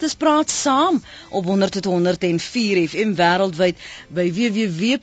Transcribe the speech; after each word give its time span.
Dis 0.00 0.14
praat 0.16 0.48
saam 0.50 0.96
op 1.28 1.44
100.104 1.44 2.78
FM 2.88 3.10
wêreldwyd 3.18 3.76
by 4.16 4.24
www.rsg.co.za. 4.32 5.00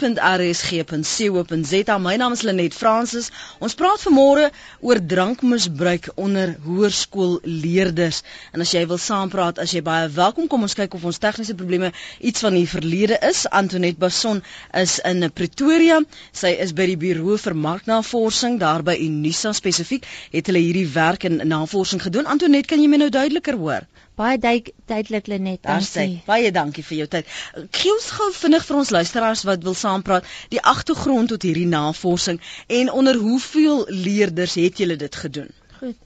My 2.01 2.15
naam 2.17 2.33
is 2.33 2.41
Lenet 2.47 2.73
Fransis. 2.73 3.27
Ons 3.61 3.75
praat 3.77 4.01
vanmôre 4.07 4.47
oor 4.81 4.97
drankmisbruik 5.11 6.09
onder 6.15 6.55
hoërskoolleerders. 6.65 8.23
En 8.57 8.65
as 8.65 8.73
jy 8.73 8.81
wil 8.89 8.97
saampraat, 9.03 9.61
as 9.61 9.75
jy 9.77 9.83
baie 9.85 10.09
welkom, 10.17 10.49
kom 10.49 10.65
ons 10.65 10.77
kyk 10.81 10.97
of 10.97 11.05
ons 11.11 11.21
tegniese 11.27 11.53
probleme 11.61 11.93
iets 12.31 12.41
van 12.47 12.57
die 12.57 12.65
verlede 12.73 13.21
is. 13.29 13.45
Antoinette 13.61 14.01
Bason 14.01 14.41
is 14.81 14.97
in 15.05 15.21
Pretoria. 15.29 16.01
Sy 16.33 16.55
is 16.65 16.73
by 16.73 16.89
die 16.95 16.97
Buro 17.05 17.37
vir 17.45 17.53
Marknavorsing 17.67 18.57
daar 18.65 18.81
by 18.81 18.97
Unisa 19.05 19.53
spesifiek. 19.53 20.09
Het 20.33 20.49
hulle 20.49 20.65
hierdie 20.65 20.89
werk 20.97 21.29
en 21.29 21.37
navorsing 21.53 22.01
gedoen. 22.09 22.25
Antoinette, 22.25 22.73
kan 22.73 22.81
jy 22.81 22.89
my 22.89 22.97
nou 23.05 23.13
duideliker 23.13 23.61
hoor? 23.61 23.85
Baie 24.17 24.37
duidelik 24.41 25.27
Lenet. 25.27 25.61
Dankie. 25.61 26.21
Baie 26.25 26.49
dankie 26.51 26.83
vir 26.83 26.97
jou 26.97 27.07
tyd. 27.15 27.27
Gee 27.69 27.91
ons 27.93 28.07
gou 28.17 28.31
vinnig 28.33 28.63
vir 28.65 28.79
ons 28.79 28.93
luisteraars 28.95 29.43
wat 29.45 29.67
wil 29.67 29.77
saampraat 29.77 30.31
die 30.53 30.61
agtergrond 30.71 31.29
tot 31.33 31.45
hierdie 31.45 31.67
navorsing 31.69 32.41
en 32.79 32.89
onder 32.91 33.19
hoeveel 33.21 33.85
leerders 33.93 34.57
het 34.57 34.81
julle 34.81 34.97
dit 34.97 35.21
gedoen? 35.25 35.53
Goed. 35.77 35.97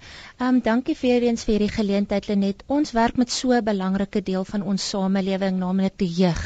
Ehm 0.41 0.57
um, 0.57 0.59
dankie 0.65 0.97
vir 0.99 1.23
eens 1.23 1.45
vir 1.47 1.53
hierdie 1.53 1.71
geleentheid 1.71 2.27
Lenet. 2.27 2.65
Ons 2.67 2.91
werk 2.97 3.15
met 3.21 3.31
so 3.31 3.55
'n 3.55 3.63
belangrike 3.63 4.21
deel 4.29 4.43
van 4.49 4.67
ons 4.73 4.89
samelewing, 4.89 5.55
naamlik 5.63 5.95
die 6.03 6.11
jeug. 6.17 6.41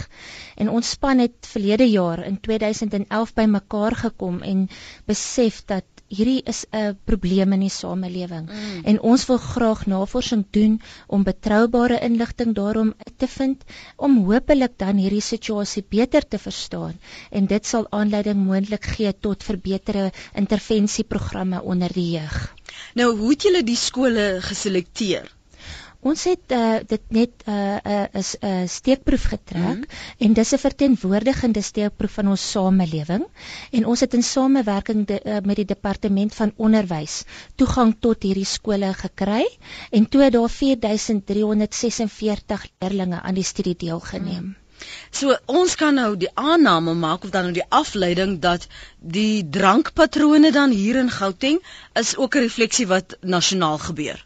En 0.55 0.69
ons 0.69 0.89
span 0.89 1.23
het 1.23 1.49
verlede 1.55 1.89
jaar 1.89 2.21
in 2.25 2.37
2011 2.39 3.33
bymekaar 3.33 3.95
gekom 4.05 4.41
en 4.41 4.67
besef 5.05 5.63
dat 5.65 5.94
hierdie 6.07 6.41
is 6.51 6.65
'n 6.71 6.97
probleem 7.09 7.53
in 7.53 7.63
die 7.65 7.73
samelewing 7.73 8.45
mm. 8.49 8.81
en 8.91 8.99
ons 9.11 9.25
wil 9.29 9.37
graag 9.37 9.85
navorsing 9.85 10.43
doen 10.57 10.81
om 11.07 11.23
betroubare 11.23 11.99
inligting 12.07 12.53
daarom 12.59 12.93
te 13.17 13.27
vind 13.27 13.63
om 13.95 14.17
hopelik 14.29 14.77
dan 14.77 15.01
hierdie 15.01 15.23
situasie 15.27 15.85
beter 15.89 16.27
te 16.27 16.37
verstaan 16.37 16.99
en 17.31 17.45
dit 17.45 17.65
sal 17.65 17.87
aanleiding 17.89 18.45
moontlik 18.45 18.85
gee 18.97 19.13
tot 19.27 19.43
verbeterde 19.43 20.11
intervensieprogramme 20.33 21.61
onder 21.61 21.93
die 21.93 22.11
jeug. 22.11 22.53
Nou, 22.93 23.17
hoe 23.17 23.29
het 23.29 23.41
julle 23.41 23.63
die 23.63 23.79
skole 23.79 24.37
geselekteer? 24.41 25.31
Ons 26.05 26.21
het 26.29 26.53
uh, 26.53 26.77
dit 26.85 27.01
net 27.17 27.31
'n 27.45 27.51
uh, 27.51 27.77
uh, 27.93 28.03
'n 28.13 28.23
uh, 28.47 28.67
steekproef 28.69 29.23
getrek 29.31 29.61
mm 29.61 29.71
-hmm. 29.71 29.83
en 30.27 30.33
dis 30.33 30.51
'n 30.53 30.65
verteenwoordigende 30.65 31.61
steekproef 31.61 32.11
van 32.11 32.27
ons 32.33 32.51
samelewing 32.51 33.25
en 33.71 33.85
ons 33.85 33.99
het 33.99 34.13
in 34.13 34.23
samewerking 34.23 35.07
de, 35.07 35.21
uh, 35.23 35.37
met 35.43 35.55
die 35.55 35.65
departement 35.65 36.35
van 36.35 36.53
onderwys 36.55 37.23
toegang 37.55 37.95
tot 37.99 38.23
hierdie 38.23 38.45
skole 38.45 38.93
gekry 38.93 39.57
en 39.89 40.09
toe 40.09 40.21
het 40.21 40.33
daar 40.33 40.49
4346 40.49 42.67
leerders 42.79 43.21
aan 43.21 43.33
die 43.33 43.43
studie 43.43 43.75
deelgeneem. 43.77 44.43
Mm. 44.43 44.55
So 45.09 45.37
ons 45.45 45.75
kan 45.75 45.95
nou 45.95 46.17
die 46.17 46.29
aanname 46.33 46.93
maak 46.93 47.23
of 47.23 47.29
dan 47.29 47.49
nou 47.49 47.53
die 47.53 47.69
afleiding 47.69 48.39
dat 48.45 48.67
die 48.99 49.49
drankpatrone 49.49 50.51
dan 50.51 50.71
hier 50.71 50.95
in 51.01 51.09
Gauteng 51.09 51.59
is 51.93 52.15
ook 52.15 52.35
'n 52.35 52.45
refleksie 52.47 52.87
wat 52.87 53.17
nasionaal 53.21 53.77
gebeur. 53.77 54.25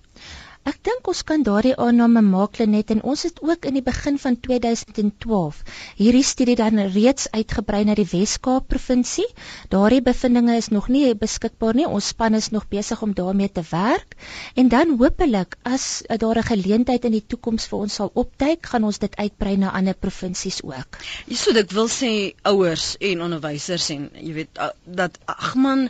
Ek 0.70 0.78
dink 0.86 1.08
ons 1.10 1.22
kan 1.26 1.42
daardie 1.42 1.72
aanname 1.82 2.22
maak 2.22 2.60
net 2.70 2.92
en 2.94 3.00
ons 3.12 3.22
het 3.26 3.40
ook 3.42 3.64
in 3.66 3.78
die 3.80 3.82
begin 3.86 4.20
van 4.22 4.36
2012 4.38 5.62
hierdie 5.98 6.26
studie 6.28 6.56
dan 6.60 6.82
reeds 6.94 7.26
uitgebrei 7.34 7.80
na 7.88 7.96
die 7.98 8.06
Wes-Kaap 8.12 8.68
provinsie. 8.70 9.26
Daardie 9.74 10.04
bevindinge 10.06 10.60
is 10.62 10.70
nog 10.70 10.92
nie 10.94 11.16
beskikbaar 11.18 11.80
nie. 11.80 11.88
Ons 11.88 12.12
span 12.14 12.38
is 12.38 12.52
nog 12.54 12.68
besig 12.70 13.02
om 13.02 13.16
daarmee 13.18 13.50
te 13.50 13.64
werk 13.72 14.14
en 14.54 14.70
dan 14.70 14.94
hopelik 15.02 15.58
as 15.64 16.04
daar 16.06 16.38
'n 16.38 16.50
geleentheid 16.52 17.06
in 17.10 17.18
die 17.18 17.26
toekoms 17.26 17.66
vir 17.66 17.80
ons 17.80 17.98
sal 18.02 18.12
opduik, 18.14 18.66
gaan 18.66 18.84
ons 18.84 19.00
dit 19.00 19.16
uitbrei 19.16 19.58
na 19.58 19.74
ander 19.74 19.98
provinsies 19.98 20.62
ook. 20.62 21.02
Hierso 21.26 21.58
ek 21.58 21.72
wil 21.72 21.90
sê 21.90 22.36
ouers 22.44 22.96
en 23.00 23.22
onderwysers 23.22 23.90
en 23.90 24.10
jy 24.14 24.34
weet 24.34 24.60
dat 24.86 25.18
ag 25.26 25.56
man 25.56 25.90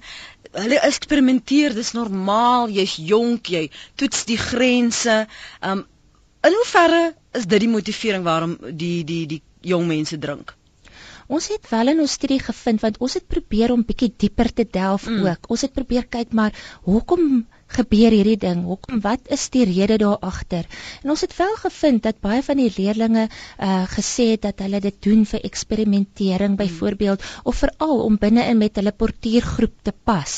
hulle 0.57 0.79
eksperimenteer, 0.87 1.75
dis 1.77 1.93
normaal, 1.93 2.69
jy's 2.73 2.95
jonk, 2.97 3.51
jy 3.53 3.67
toets 3.99 4.25
die 4.29 4.39
grense. 4.41 5.25
Um 5.61 5.85
in 6.47 6.55
hoeverre 6.55 7.01
is 7.35 7.45
dit 7.51 7.59
die 7.65 7.71
motivering 7.71 8.23
waarom 8.23 8.55
die 8.71 9.03
die 9.03 9.25
die 9.27 9.41
jong 9.67 9.87
mense 9.89 10.17
drink? 10.17 10.55
Ons 11.29 11.49
het 11.51 11.67
wel 11.69 11.91
in 11.91 11.99
ons 12.01 12.15
studie 12.17 12.39
gevind 12.41 12.81
want 12.81 12.97
ons 13.03 13.17
het 13.19 13.27
probeer 13.27 13.73
om 13.75 13.83
bietjie 13.85 14.09
dieper 14.17 14.49
te 14.53 14.65
delf 14.65 15.05
mm. 15.09 15.25
ook. 15.27 15.49
Ons 15.53 15.65
het 15.67 15.73
probeer 15.75 16.07
kyk 16.09 16.31
maar 16.33 16.55
hoekom 16.87 17.43
gebeur 17.69 18.13
hierdie 18.13 18.37
ding? 18.39 18.63
Hoekom 18.65 19.01
wat 19.03 19.29
is 19.33 19.45
die 19.53 19.65
rede 19.69 19.99
daar 20.01 20.17
agter? 20.25 20.65
En 21.03 21.13
ons 21.13 21.21
het 21.21 21.35
wel 21.37 21.55
gevind 21.61 22.03
dat 22.03 22.21
baie 22.23 22.41
van 22.45 22.57
die 22.57 22.71
leerdlinge 22.75 23.27
uh 23.29 23.83
gesê 23.89 24.31
het 24.33 24.41
dat 24.47 24.63
hulle 24.65 24.79
dit 24.83 24.95
doen 25.05 25.25
vir 25.25 25.43
eksperimentering 25.47 26.57
byvoorbeeld 26.57 27.23
of 27.43 27.61
veral 27.61 28.03
om 28.05 28.17
binne-in 28.17 28.57
met 28.57 28.75
hulle 28.75 28.91
portuïergroep 28.91 29.75
te 29.83 29.93
pas. 30.03 30.35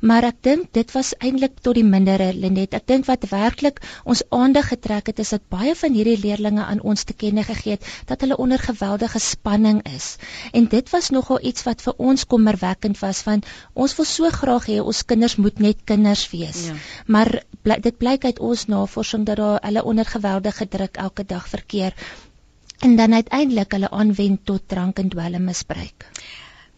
Maar 0.00 0.28
ek 0.32 0.42
dink 0.42 0.72
dit 0.72 0.94
was 0.96 1.14
eintlik 1.18 1.60
tot 1.62 1.78
die 1.78 1.86
mindere 1.86 2.32
Lenet. 2.32 2.74
Ek 2.74 2.86
dink 2.86 3.06
wat 3.06 3.28
werklik 3.30 3.80
ons 4.04 4.24
aandag 4.30 4.72
getrek 4.74 5.12
het 5.12 5.22
is 5.22 5.32
dat 5.34 5.46
baie 5.52 5.74
van 5.78 5.94
hierdie 5.94 6.18
leerdlinge 6.18 6.64
aan 6.64 6.80
ons 6.80 7.04
te 7.04 7.14
kenne 7.14 7.44
gegee 7.46 7.78
het 7.78 7.86
dat 8.06 8.20
hulle 8.24 8.36
onder 8.36 8.58
geweldige 8.58 9.18
spanning 9.22 9.82
is. 9.94 10.16
En 10.52 10.66
dit 10.66 10.90
was 10.90 11.10
nogal 11.10 11.42
iets 11.42 11.66
wat 11.68 11.82
vir 11.82 11.94
ons 11.98 12.26
kommerwekkend 12.26 12.98
was 13.02 13.24
want 13.28 13.46
ons 13.74 13.96
wil 13.96 14.08
so 14.08 14.30
graag 14.30 14.68
hê 14.70 14.80
ons 14.82 15.04
kinders 15.06 15.36
moet 15.36 15.58
net 15.58 15.84
kinders 15.84 16.28
wees. 16.34 16.66
Ja. 16.68 16.71
Ja. 16.72 17.02
Maar 17.06 17.42
bly, 17.62 17.78
dit 17.84 17.96
blyk 17.98 18.24
uit 18.24 18.38
ons 18.38 18.66
navorsing 18.66 19.26
dat 19.28 19.36
daar 19.36 19.60
hulle 19.66 19.84
onder 19.84 20.06
geweldige 20.06 20.68
druk 20.68 20.96
elke 20.96 21.24
dag 21.24 21.48
verkeer 21.48 21.94
en 22.82 22.96
dan 22.96 23.14
uiteindelik 23.14 23.72
hulle 23.72 23.90
aanwend 23.90 24.40
tot 24.44 24.62
drank 24.66 24.98
en 24.98 25.08
dwelmmisbruik. 25.08 26.08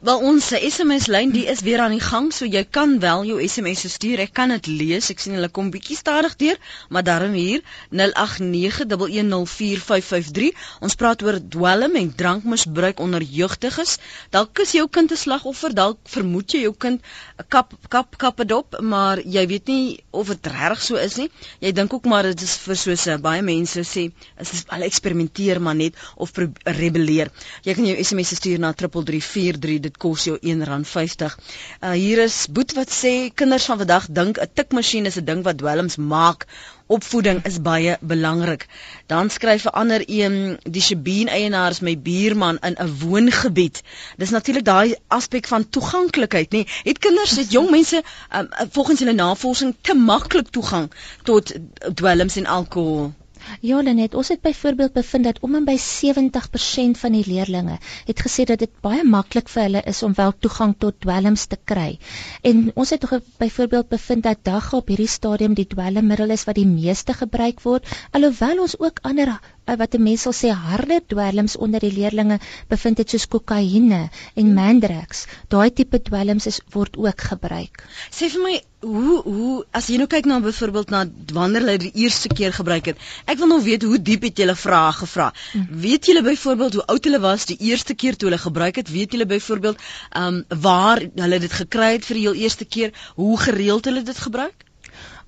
Wel 0.05 0.21
ons 0.21 0.53
SMS 0.53 1.07
lyn 1.09 1.31
die 1.33 1.47
is 1.49 1.63
weer 1.65 1.81
aan 1.81 1.95
die 1.95 2.03
gang, 2.05 2.27
so 2.37 2.45
jy 2.45 2.61
kan 2.69 3.01
wel 3.01 3.25
jou 3.25 3.41
SMS 3.41 3.89
stuur. 3.89 4.21
Ek 4.21 4.37
kan 4.37 4.53
dit 4.53 4.69
lees. 4.69 5.09
Ek 5.09 5.17
sien 5.23 5.33
hulle 5.33 5.49
kom 5.49 5.71
bietjie 5.73 5.97
stadig 5.97 6.37
deur, 6.43 6.59
maar 6.93 7.01
daarom 7.07 7.33
hier 7.33 7.65
0891104553. 7.89 10.53
Ons 10.85 10.93
praat 11.01 11.25
oor 11.25 11.41
dwelm 11.41 11.97
en 11.97 12.13
drankmisbruik 12.19 13.01
onder 13.01 13.25
jeugdiges. 13.25 13.97
Dalk 14.29 14.61
is 14.67 14.77
jou 14.77 14.85
kind 14.93 15.09
'n 15.09 15.17
slagoffer, 15.23 15.73
dalk 15.73 15.97
vermoed 16.05 16.53
jy 16.53 16.69
jou 16.69 16.77
kind 16.77 17.01
kap 17.49 17.73
kap 17.89 18.21
kappe 18.21 18.45
dop, 18.45 18.77
maar 18.85 19.25
jy 19.25 19.47
weet 19.47 19.67
nie 19.73 20.05
of 20.13 20.29
dit 20.29 20.47
reg 20.53 20.83
so 20.83 20.97
is 21.01 21.17
nie. 21.17 21.31
Jy 21.61 21.73
dink 21.73 21.93
ook 21.95 22.05
maar 22.05 22.23
dit 22.29 22.43
is 22.43 22.57
vir 22.67 22.77
soos 22.77 23.09
baie 23.23 23.43
mense 23.43 23.81
sê, 23.81 24.13
is 24.39 24.65
hulle 24.69 24.85
eksperimenteer 24.85 25.61
maar 25.61 25.75
net 25.75 25.95
of 26.17 26.31
rebelleer. 26.65 27.31
Jy 27.65 27.75
kan 27.75 27.87
jou 27.87 28.05
SMS 28.05 28.35
stuur 28.37 28.59
na 28.59 28.73
3343 28.73 29.94
dit 29.95 30.03
kos 30.03 30.25
jou 30.27 30.37
R1.50. 30.43 31.35
Uh, 31.81 31.91
hier 31.95 32.19
is 32.25 32.47
Boet 32.51 32.75
wat 32.75 32.91
sê 32.91 33.31
kinders 33.35 33.67
van 33.71 33.79
vandag 33.79 34.07
dink 34.11 34.39
'n 34.39 34.51
tikmasjien 34.55 35.07
is 35.07 35.19
'n 35.19 35.25
ding 35.25 35.43
wat 35.45 35.59
dwelms 35.59 35.97
maak. 35.97 36.47
Opvoeding 36.87 37.45
is 37.45 37.61
baie 37.63 37.97
belangrik. 38.01 38.67
Dan 39.07 39.31
skryf 39.31 39.65
'n 39.65 39.77
ander 39.83 40.03
een 40.07 40.59
die 40.63 40.83
Shebeen 40.83 41.29
eienaars 41.29 41.81
my 41.81 41.99
buurman 41.99 42.59
in 42.61 42.77
'n 42.79 42.99
woongebied. 42.99 43.83
Dis 44.17 44.31
natuurlik 44.31 44.65
daai 44.65 44.97
aspek 45.09 45.47
van 45.47 45.69
toeganklikheid, 45.69 46.51
nê. 46.53 46.67
Het 46.83 46.99
kinders, 46.99 47.37
het 47.37 47.53
jong 47.53 47.71
mense 47.71 48.03
um, 48.37 48.49
volgens 48.71 48.99
hulle 48.99 49.13
navorsing 49.13 49.75
te 49.81 49.95
maklik 49.95 50.49
toegang 50.51 50.93
tot 51.23 51.55
dwelms 51.95 52.37
en 52.37 52.47
alkohol? 52.47 53.13
Ja, 53.61 53.81
Lenet, 53.83 54.15
ons 54.15 54.29
het 54.29 54.41
byvoorbeeld 54.41 54.93
bevind 54.93 55.25
dat 55.25 55.39
om 55.41 55.55
en 55.55 55.65
by 55.65 55.77
70% 55.81 57.01
van 57.01 57.17
die 57.17 57.25
leerdlinge 57.27 57.79
het 58.07 58.21
gesê 58.27 58.45
dat 58.49 58.59
dit 58.59 58.73
baie 58.85 59.05
maklik 59.05 59.49
vir 59.53 59.63
hulle 59.67 59.83
is 59.93 60.03
om 60.03 60.15
wel 60.17 60.33
toegang 60.39 60.75
tot 60.79 61.01
dwelms 61.01 61.47
te 61.47 61.59
kry. 61.65 61.99
En 62.43 62.71
ons 62.75 62.91
het 62.91 63.05
byvoorbeeld 63.39 63.89
bevind 63.89 64.23
dat 64.23 64.45
dag 64.45 64.73
op 64.73 64.89
hierdie 64.89 65.09
stadium 65.09 65.55
die 65.55 65.67
dwelmmiddel 65.67 66.31
is 66.31 66.45
wat 66.45 66.61
die 66.61 66.69
meeste 66.69 67.13
gebruik 67.13 67.61
word, 67.65 67.89
alhoewel 68.13 68.65
ons 68.67 68.79
ook 68.79 69.01
ander 69.03 69.37
wat 69.65 69.95
'n 69.95 70.03
mens 70.03 70.23
sal 70.23 70.35
sê 70.37 70.51
harde 70.53 71.01
dwelms 71.07 71.57
onder 71.57 71.81
die 71.81 71.93
leerlinge 71.93 72.39
bevind 72.69 72.97
dit 72.97 73.11
soos 73.11 73.27
kokaine 73.29 74.11
en 74.35 74.55
mandrax. 74.55 75.27
Daai 75.49 75.71
tipe 75.73 76.03
dwelms 76.03 76.47
is 76.47 76.61
word 76.71 76.97
ook 76.97 77.21
gebruik. 77.21 77.85
Sê 78.11 78.29
vir 78.35 78.43
my 78.43 78.55
hoe 78.85 79.23
hoe 79.25 79.65
as 79.71 79.89
jy 79.89 79.97
nou 80.01 80.07
kyk 80.07 80.27
na 80.29 80.41
byvoorbeeld 80.45 80.91
na 80.91 81.05
wanneer 81.33 81.65
hulle 81.65 81.79
die 81.79 81.93
eerste 82.05 82.29
keer 82.29 82.53
gebruik 82.53 82.93
het. 82.93 82.99
Ek 83.25 83.39
wil 83.39 83.49
nou 83.49 83.63
weet 83.65 83.87
hoe 83.89 84.01
diep 84.11 84.27
het 84.29 84.43
julle 84.43 84.57
vrae 84.57 84.93
gevra. 84.93 85.33
Hm. 85.53 85.81
Weet 85.87 86.07
julle 86.07 86.23
byvoorbeeld 86.23 86.75
hoe 86.79 86.87
oud 86.87 87.05
hulle 87.09 87.21
was 87.21 87.47
die 87.47 87.57
eerste 87.71 87.95
keer 87.95 88.17
toe 88.17 88.29
hulle 88.29 88.43
gebruik 88.43 88.77
het? 88.77 88.91
Weet 88.91 89.17
julle 89.17 89.27
byvoorbeeld 89.27 89.81
ehm 90.11 90.27
um, 90.27 90.45
waar 90.61 91.01
hulle 91.15 91.39
dit 91.39 91.53
gekry 91.63 91.93
het 91.97 92.05
vir 92.05 92.21
die 92.21 92.27
heel 92.29 92.41
eerste 92.45 92.65
keer? 92.65 92.93
Hoe 93.15 93.39
gereeld 93.39 93.85
hulle 93.85 94.03
dit 94.03 94.19
gebruik? 94.29 94.64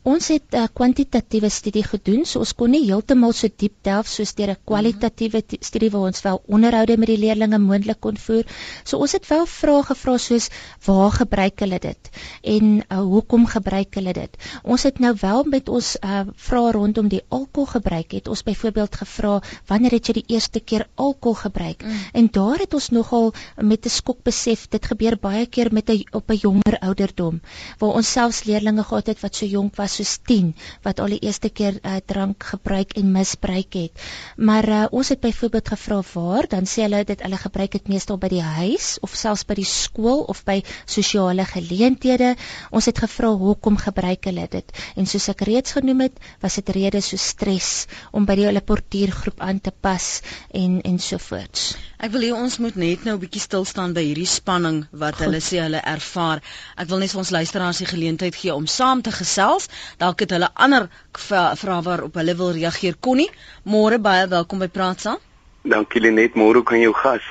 Ons 0.07 0.29
het 0.31 0.55
'n 0.55 0.57
uh, 0.57 0.67
kwantitatiewe 0.73 1.49
studie 1.51 1.83
gedoen, 1.83 2.21
so 2.25 2.39
ons 2.39 2.53
kon 2.55 2.71
nie 2.71 2.85
heeltemal 2.87 3.33
so 3.35 3.49
diep 3.51 3.73
delf 3.83 4.07
soos 4.07 4.37
deur 4.39 4.53
'n 4.53 4.63
kwalitatiewe 4.71 5.41
studie 5.61 5.91
waar 5.91 6.07
ons 6.11 6.23
wel 6.23 6.39
onderhoude 6.47 6.97
met 6.97 7.09
die 7.11 7.19
leerders 7.19 7.59
moontlik 7.59 7.99
kon 8.01 8.17
voer. 8.17 8.45
So 8.85 8.99
ons 8.99 9.13
het 9.13 9.27
wel 9.27 9.47
vrae 9.47 9.83
gevra 9.83 10.17
soos 10.19 10.47
waar 10.87 11.11
gebruik 11.11 11.59
hulle 11.59 11.79
dit 11.79 12.11
en 12.43 12.85
uh, 12.87 12.99
hoekom 12.99 13.47
gebruik 13.47 13.95
hulle 13.99 14.13
dit. 14.13 14.37
Ons 14.63 14.83
het 14.83 14.99
nou 14.99 15.13
wel 15.21 15.45
met 15.45 15.69
ons 15.69 15.97
uh, 16.05 16.23
vrae 16.37 16.71
rondom 16.73 17.09
die 17.09 17.23
alkohol 17.29 17.67
gebruik 17.67 18.13
het 18.13 18.29
ons 18.29 18.45
byvoorbeeld 18.47 18.95
gevra 19.03 19.43
wanneer 19.67 19.99
het 19.99 20.07
jy 20.07 20.13
die 20.21 20.35
eerste 20.37 20.61
keer 20.61 20.87
alkohol 20.95 21.35
gebruik? 21.35 21.83
Mm. 21.83 21.99
En 22.13 22.29
daar 22.31 22.59
het 22.63 22.75
ons 22.75 22.89
nogal 22.91 23.33
met 23.57 23.85
'n 23.85 23.91
skok 23.91 24.23
besef 24.23 24.69
dit 24.69 24.87
gebeur 24.87 25.19
baie 25.19 25.47
keer 25.47 25.73
met 25.73 25.91
'n 25.91 26.05
op 26.13 26.31
'n 26.31 26.39
jonger 26.39 26.79
ouderdom 26.79 27.41
waar 27.79 27.95
ons 27.99 28.13
selfs 28.13 28.45
leerders 28.45 28.87
gehad 28.87 29.07
het 29.07 29.21
wat 29.21 29.35
so 29.35 29.47
jonk 29.47 29.75
was 29.75 29.96
soos 29.97 30.17
10 30.29 30.53
wat 30.85 31.01
al 31.03 31.15
die 31.15 31.21
eerste 31.25 31.51
keer 31.51 31.79
uh, 31.81 31.97
drank 32.07 32.45
gebruik 32.53 32.97
en 33.01 33.13
misbruik 33.15 33.79
het. 33.79 34.05
Maar 34.37 34.69
uh, 34.69 34.83
ons 34.91 35.11
het 35.13 35.21
byvoorbeeld 35.23 35.73
gevra 35.75 36.01
waar, 36.13 36.49
dan 36.53 36.69
sê 36.69 36.87
hulle 36.87 37.03
dit 37.09 37.23
hulle 37.25 37.41
gebruik 37.41 37.77
dit 37.79 37.89
meestal 37.93 38.21
by 38.23 38.31
die 38.33 38.43
huis 38.45 38.97
of 39.07 39.17
selfs 39.17 39.47
by 39.49 39.57
die 39.59 39.69
skool 39.69 40.25
of 40.33 40.43
by 40.49 40.61
sosiale 40.85 41.47
geleenthede. 41.49 42.35
Ons 42.71 42.91
het 42.91 43.03
gevra 43.05 43.33
hoekom 43.37 43.79
gebruik 43.81 44.29
hulle 44.31 44.47
dit? 44.53 44.77
En 44.97 45.09
soos 45.09 45.29
ek 45.33 45.47
reeds 45.49 45.77
genoem 45.79 46.07
het, 46.07 46.21
was 46.43 46.59
dit 46.61 46.75
redes 46.77 47.13
so 47.13 47.21
stres 47.21 47.87
om 48.13 48.27
by 48.29 48.39
die 48.39 48.49
hulle 48.49 48.65
portiergroep 48.65 49.43
aan 49.45 49.61
te 49.61 49.73
pas 49.73 50.21
en 50.55 50.81
en 50.87 50.99
so 51.03 51.19
voorts. 51.23 51.75
Ek 51.97 52.13
wil 52.13 52.27
hê 52.27 52.33
ons 52.37 52.59
moet 52.61 52.75
net 52.77 53.05
nou 53.09 53.15
'n 53.17 53.21
bietjie 53.21 53.41
stil 53.41 53.65
staan 53.65 53.95
by 53.97 54.03
hierdie 54.05 54.29
spanning 54.29 54.85
wat 54.93 55.17
Goed. 55.17 55.25
hulle 55.25 55.41
sê 55.41 55.63
hulle 55.65 55.81
ervaar. 55.81 56.43
Ek 56.77 56.89
wil 56.89 56.99
net 56.99 57.11
vir 57.11 57.19
ons 57.19 57.31
luisteraars 57.31 57.79
die 57.79 57.89
geleentheid 57.89 58.37
gee 58.37 58.53
om 58.55 58.67
saam 58.67 59.01
te 59.03 59.11
gesels. 59.11 59.69
Dalk 59.97 60.21
het 60.21 60.31
hulle 60.31 60.51
ander 60.55 60.89
vrae 61.13 61.83
waarop 61.89 62.15
hulle 62.15 62.35
wil 62.37 62.53
reageer. 62.53 63.01
Connie, 63.01 63.31
môre 63.65 63.99
baie 63.99 64.29
welkom 64.29 64.59
by 64.59 64.69
Praat 64.69 65.01
saam. 65.01 65.17
Dankie 65.65 66.01
Lenet, 66.01 66.35
môre 66.35 66.63
kan 66.63 66.81
jou 66.81 66.93
gas. 66.93 67.23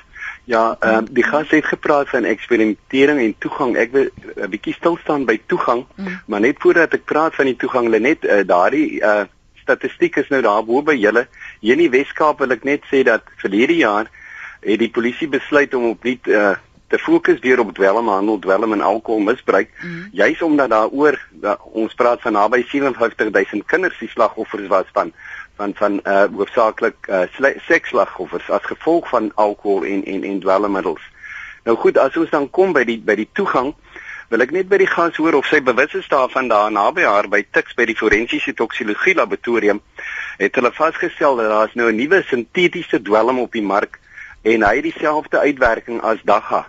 Ja, 0.45 0.77
ehm 0.79 1.03
uh, 1.03 1.07
die 1.09 1.23
gas 1.23 1.49
het 1.49 1.65
gepraat 1.65 2.09
van 2.09 2.25
eksperimentering 2.25 3.19
en 3.19 3.35
toegang. 3.37 3.77
Ek 3.77 3.91
wil 3.91 4.09
'n 4.35 4.49
bietjie 4.49 4.73
stil 4.73 4.97
staan 5.03 5.25
by 5.25 5.41
toegang, 5.45 5.85
mm. 5.95 6.21
maar 6.25 6.39
net 6.39 6.57
voordat 6.59 6.93
ek 6.93 7.05
praat 7.05 7.35
van 7.35 7.45
die 7.45 7.55
toegang, 7.55 7.89
Lenet, 7.89 8.25
uh, 8.25 8.41
daardie 8.45 9.01
uh 9.01 9.25
statistiek 9.65 10.15
is 10.15 10.29
nou 10.29 10.41
daar 10.41 10.65
bo 10.65 10.81
by 10.81 10.93
julle. 10.93 11.27
Hier 11.59 11.73
in 11.73 11.79
die 11.79 11.89
Weskaap 11.89 12.39
wil 12.39 12.51
ek 12.51 12.63
net 12.63 12.83
sê 12.91 13.03
dat 13.03 13.23
verlede 13.41 13.73
jaar 13.73 14.09
het 14.65 14.79
die 14.81 14.89
polisie 14.89 15.27
besluit 15.29 15.73
om 15.77 15.91
op 15.93 16.03
nie 16.03 16.19
uh, 16.33 16.55
te 16.87 16.99
fokus 17.01 17.39
weer 17.39 17.59
op 17.59 17.73
dwelmhandel, 17.73 18.39
dwelm 18.39 18.73
en 18.73 18.81
alkoholmisbruik, 18.81 19.69
mm. 19.81 20.09
juis 20.11 20.41
omdat 20.41 20.69
daaroor 20.69 21.17
da, 21.31 21.57
ons 21.73 21.93
praat 21.93 22.21
van 22.21 22.37
naby 22.37 22.61
57000 22.69 23.65
kinders 23.65 23.97
die 23.99 24.09
slagoffers 24.09 24.67
was 24.67 24.91
van 24.93 25.13
van 25.55 25.71
van 25.79 25.99
uh 26.03 26.25
hoofsaaklik 26.35 27.07
uh 27.07 27.21
seksslagoffers 27.67 28.49
as 28.49 28.65
gevolg 28.67 29.09
van 29.09 29.31
alkohol 29.35 29.85
en 29.85 30.03
en 30.05 30.23
en 30.23 30.39
dwelmmiddels. 30.39 31.01
Nou 31.63 31.77
goed, 31.77 31.97
as 31.97 32.17
ons 32.17 32.29
dan 32.29 32.49
kom 32.49 32.73
by 32.73 32.83
die 32.83 32.99
by 32.99 33.15
die 33.15 33.29
toegang, 33.33 33.73
wil 34.29 34.43
ek 34.43 34.51
net 34.51 34.67
by 34.69 34.77
die 34.81 34.89
gas 34.89 35.15
hoor 35.21 35.39
of 35.39 35.47
sy 35.47 35.61
bewus 35.63 35.95
is 35.97 36.09
daarvan 36.11 36.49
daar 36.51 36.71
naby 36.71 37.05
haar 37.07 37.29
by 37.31 37.43
Tuks 37.55 37.77
by 37.77 37.85
die 37.87 37.97
forensiese 37.97 38.53
toksikologie 38.53 39.15
laboratorium 39.15 39.81
het 40.37 40.57
hulle 40.59 40.73
vasgestel 40.75 41.39
dat 41.39 41.49
daar 41.49 41.69
is 41.69 41.77
nou 41.79 41.91
'n 41.91 41.95
nuwe 41.95 42.23
sintetiese 42.27 43.01
dwelm 43.01 43.39
op 43.39 43.51
die 43.51 43.63
mark 43.63 43.99
en 44.45 44.63
hy 44.63 44.75
het 44.75 44.85
dieselfde 44.85 45.39
uitwerking 45.39 46.01
as 46.01 46.21
dagga. 46.23 46.67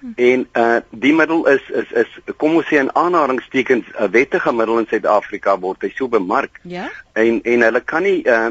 Hm. 0.00 0.12
En 0.16 0.48
uh 0.52 0.76
die 0.90 1.14
middel 1.14 1.46
is 1.48 1.70
is 1.80 1.92
is 2.02 2.18
kom 2.36 2.58
ons 2.60 2.68
sê 2.68 2.78
in 2.78 2.90
aanhalingstekens 2.94 3.86
'n 3.94 4.10
wettige 4.10 4.52
middel 4.52 4.78
in 4.78 4.86
Suid-Afrika 4.90 5.58
word 5.58 5.82
hy 5.82 5.90
so 5.94 6.08
bemark. 6.08 6.60
Ja. 6.62 6.90
En 7.12 7.40
en 7.42 7.64
hulle 7.66 7.80
kan 7.80 8.02
nie 8.02 8.22
uh 8.26 8.50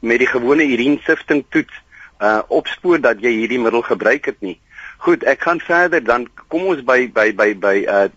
met 0.00 0.18
die 0.18 0.30
gewone 0.32 0.64
urinsifting 0.64 1.44
toets 1.48 1.82
uh 2.20 2.40
opspoor 2.48 3.00
dat 3.00 3.20
jy 3.20 3.30
hierdie 3.30 3.60
middel 3.60 3.82
gebruik 3.82 4.24
het 4.24 4.40
nie. 4.40 4.58
Goed, 4.96 5.22
ek 5.22 5.42
gaan 5.42 5.60
verder 5.60 6.04
dan 6.04 6.28
kom 6.48 6.66
ons 6.72 6.82
by 6.84 7.12
by 7.12 7.32
by 7.34 7.52
by 7.54 7.76
uh 7.84 8.08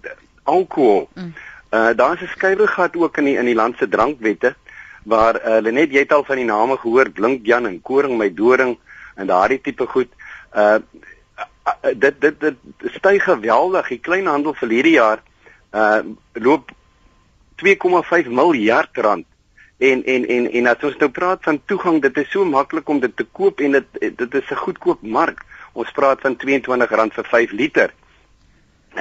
alkohol. 0.43 1.09
Mm. 1.13 1.33
Uh 1.73 1.93
daar's 1.93 2.21
'n 2.21 2.33
skuiwergat 2.35 2.95
ook 2.95 3.17
in 3.17 3.25
die 3.25 3.37
in 3.37 3.45
die 3.45 3.59
land 3.59 3.77
se 3.77 3.89
drankwette 3.89 4.55
waar 5.03 5.35
uh, 5.35 5.57
hulle 5.59 5.71
net 5.71 5.91
jy 5.91 5.99
het 5.99 6.13
al 6.13 6.23
van 6.23 6.35
die 6.35 6.45
name 6.45 6.77
gehoor 6.77 7.09
Blink 7.09 7.45
Jan 7.45 7.67
en 7.67 7.81
Koring 7.81 8.17
my 8.17 8.33
doring 8.33 8.77
en 9.19 9.27
daardie 9.27 9.61
tipe 9.61 9.85
goed 9.85 10.11
uh 10.55 10.79
dit 11.93 12.21
dit 12.21 12.39
dit 12.39 12.55
styg 12.97 13.23
geweldig. 13.23 13.89
Die 13.93 14.01
kleinhandel 14.01 14.55
vir 14.57 14.71
hierdie 14.73 14.95
jaar 14.97 15.21
uh 15.73 16.01
loop 16.33 16.71
2,5 17.61 18.31
miljard 18.31 18.97
rand. 18.97 19.25
En 19.77 20.03
en 20.03 20.25
en 20.27 20.49
en 20.51 20.67
as 20.71 20.83
ons 20.83 20.97
nou 21.03 21.11
praat 21.13 21.43
van 21.43 21.61
toegang, 21.65 22.01
dit 22.01 22.17
is 22.17 22.31
so 22.31 22.45
maklik 22.45 22.89
om 22.89 22.99
dit 22.99 23.15
te 23.15 23.27
koop 23.31 23.61
en 23.61 23.77
dit 23.77 23.99
dit 24.01 24.35
is 24.41 24.51
'n 24.51 24.63
goedkoop 24.65 25.01
mark. 25.01 25.45
Ons 25.73 25.91
praat 25.91 26.21
van 26.21 26.35
R22 26.35 27.13
vir 27.13 27.25
5 27.25 27.51
liter. 27.51 27.93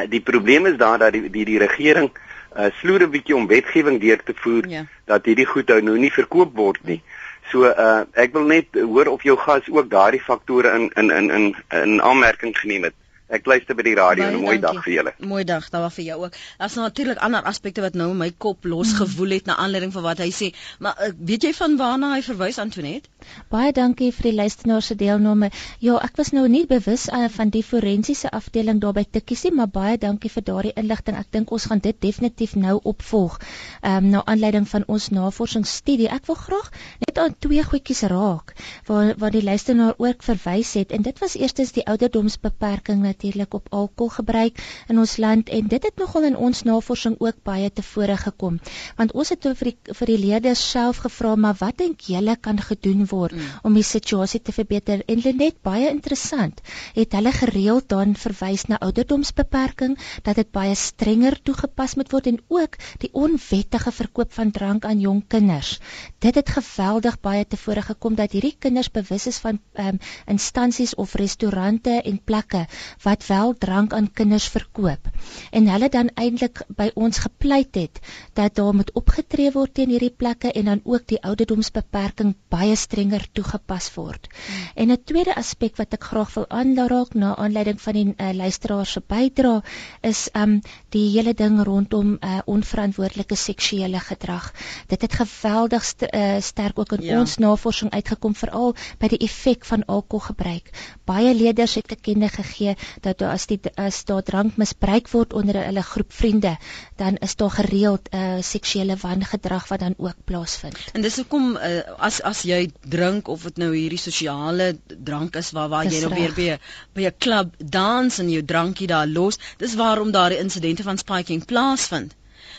Die 0.08 0.20
probleem 0.20 0.66
is 0.66 0.76
daar 0.76 0.98
dat 0.98 1.12
die 1.12 1.30
die, 1.30 1.44
die 1.44 1.58
regering 1.58 2.10
uh 2.56 2.70
sloer 2.80 3.02
'n 3.02 3.10
bietjie 3.10 3.36
om 3.36 3.46
wetgewing 3.46 4.00
deur 4.00 4.22
te 4.22 4.34
voer 4.34 4.68
ja. 4.68 4.84
dat 5.04 5.24
hierdie 5.24 5.46
goed 5.46 5.68
nou 5.68 5.98
nie 5.98 6.12
verkoop 6.12 6.56
word 6.56 6.84
nie. 6.84 7.02
Ja. 7.04 7.17
So 7.50 7.64
uh 7.64 8.04
ek 8.12 8.32
wil 8.32 8.48
net 8.50 8.66
hoor 8.74 9.12
of 9.14 9.22
jou 9.22 9.36
gas 9.36 9.68
ook 9.68 9.90
daardie 9.90 10.20
faktore 10.20 10.74
in 10.78 10.90
in 10.96 11.10
in 11.10 11.30
in 11.30 11.54
in 11.82 12.00
aanmerking 12.02 12.56
geneem 12.58 12.90
het. 12.90 12.96
Ek 13.28 13.44
luister 13.44 13.76
by 13.76 13.84
die 13.84 13.96
radio 13.96 14.24
en 14.24 14.36
'n 14.38 14.40
mooi 14.40 14.56
dag 14.58 14.78
vir 14.84 14.92
julle. 14.92 15.12
Mooi 15.20 15.44
dag 15.44 15.68
daar 15.68 15.90
vir 15.92 16.04
jou 16.04 16.24
ook. 16.24 16.36
Daar's 16.58 16.74
natuurlik 16.74 17.18
ander 17.18 17.42
aspekte 17.42 17.80
wat 17.84 17.94
nou 17.94 18.10
in 18.10 18.16
my 18.16 18.30
kop 18.30 18.64
losgewoel 18.64 19.34
het 19.36 19.44
na 19.46 19.56
aanleiding 19.56 19.92
van 19.92 20.02
wat 20.02 20.18
hy 20.18 20.30
sê. 20.32 20.48
Maar 20.78 20.96
uh, 20.96 21.12
weet 21.18 21.42
jy 21.42 21.52
van 21.52 21.76
waarna 21.76 22.14
hy 22.14 22.22
verwys 22.22 22.58
Antoinette? 22.58 23.08
Baie 23.52 23.72
dankie 23.72 24.12
vir 24.12 24.30
die 24.30 24.34
luisteraar 24.34 24.82
se 24.82 24.94
deelname. 24.94 25.50
Ja, 25.78 25.98
ek 26.00 26.16
was 26.16 26.32
nou 26.32 26.48
nie 26.48 26.64
bewus 26.66 27.08
uh, 27.08 27.28
van 27.28 27.52
die 27.52 27.62
forensiese 27.62 28.30
afdeling 28.30 28.80
daar 28.80 28.96
by 28.96 29.04
Tikkiesie, 29.04 29.52
maar 29.52 29.68
baie 29.68 29.98
dankie 29.98 30.30
vir 30.30 30.42
daardie 30.48 30.72
inligting. 30.76 31.16
Ek 31.20 31.28
dink 31.30 31.52
ons 31.52 31.68
gaan 31.68 31.84
dit 31.84 32.00
definitief 32.00 32.56
nou 32.56 32.80
opvolg. 32.82 33.38
Ehm 33.82 34.04
um, 34.04 34.10
na 34.10 34.24
aanleiding 34.24 34.68
van 34.68 34.84
ons 34.86 35.08
navorsingsstudie. 35.12 36.08
Ek 36.08 36.24
wil 36.26 36.40
graag 36.46 36.72
net 37.18 37.26
aan 37.26 37.38
twee 37.42 37.62
goedjies 37.66 38.04
raak 38.10 38.52
waar 38.86 39.14
waar 39.18 39.32
die 39.34 39.42
luisteraar 39.42 39.94
ook 39.98 40.22
verwys 40.22 40.74
het 40.78 40.92
en 40.94 41.02
dit 41.02 41.18
was 41.18 41.34
eerstens 41.34 41.72
die 41.74 41.84
ouderdomsbeperking 41.86 43.00
natuurlik 43.02 43.54
op 43.54 43.66
alkoholgebruik 43.74 44.60
in 44.88 44.98
ons 44.98 45.16
land 45.16 45.48
en 45.48 45.66
dit 45.68 45.82
het 45.82 45.96
nogal 45.98 46.28
in 46.28 46.36
ons 46.36 46.62
navorsing 46.62 47.16
ook 47.18 47.42
baie 47.42 47.70
tevore 47.70 48.16
gekom. 48.16 48.60
Want 48.96 49.12
ons 49.12 49.32
het 49.34 49.48
vir 49.48 49.70
die 49.70 49.94
vir 49.98 50.10
die 50.12 50.18
leerders 50.18 50.62
self 50.70 51.02
gevra, 51.04 51.34
maar 51.36 51.56
wat 51.58 51.78
dink 51.78 52.06
julle 52.12 52.36
kan 52.36 52.60
gedoen 52.60 53.06
word 53.10 53.34
mm. 53.34 53.48
om 53.62 53.74
die 53.74 53.86
situasie 53.86 54.40
te 54.42 54.52
verbeter? 54.52 55.02
En 55.06 55.22
Lenet 55.24 55.58
baie 55.62 55.88
interessant, 55.90 56.60
het 56.94 57.12
hulle 57.18 57.32
gereeld 57.32 57.88
dan 57.88 58.14
verwys 58.14 58.68
na 58.68 58.78
ouderdomsbeperking 58.84 59.98
dat 60.22 60.38
dit 60.38 60.50
baie 60.52 60.74
strenger 60.74 61.38
toegepas 61.42 61.96
moet 61.96 62.12
word 62.12 62.30
en 62.32 62.40
ook 62.48 62.78
die 63.02 63.10
onwettige 63.12 63.92
verkoop 63.92 64.32
van 64.32 64.50
drank 64.54 64.84
aan 64.84 65.00
jong 65.00 65.24
kinders. 65.28 65.78
Dit 66.18 66.34
het 66.34 66.56
geweldig 66.58 67.07
baie 67.16 67.46
tevore 67.46 67.82
gekom 67.82 68.14
dat 68.14 68.32
hierdie 68.32 68.56
kinders 68.58 68.90
bewus 68.90 69.26
is 69.26 69.38
van 69.38 69.60
um, 69.78 69.98
instansies 70.26 70.94
of 70.94 71.14
restaurante 71.14 72.02
en 72.04 72.18
plekke 72.24 72.66
wat 73.02 73.26
wel 73.26 73.54
drank 73.58 73.92
aan 73.92 74.12
kinders 74.12 74.48
verkoop. 74.48 75.08
En 75.50 75.68
hulle 75.68 75.88
dan 75.88 76.10
eintlik 76.14 76.62
by 76.76 76.90
ons 76.94 77.18
gepleit 77.18 77.74
het 77.74 78.00
dat 78.34 78.54
daar 78.54 78.74
moet 78.74 78.92
opgetree 78.92 79.52
word 79.52 79.74
teen 79.74 79.90
hierdie 79.94 80.14
plekke 80.14 80.52
en 80.52 80.64
dan 80.64 80.80
ook 80.84 81.06
die 81.06 81.22
ouderdomsbeperking 81.22 82.34
baie 82.48 82.76
strenger 82.76 83.26
toegepas 83.32 83.90
word. 83.94 84.28
Hmm. 84.28 84.68
En 84.74 84.90
'n 84.92 85.02
tweede 85.04 85.34
aspek 85.34 85.76
wat 85.76 85.92
ek 85.92 86.04
graag 86.04 86.34
wil 86.34 86.46
aanraak 86.48 87.14
na 87.14 87.36
aanleiding 87.36 87.80
van 87.80 87.92
die 87.92 88.06
uh, 88.16 88.32
luisteraars 88.32 88.92
se 88.92 89.02
bydrae 89.06 89.62
is 90.02 90.28
um 90.34 90.60
die 90.94 91.06
hele 91.12 91.34
ding 91.34 91.60
rondom 91.64 92.16
uh, 92.20 92.38
onverantwoordelike 92.46 93.36
seksuele 93.36 94.00
gedrag. 94.00 94.52
Dit 94.86 95.02
het 95.02 95.12
geweldig 95.12 95.84
st 95.84 96.08
uh, 96.08 96.40
sterk 96.40 96.78
ook 96.78 96.92
in 96.98 97.12
ja. 97.12 97.18
ons 97.20 97.36
navorsing 97.42 97.90
uitgekom 97.92 98.34
veral 98.34 98.74
by 98.98 99.10
die 99.12 99.20
effek 99.24 99.64
van 99.68 99.84
alkoholgebruik. 99.86 100.70
Baie 101.08 101.34
leerders 101.34 101.74
het 101.78 101.88
gekende 101.88 102.28
gegee 102.28 102.74
dat 103.04 103.22
as 103.22 103.46
die 103.50 103.60
as 103.76 104.04
daar 104.08 104.22
drank 104.22 104.56
misbruik 104.60 105.10
word 105.12 105.32
onder 105.32 105.60
hulle 105.62 105.82
groep 105.82 106.12
vriende, 106.12 106.56
dan 106.96 107.16
is 107.24 107.36
daar 107.36 107.50
gereeld 107.50 108.08
'n 108.12 108.16
uh, 108.16 108.42
seksuele 108.42 108.96
wangedrag 108.96 109.68
wat 109.68 109.80
dan 109.80 109.94
ook 109.96 110.16
plaasvind. 110.24 110.78
En 110.92 111.02
dis 111.02 111.16
hoekom 111.16 111.56
uh, 111.56 111.80
as 111.98 112.22
as 112.22 112.42
jy 112.42 112.70
drink 112.82 113.28
of 113.28 113.42
dit 113.42 113.56
nou 113.56 113.74
hierdie 113.76 113.98
sosiale 113.98 114.78
drank 114.86 115.36
is 115.36 115.50
waar 115.50 115.68
waar 115.68 115.84
dis 115.84 115.94
jy 115.94 116.04
nou 116.06 116.14
weer 116.14 116.34
by 116.34 116.58
by 116.94 117.06
'n 117.06 117.18
klub 117.18 117.54
dans 117.58 118.18
en 118.18 118.30
jou 118.30 118.44
drankie 118.44 118.86
daar 118.86 119.06
los, 119.06 119.38
dis 119.58 119.74
waarom 119.74 120.10
daar 120.10 120.30
die 120.30 120.38
insidente 120.38 120.82
van 120.82 120.98
spiking 120.98 121.44
plaasvind. 121.44 122.14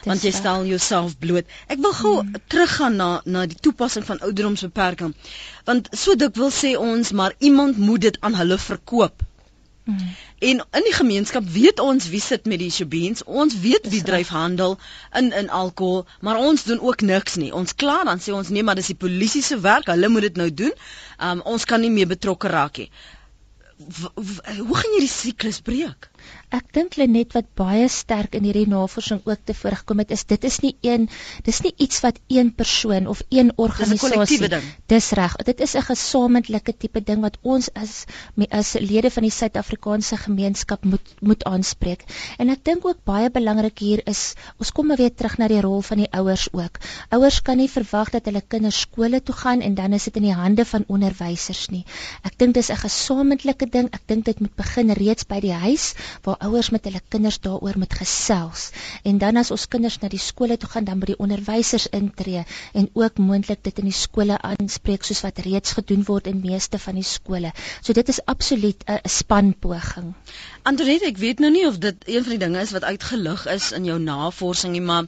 Want 0.05 0.23
jy 0.23 0.31
stel 0.31 0.65
jouself 0.65 1.17
bloot. 1.19 1.47
Ek 1.67 1.81
wil 1.83 1.95
gou 1.97 2.13
hmm. 2.19 2.35
teruggaan 2.47 2.95
na 2.95 3.09
na 3.25 3.45
die 3.49 3.59
toepassing 3.59 4.05
van 4.07 4.21
ouderdomsbeperking. 4.23 5.15
Want 5.67 5.89
so 5.91 6.15
dik 6.15 6.37
wil 6.39 6.53
sê 6.55 6.75
ons 6.79 7.11
maar 7.11 7.35
iemand 7.39 7.77
moet 7.77 8.07
dit 8.07 8.21
aan 8.21 8.37
hulle 8.39 8.57
verkoop. 8.57 9.25
Hmm. 9.89 10.15
En 10.39 10.61
in 10.71 10.85
die 10.87 10.93
gemeenskap 10.93 11.47
weet 11.51 11.79
ons 11.83 12.07
wie 12.13 12.21
sit 12.21 12.45
met 12.45 12.61
die 12.61 12.71
shebeens, 12.71 13.23
ons 13.25 13.55
weet 13.59 13.89
wie 13.91 14.01
dryf 14.05 14.31
handel 14.31 14.77
in 15.17 15.31
in 15.35 15.49
alkohol, 15.49 16.05
maar 16.21 16.39
ons 16.39 16.63
doen 16.63 16.79
ook 16.79 17.01
niks 17.01 17.35
nie. 17.41 17.51
Ons 17.53 17.75
kla 17.75 18.03
dan 18.07 18.23
sê 18.23 18.35
ons 18.35 18.51
nee, 18.53 18.63
maar 18.63 18.79
dis 18.79 18.91
die 18.93 18.99
polisie 19.03 19.43
se 19.43 19.59
werk, 19.59 19.91
hulle 19.91 20.11
moet 20.13 20.29
dit 20.29 20.43
nou 20.43 20.49
doen. 20.63 20.75
Um 21.29 21.41
ons 21.55 21.65
kan 21.65 21.81
nie 21.83 21.91
meer 21.91 22.07
betrokke 22.07 22.51
raak 22.53 22.83
nie. 22.83 22.91
Hoe 23.79 24.77
gaan 24.79 24.95
jy 24.95 25.03
die 25.07 25.11
siklus 25.11 25.59
breek? 25.63 26.09
Ek 26.49 26.65
dink 26.73 26.95
Lenet 26.97 27.35
wat 27.37 27.45
baie 27.53 27.85
sterk 27.93 28.33
in 28.33 28.45
hierdie 28.47 28.65
navorsing 28.65 29.19
ook 29.29 29.41
te 29.45 29.53
voorgekom 29.53 29.99
het 30.01 30.11
is 30.15 30.23
dit 30.25 30.45
is 30.49 30.55
nie 30.63 30.71
een 30.81 31.03
dis 31.45 31.59
nie 31.61 31.71
iets 31.77 31.99
wat 32.01 32.17
een 32.25 32.49
persoon 32.57 33.05
of 33.11 33.21
een 33.29 33.51
organisasie 33.55 34.49
dis 34.89 35.09
reg. 35.19 35.35
Dit 35.45 35.61
is 35.61 35.75
'n 35.77 35.85
gesamentlike 35.85 36.73
tipe 36.73 37.03
ding 37.05 37.21
wat 37.21 37.37
ons 37.41 37.69
as 37.73 38.05
as 38.49 38.73
lede 38.81 39.11
van 39.11 39.23
die 39.23 39.31
Suid-Afrikaanse 39.31 40.17
gemeenskap 40.17 40.85
moet 40.85 41.13
moet 41.21 41.43
aanspreek. 41.43 42.03
En 42.37 42.49
ek 42.49 42.65
dink 42.65 42.85
ook 42.85 43.03
baie 43.03 43.29
belangrik 43.29 43.77
hier 43.79 44.01
is 44.05 44.33
ons 44.57 44.71
kom 44.71 44.87
weer 44.95 45.13
terug 45.13 45.37
na 45.37 45.47
die 45.47 45.61
rol 45.61 45.81
van 45.81 45.97
die 45.97 46.11
ouers 46.11 46.47
ook. 46.51 46.79
Ouers 47.09 47.41
kan 47.41 47.57
nie 47.57 47.69
verwag 47.69 48.09
dat 48.09 48.25
hulle 48.25 48.41
kinders 48.41 48.79
skole 48.79 49.21
toe 49.21 49.35
gaan 49.35 49.61
en 49.61 49.75
dan 49.75 49.93
is 49.93 50.03
dit 50.03 50.15
in 50.15 50.23
die 50.23 50.33
hande 50.33 50.65
van 50.65 50.83
onderwysers 50.87 51.69
nie. 51.69 51.85
Ek 52.23 52.37
dink 52.37 52.53
dis 52.53 52.71
'n 52.71 52.75
gesamentlike 52.75 53.69
ding. 53.69 53.87
Ek 53.93 54.01
dink 54.07 54.25
dit 54.25 54.39
moet 54.39 54.55
begin 54.55 54.91
reeds 54.91 55.27
by 55.27 55.39
die 55.39 55.53
huis 55.53 55.93
waar 56.25 56.37
ouers 56.47 56.69
met 56.69 56.83
hulle 56.87 57.01
kinders 57.07 57.39
daaroor 57.39 57.77
moet 57.77 57.93
gesels. 57.93 58.69
En 59.03 59.17
dan 59.17 59.37
as 59.41 59.51
ons 59.51 59.67
kinders 59.67 59.99
na 60.01 60.09
die 60.11 60.21
skole 60.21 60.57
toe 60.57 60.69
gaan, 60.69 60.87
dan 60.87 60.99
moet 60.99 61.11
die 61.13 61.19
onderwysers 61.19 61.87
intree 61.95 62.43
en 62.73 62.89
ook 62.93 63.17
moontlik 63.17 63.63
dit 63.63 63.81
in 63.83 63.89
die 63.89 63.95
skole 63.95 64.37
aanspreek 64.51 65.03
soos 65.03 65.21
wat 65.25 65.41
reeds 65.45 65.75
gedoen 65.79 66.03
word 66.07 66.27
in 66.27 66.41
meeste 66.43 66.79
van 66.79 66.99
die 66.99 67.07
skole. 67.07 67.51
So 67.81 67.93
dit 67.93 68.09
is 68.09 68.23
absoluut 68.25 68.83
'n 68.87 69.09
spanpoging. 69.09 70.13
Antoinette, 70.63 71.05
ek 71.05 71.17
weet 71.17 71.39
nou 71.39 71.51
nie 71.51 71.67
of 71.67 71.77
dit 71.77 71.95
een 72.05 72.23
van 72.23 72.37
die 72.37 72.45
dinge 72.45 72.61
is 72.61 72.71
wat 72.71 72.83
uitgelig 72.83 73.45
is 73.47 73.71
in 73.71 73.85
jou 73.85 73.99
navorsing 73.99 74.71
nie, 74.73 74.81
maar 74.81 75.05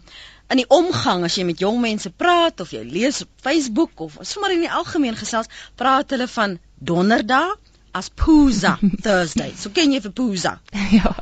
in 0.52 0.58
die 0.58 0.70
omgang 0.70 1.24
as 1.24 1.36
jy 1.36 1.44
met 1.48 1.60
jong 1.60 1.80
mense 1.82 2.10
praat 2.10 2.60
of 2.60 2.72
jy 2.72 2.84
lees 2.84 3.22
op 3.22 3.30
Facebook 3.42 4.00
of 4.00 4.18
sommer 4.22 4.52
in 4.52 4.66
die 4.66 4.72
algemeen 4.72 5.16
gesels, 5.16 5.48
praat 5.76 6.10
hulle 6.10 6.28
van 6.28 6.60
donderdag 6.80 7.56
as 7.94 8.10
Pooza 8.10 8.78
Thursday. 9.04 9.54
So 9.56 9.72
ken 9.76 9.94
jy 9.96 10.02
vir 10.06 10.14
Pooza? 10.16 10.58
ja. 11.00 11.14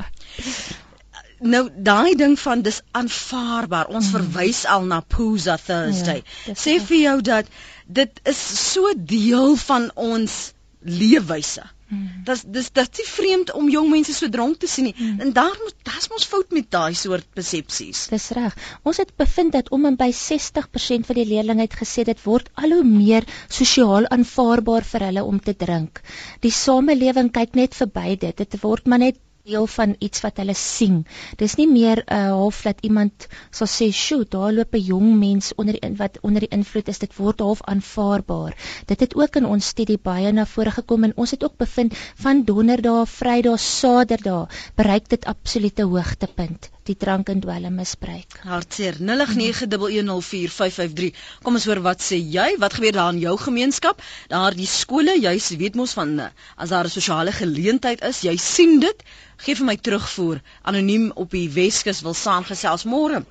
Nou 1.40 1.64
daai 1.72 2.16
ding 2.20 2.36
van 2.40 2.62
dis 2.66 2.82
aanvaarbaar. 2.92 3.92
Ons 3.96 4.12
mm. 4.12 4.16
verwys 4.18 4.66
al 4.68 4.88
na 4.92 5.02
Pooza 5.02 5.58
Thursday. 5.58 6.24
Ja, 6.48 6.56
Sê 6.60 6.78
vir 6.84 7.04
jou 7.06 7.18
dat 7.32 7.52
dit 7.88 8.24
is 8.30 8.40
so 8.60 8.94
deel 8.98 9.56
van 9.66 9.90
ons 9.96 10.40
leefwyse. 10.86 11.64
Hmm. 11.90 12.22
Dis 12.26 12.44
dis 12.46 12.68
dit 12.78 13.00
is 13.04 13.12
vreemd 13.18 13.52
om 13.58 13.70
jong 13.74 13.88
mense 13.90 14.14
so 14.14 14.30
dronk 14.30 14.60
te 14.62 14.68
sien 14.70 14.90
nie. 14.90 14.96
Hmm. 14.98 15.20
En 15.26 15.32
daar 15.34 15.56
moet 15.64 15.76
daar's 15.90 16.10
mos 16.12 16.28
fout 16.30 16.52
met 16.54 16.68
daai 16.72 16.94
soort 16.94 17.26
persepsies. 17.34 18.04
Dis 18.14 18.28
reg. 18.38 18.58
Ons 18.84 19.02
het 19.02 19.16
bevind 19.18 19.56
dat 19.58 19.72
om 19.74 19.88
en 19.90 19.98
by 19.98 20.12
60% 20.14 21.10
van 21.10 21.20
die 21.22 21.26
leerlinge 21.32 21.66
het 21.66 21.80
gesê 21.82 22.06
dit 22.06 22.22
word 22.26 22.52
al 22.62 22.78
hoe 22.78 22.86
meer 22.86 23.26
sosiaal 23.48 24.06
aanvaarbaar 24.14 24.86
vir 24.92 25.08
hulle 25.10 25.26
om 25.32 25.42
te 25.42 25.56
drink. 25.66 26.04
Die 26.46 26.54
samelewing 26.54 27.34
kyk 27.34 27.58
net 27.58 27.78
verby 27.82 28.16
dit. 28.22 28.38
Dit 28.38 28.62
word 28.62 28.86
maar 28.86 29.02
net 29.08 29.18
deel 29.50 29.68
van 29.74 29.96
iets 30.06 30.22
wat 30.26 30.40
hulle 30.42 30.56
sien. 30.58 30.98
Dis 31.42 31.56
nie 31.60 31.68
meer 31.70 32.02
'n 32.06 32.14
uh, 32.18 32.30
half 32.40 32.62
dat 32.68 32.84
iemand 32.90 33.28
sal 33.60 33.70
sê, 33.76 33.88
"Sjoe, 34.02 34.26
daar 34.36 34.54
loop 34.54 34.76
'n 34.76 34.86
jong 34.92 35.10
mens 35.26 35.52
onder 35.56 35.80
die 35.80 35.92
wat 36.02 36.20
onder 36.22 36.46
die 36.46 36.56
invloed 36.60 36.88
is, 36.94 37.02
dit 37.06 37.16
word 37.16 37.40
half 37.40 37.62
aanvaarbaar." 37.74 38.58
Dit 38.86 39.00
het 39.00 39.16
ook 39.16 39.36
in 39.36 39.46
ons 39.46 39.72
studie 39.74 40.00
baie 40.12 40.32
na 40.32 40.46
vore 40.46 40.72
gekom 40.72 41.04
en 41.04 41.18
ons 41.18 41.32
het 41.32 41.44
ook 41.44 41.58
bevind 41.58 41.98
van 42.16 42.44
donderdae, 42.44 43.06
vrydae, 43.06 43.58
saterdae 43.58 44.48
bereik 44.76 45.10
dit 45.10 45.26
absolute 45.26 45.84
hoogtepunt 45.84 46.70
die 46.90 46.98
drank 46.98 47.30
en 47.30 47.38
dwelm 47.44 47.76
misbruik. 47.78 48.40
Hartseer 48.50 48.96
0891104553. 48.98 51.14
Kom 51.46 51.54
ons 51.60 51.68
hoor 51.70 51.82
wat 51.86 52.02
sê 52.04 52.18
jy? 52.18 52.56
Wat 52.62 52.74
gebeur 52.78 52.96
daar 52.98 53.14
in 53.14 53.22
jou 53.22 53.36
gemeenskap? 53.38 53.98
Daar 54.32 54.54
die 54.58 54.70
skole, 54.70 55.14
jy 55.20 55.36
weet 55.62 55.76
mos 55.78 55.94
van 55.98 56.10
as 56.58 56.70
daar 56.74 56.86
'n 56.86 56.98
sosiale 56.98 57.32
geleentheid 57.32 58.02
is, 58.02 58.22
jy 58.22 58.38
sien 58.38 58.80
dit. 58.80 59.04
Geef 59.38 59.58
vir 59.58 59.66
my 59.66 59.78
terugvoer. 59.78 60.42
Anoniem 60.64 61.12
op 61.16 61.32
die 61.32 61.50
Weskus 61.50 62.02
wil 62.02 62.14
saamgesels 62.14 62.86
môre. 62.86 63.26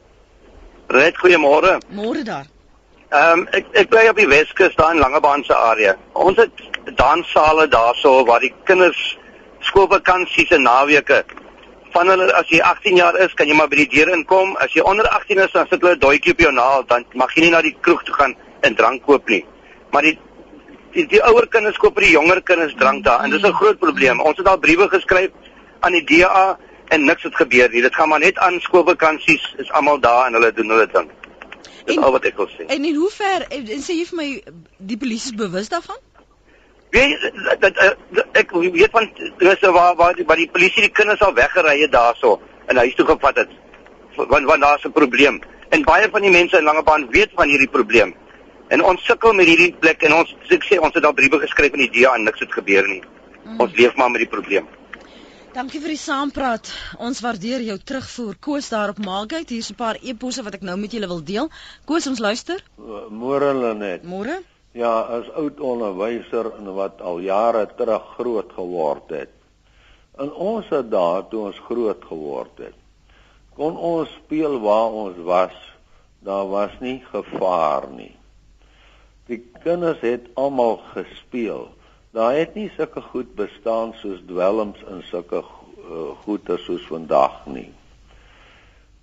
Red 0.88 1.16
goeiemôre. 1.16 1.80
Môre 1.90 2.22
daar. 2.24 2.46
Ehm 3.10 3.38
um, 3.38 3.48
ek 3.52 3.66
ek 3.72 3.88
bly 3.88 4.08
op 4.08 4.16
die 4.16 4.28
Weskus 4.28 4.74
daar 4.76 4.94
in 4.94 5.00
Langebaan 5.00 5.44
se 5.44 5.54
area. 5.54 5.96
Ons 6.12 6.36
het 6.36 6.50
danssale 6.96 7.68
daarso 7.68 8.24
waar 8.24 8.40
die 8.40 8.54
kinders 8.64 9.18
skoolvakansies 9.60 10.50
en 10.50 10.62
naweke 10.62 11.24
van 11.92 12.08
hulle 12.08 12.32
as 12.32 12.48
jy 12.48 12.60
18 12.60 12.96
jaar 12.96 13.16
is, 13.24 13.34
kan 13.34 13.48
jy 13.48 13.54
maar 13.54 13.68
by 13.68 13.76
die 13.76 13.90
deur 13.96 14.12
inkom. 14.14 14.56
As 14.56 14.72
jy 14.72 14.80
onder 14.80 15.08
18 15.08 15.38
is, 15.38 15.52
dan 15.52 15.66
sit 15.68 15.80
hulle 15.80 15.96
'n 15.96 15.98
doetjie 15.98 16.32
op 16.32 16.40
jou 16.40 16.52
naal, 16.52 16.84
dan 16.86 17.04
mag 17.14 17.34
jy 17.34 17.42
nie 17.42 17.50
na 17.50 17.62
die 17.62 17.76
kroeg 17.80 18.02
toe 18.04 18.14
gaan 18.14 18.36
en 18.60 18.74
drank 18.74 19.02
koop 19.02 19.28
nie. 19.28 19.44
Maar 19.90 20.02
die 20.02 20.18
die, 20.92 21.06
die 21.06 21.20
ouer 21.22 21.46
kinders 21.48 21.76
koop 21.76 21.94
vir 21.98 22.06
die 22.08 22.14
jonger 22.14 22.40
kinders 22.42 22.74
drank 22.78 23.04
daar 23.04 23.24
en 23.24 23.30
dis 23.30 23.42
'n 23.42 23.52
groot 23.60 23.78
probleem. 23.78 24.20
Ons 24.20 24.38
het 24.38 24.48
al 24.48 24.58
briewe 24.58 24.88
geskryf 24.88 25.30
aan 25.80 25.92
die 25.92 26.04
DA 26.04 26.58
en 26.88 27.04
niks 27.04 27.22
het 27.22 27.36
gebeur 27.36 27.68
nie. 27.70 27.82
Dit 27.82 27.94
gaan 27.94 28.08
maar 28.08 28.20
net 28.20 28.38
aan 28.38 28.60
skoolvakansies 28.60 29.54
is 29.56 29.70
almal 29.70 30.00
daar 30.00 30.26
en 30.26 30.32
hulle 30.32 30.52
doen 30.52 30.68
hulle 30.68 30.88
ding. 30.92 31.10
Dis 31.84 31.96
en, 31.96 32.02
al 32.02 32.12
wat 32.12 32.24
ek 32.24 32.36
wil 32.36 32.48
sê. 32.48 32.66
En 32.66 32.84
in 32.84 32.94
hoe 32.94 33.10
ver 33.10 33.46
en 33.48 33.82
sê 33.82 33.96
jy 33.98 34.06
vir 34.10 34.16
my 34.16 34.28
die 34.78 34.96
polisie 34.96 35.32
is 35.32 35.38
bewus 35.38 35.68
daarvan? 35.68 36.00
Weet 36.90 37.32
dat 37.60 37.96
ek 38.32 38.52
weet 38.52 38.90
van 38.90 39.10
dis 39.38 39.60
waar 39.60 39.96
waar 39.96 40.14
die, 40.14 40.24
waar 40.24 40.40
die 40.40 40.50
polisie 40.50 40.86
die 40.86 40.92
kinders 40.92 41.20
al 41.20 41.34
weggery 41.34 41.80
het 41.80 41.92
daarso 41.92 42.38
en 42.66 42.76
huis 42.76 42.94
toe 42.94 43.06
gevat 43.06 43.36
het. 43.36 43.50
Want 44.16 44.44
want 44.44 44.60
daar's 44.60 44.84
'n 44.84 44.92
probleem. 44.92 45.40
En 45.68 45.84
baie 45.84 46.08
van 46.10 46.22
die 46.22 46.30
mense 46.30 46.56
in 46.56 46.64
Langebaan 46.64 47.10
weet 47.10 47.30
van 47.34 47.48
hierdie 47.48 47.68
probleem. 47.68 48.14
En 48.68 48.84
ons 48.84 49.04
sukkel 49.04 49.32
met 49.32 49.46
hierdie 49.46 49.74
plek 49.80 50.02
en 50.02 50.14
ons 50.14 50.34
ek 50.48 50.64
sê 50.64 50.78
ons 50.80 50.94
het 50.94 51.04
al 51.04 51.12
briewe 51.12 51.38
geskryf 51.40 51.72
aan 51.72 51.86
die 51.86 51.90
DA 52.00 52.14
en 52.14 52.24
niks 52.24 52.40
het 52.40 52.52
gebeur 52.52 52.88
nie. 52.88 53.02
Mm. 53.44 53.60
Ons 53.60 53.76
leef 53.76 53.94
maar 53.96 54.10
met 54.10 54.20
die 54.20 54.28
probleem. 54.28 54.66
Dankie 55.52 55.80
vir 55.80 55.88
die 55.88 56.00
saampraat. 56.00 56.68
Ons 56.98 57.20
waardeer 57.24 57.64
jou 57.66 57.78
terugvoer. 57.78 58.36
Koos 58.40 58.68
daar 58.68 58.92
op 58.92 58.98
Maagheid. 58.98 59.48
Hier's 59.48 59.70
'n 59.70 59.74
paar 59.74 59.96
e-posse 60.02 60.42
wat 60.42 60.54
ek 60.54 60.62
nou 60.62 60.76
met 60.76 60.92
julle 60.92 61.08
wil 61.08 61.24
deel. 61.24 61.50
Koos, 61.84 62.06
ons 62.06 62.18
luister. 62.18 62.62
Môre 63.10 63.54
Lenet. 63.54 64.04
Môre. 64.04 64.42
Ja, 64.78 65.00
as 65.10 65.26
oud 65.34 65.58
onderwyser 65.58 66.52
en 66.54 66.68
wat 66.76 67.00
al 67.02 67.18
jare 67.24 67.64
terug 67.74 68.04
groot 68.14 68.52
geword 68.54 69.10
het. 69.10 69.32
In 70.22 70.30
ons 70.30 70.68
dae 70.70 71.24
toe 71.30 71.48
ons 71.48 71.58
groot 71.66 72.04
geword 72.06 72.62
het, 72.62 72.76
kon 73.58 73.74
ons 73.74 74.12
speel 74.20 74.54
waar 74.62 74.94
ons 75.00 75.18
was. 75.26 75.56
Daar 76.22 76.46
was 76.50 76.76
nie 76.82 77.00
gevaar 77.10 77.88
nie. 77.90 78.14
Die 79.26 79.40
kinders 79.64 79.98
het 80.06 80.30
almal 80.38 80.78
gespeel. 80.92 81.68
Daar 82.14 82.38
het 82.38 82.54
nie 82.54 82.70
sulke 82.76 83.02
goed 83.10 83.34
bestaan 83.38 83.96
soos 83.98 84.22
dwelms 84.30 84.78
en 84.86 85.02
sulke 85.10 85.42
uh, 85.42 86.14
goeie 86.22 86.58
soos 86.62 86.86
vandag 86.86 87.42
nie. 87.50 87.70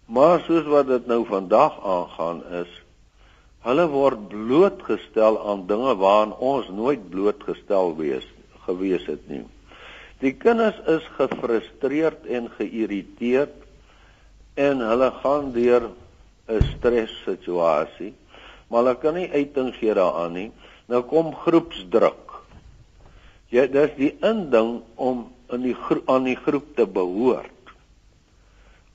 Maar 0.07 0.39
soos 0.47 0.67
wat 0.71 0.87
dit 0.87 1.07
nou 1.07 1.23
vandag 1.27 1.77
aangaan 1.83 2.43
is, 2.63 2.71
Hulle 3.65 3.87
word 3.89 4.27
blootgestel 4.29 5.39
aan 5.41 5.63
dinge 5.65 5.95
waaraan 5.97 6.35
ons 6.37 6.67
nooit 6.69 7.07
blootgestel 7.09 7.95
wees 7.97 8.27
gewees 8.67 9.07
het 9.09 9.23
nie. 9.29 9.41
Die 10.21 10.35
kinders 10.37 10.77
is 10.89 11.05
gefrustreerd 11.17 12.27
en 12.29 12.51
geïrriteerd 12.59 13.55
en 14.67 14.85
hulle 14.85 15.09
gaan 15.23 15.49
deur 15.57 15.89
'n 16.47 16.61
stressituasie, 16.75 18.13
maar 18.69 18.83
hulle 18.83 18.95
kan 19.01 19.17
nie 19.17 19.29
uiting 19.33 19.73
gee 19.73 19.93
daaraan 19.93 20.33
nie. 20.33 20.51
Nou 20.87 21.01
kom 21.01 21.33
groepsdruk. 21.33 22.37
Jy 23.49 23.67
dis 23.67 23.91
die 23.97 24.13
inding 24.21 24.81
om 24.95 25.27
in 25.49 25.61
die 25.61 25.75
aan 26.05 26.23
die 26.23 26.37
groep 26.37 26.75
te 26.75 26.85
behoort. 26.85 27.73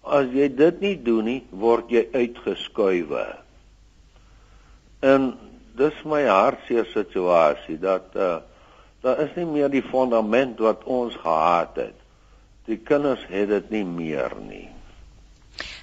As 0.04 0.26
jy 0.32 0.48
dit 0.48 0.80
nie 0.80 0.96
doen 1.02 1.24
nie, 1.24 1.42
word 1.50 1.90
jy 1.90 2.06
uitgeskuif. 2.12 3.39
En 5.00 5.32
dis 5.80 6.02
my 6.04 6.22
hartseer 6.28 6.88
situasie 6.92 7.78
dat 7.78 8.16
uh 8.16 8.38
daar 9.00 9.20
is 9.24 9.30
nie 9.32 9.46
meer 9.48 9.70
die 9.72 9.80
fondament 9.80 10.58
wat 10.60 10.82
ons 10.84 11.14
gehad 11.22 11.78
het. 11.80 11.96
Die 12.68 12.76
kinders 12.76 13.22
het 13.28 13.48
dit 13.48 13.70
nie 13.72 13.84
meer 13.84 14.34
nie. 14.44 14.68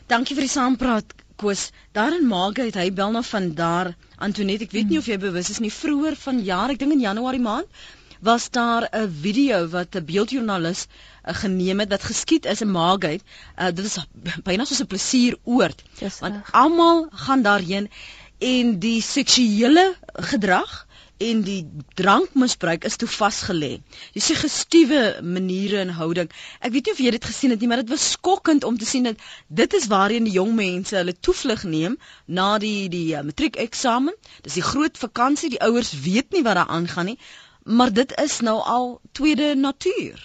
Dankie 0.06 0.38
vir 0.38 0.46
die 0.46 0.54
saampraat 0.54 1.16
Koos. 1.38 1.72
Daar 1.98 2.14
in 2.14 2.28
Maagheid, 2.30 2.78
hy 2.78 2.92
bel 2.94 3.12
nou 3.16 3.24
van 3.26 3.52
daar. 3.58 3.90
Antoinette, 4.18 4.66
ek 4.66 4.76
weet 4.78 4.90
nie 4.90 5.00
of 5.02 5.10
jy 5.10 5.18
bewus 5.22 5.50
is 5.54 5.60
nie, 5.62 5.74
vroeër 5.74 6.18
van 6.22 6.44
jaar, 6.46 6.74
ek 6.74 6.80
dink 6.82 6.94
in 6.96 7.02
Januarie 7.04 7.42
maand, 7.42 7.82
was 8.22 8.50
daar 8.50 8.88
'n 8.92 9.10
video 9.22 9.68
wat 9.68 9.96
'n 9.96 10.06
beeldjoernalis 10.06 10.88
uh, 10.88 11.34
geneem 11.34 11.80
het 11.80 11.90
wat 11.90 12.04
geskied 12.04 12.46
is 12.46 12.62
in 12.62 12.72
Maagheid. 12.72 13.22
Uh, 13.58 13.66
dit 13.66 13.86
is 13.86 13.98
byna 14.44 14.66
soos 14.66 14.82
'n 14.82 14.88
plesieroord. 14.94 15.84
Want 16.20 16.42
almal 16.52 17.08
gaan 17.12 17.42
daarheen 17.42 17.90
en 18.40 18.76
die 18.80 19.02
seksuele 19.02 19.96
gedrag 20.34 20.86
en 21.18 21.42
die 21.42 21.64
drankmisbruik 21.98 22.84
is 22.86 22.98
toe 23.02 23.08
vasgelê. 23.10 23.72
Jy 24.14 24.22
sien 24.22 24.38
gestiewe 24.38 25.00
maniere 25.26 25.80
en 25.82 25.94
houding. 25.98 26.30
Ek 26.62 26.76
weet 26.76 26.90
nie 26.90 26.94
of 26.94 27.02
jy 27.02 27.14
dit 27.16 27.26
gesien 27.26 27.54
het 27.54 27.64
nie, 27.64 27.70
maar 27.72 27.82
dit 27.82 27.90
was 27.90 28.12
skokkend 28.14 28.68
om 28.68 28.78
te 28.78 28.86
sien 28.86 29.10
dat 29.10 29.26
dit 29.48 29.74
is 29.80 29.90
waarheen 29.90 30.30
die 30.30 30.36
jong 30.38 30.54
mense 30.60 30.96
hulle 31.00 31.18
toevlug 31.18 31.66
neem 31.66 31.98
na 32.26 32.58
die 32.62 32.86
die 32.94 33.16
uh, 33.18 33.26
matriekeksamen. 33.26 34.14
Dis 34.46 34.60
die 34.60 34.66
groot 34.70 35.02
vakansie, 35.02 35.50
die 35.56 35.64
ouers 35.66 35.96
weet 36.06 36.38
nie 36.38 36.46
wat 36.46 36.62
daar 36.62 36.74
aangaan 36.78 37.14
nie, 37.14 37.20
maar 37.66 37.94
dit 37.94 38.14
is 38.22 38.40
nou 38.46 38.60
al 38.62 39.00
tweede 39.18 39.56
natuur. 39.56 40.22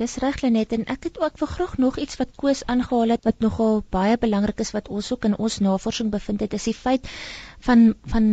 Dis 0.00 0.16
reg 0.22 0.38
Lenet 0.40 0.70
en 0.72 0.86
ek 0.92 1.10
het 1.10 1.18
ook 1.20 1.34
vir 1.42 1.50
graag 1.54 1.72
nog 1.84 1.98
iets 2.00 2.16
wat 2.16 2.30
Koos 2.40 2.62
aangehaal 2.74 3.12
het 3.14 3.26
wat 3.28 3.42
nogal 3.44 3.82
baie 3.96 4.16
belangrik 4.20 4.62
is 4.64 4.72
wat 4.76 4.88
ons 4.88 5.10
ook 5.12 5.26
in 5.28 5.36
ons 5.36 5.58
navorsing 5.60 6.08
bevind 6.14 6.40
het 6.40 6.56
is 6.56 6.68
die 6.70 6.76
feit 6.78 7.10
van 7.66 7.92
van 8.14 8.30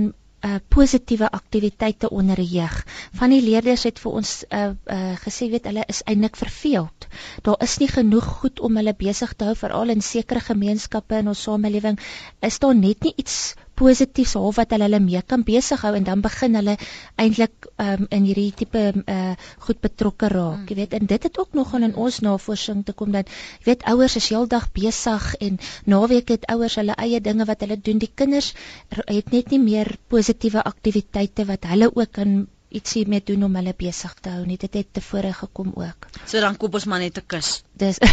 uh 0.47 0.59
positiewe 0.69 1.27
aktiwiteite 1.33 2.09
onder 2.09 2.39
die 2.39 2.47
jeug. 2.47 2.85
Van 3.19 3.33
die 3.33 3.41
leerders 3.41 3.83
het 3.89 3.99
vir 3.99 4.15
ons 4.21 4.31
uh 4.47 4.71
uh 4.95 5.13
gesê 5.25 5.49
weet 5.51 5.67
hulle 5.67 5.83
is 5.93 6.03
eintlik 6.05 6.39
verveeld. 6.39 7.07
Daar 7.43 7.59
is 7.67 7.77
nie 7.83 7.91
genoeg 7.91 8.27
goed 8.41 8.59
om 8.59 8.77
hulle 8.77 8.93
besig 8.95 9.33
te 9.33 9.49
hou 9.49 9.55
veral 9.55 9.89
in 9.89 10.01
sekere 10.01 10.39
gemeenskappe 10.49 11.19
in 11.19 11.33
ons 11.33 11.41
samelewing. 11.49 11.99
Is 12.39 12.59
daar 12.59 12.75
net 12.75 13.03
nie 13.03 13.13
iets 13.17 13.55
positiefs 13.77 14.33
half 14.39 14.57
wat 14.59 14.73
hulle 14.73 14.87
hulle 14.87 14.99
mee 15.03 15.21
kan 15.33 15.43
besig 15.47 15.83
hou 15.85 15.93
en 15.97 16.05
dan 16.07 16.23
begin 16.25 16.57
hulle 16.59 16.75
eintlik 17.21 17.67
um, 17.83 18.07
in 18.09 18.25
hierdie 18.29 18.51
tipe 18.61 18.83
uh 18.97 19.35
goed 19.67 19.79
betrokke 19.83 20.29
raak. 20.33 20.69
Jy 20.69 20.77
weet 20.81 20.95
en 20.97 21.07
dit 21.09 21.27
het 21.27 21.39
ook 21.39 21.55
nogal 21.57 21.85
in 21.87 21.95
ons 21.95 22.19
navorsing 22.25 22.83
te 22.87 22.95
kom 22.97 23.13
dat 23.15 23.29
jy 23.59 23.71
weet 23.71 23.87
ouers 23.91 24.17
is 24.19 24.29
heeldag 24.33 24.69
besig 24.75 25.29
en 25.47 25.59
naweek 25.85 26.33
het 26.35 26.49
ouers 26.53 26.77
hulle 26.79 26.97
eie 26.97 27.21
dinge 27.21 27.47
wat 27.49 27.65
hulle 27.65 27.77
doen. 27.77 28.01
Die 28.01 28.11
kinders 28.13 28.53
het 28.97 29.31
net 29.31 29.51
nie 29.53 29.61
meer 29.63 29.95
positiewe 30.09 30.63
aktiwiteite 30.63 31.45
wat 31.49 31.67
hulle 31.71 31.91
ook 31.93 32.13
kan 32.19 32.45
ietsie 32.69 33.05
mee 33.07 33.23
doen 33.23 33.47
om 33.47 33.55
hulle 33.59 33.73
besig 33.77 34.13
te 34.21 34.33
hou 34.33 34.45
nie. 34.45 34.57
Dit 34.59 34.75
het 34.75 34.93
tevore 34.99 35.33
gekom 35.33 35.73
ook. 35.75 36.09
So 36.25 36.41
dan 36.43 36.57
koop 36.57 36.79
ons 36.79 36.85
maar 36.85 37.03
net 37.03 37.17
'n 37.17 37.27
kus. 37.27 37.63
Dis 37.73 37.99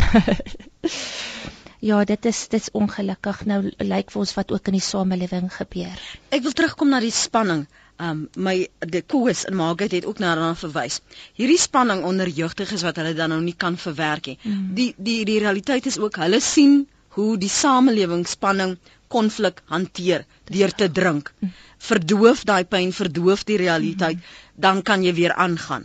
Ja, 1.85 2.01
dit 2.09 2.25
is 2.25 2.39
dit's 2.49 2.71
ongelukkig 2.73 3.43
nou 3.51 3.59
lyk 3.85 4.13
vir 4.13 4.21
ons 4.23 4.31
wat 4.39 4.53
ook 4.55 4.69
in 4.71 4.77
die 4.79 4.85
samelewing 4.85 5.51
gebeur. 5.53 6.05
Ek 6.33 6.45
wil 6.47 6.55
terugkom 6.57 6.89
na 6.95 7.01
die 7.05 7.13
spanning. 7.13 7.67
Um 8.01 8.23
my 8.47 8.55
die 8.95 9.03
koes 9.05 9.45
in 9.51 9.59
Margaret 9.59 9.93
het 9.93 10.07
ook 10.09 10.23
na 10.23 10.31
daarna 10.33 10.55
verwys. 10.59 10.97
Hierdie 11.37 11.61
spanning 11.61 12.01
onder 12.09 12.31
jeugdiges 12.39 12.83
wat 12.87 12.97
hulle 12.99 13.13
dan 13.19 13.35
nou 13.35 13.43
nie 13.45 13.55
kan 13.65 13.77
verwerk 13.83 14.31
nie. 14.31 14.39
Mm. 14.43 14.63
Die 14.79 14.87
die 14.97 15.19
die 15.29 15.37
realiteit 15.45 15.87
is 15.91 15.99
ook 16.01 16.17
hulle 16.23 16.41
sien 16.41 16.87
hoe 17.19 17.37
die 17.39 17.53
samelewing 17.53 18.25
spanning 18.27 18.79
konflik 19.13 19.61
hanteer 19.71 20.25
deur 20.49 20.73
te 20.73 20.89
drink. 21.01 21.35
Mm. 21.41 21.53
Verdoof 21.91 22.47
daai 22.49 22.65
pyn, 22.65 22.95
verdoof 22.97 23.45
die 23.45 23.59
realiteit, 23.61 24.17
mm. 24.17 24.41
dan 24.67 24.81
kan 24.83 25.05
jy 25.05 25.13
weer 25.21 25.37
aangaan. 25.37 25.85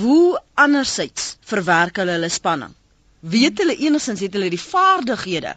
Hoe 0.00 0.40
andersins 0.64 1.34
verwerk 1.52 2.00
hulle 2.00 2.16
hulle 2.16 2.32
spanning? 2.32 2.72
Weet 3.24 3.58
hulle 3.62 3.76
enigstens 3.76 4.20
het 4.20 4.34
hulle 4.36 4.50
die 4.52 4.60
vaardighede 4.60 5.54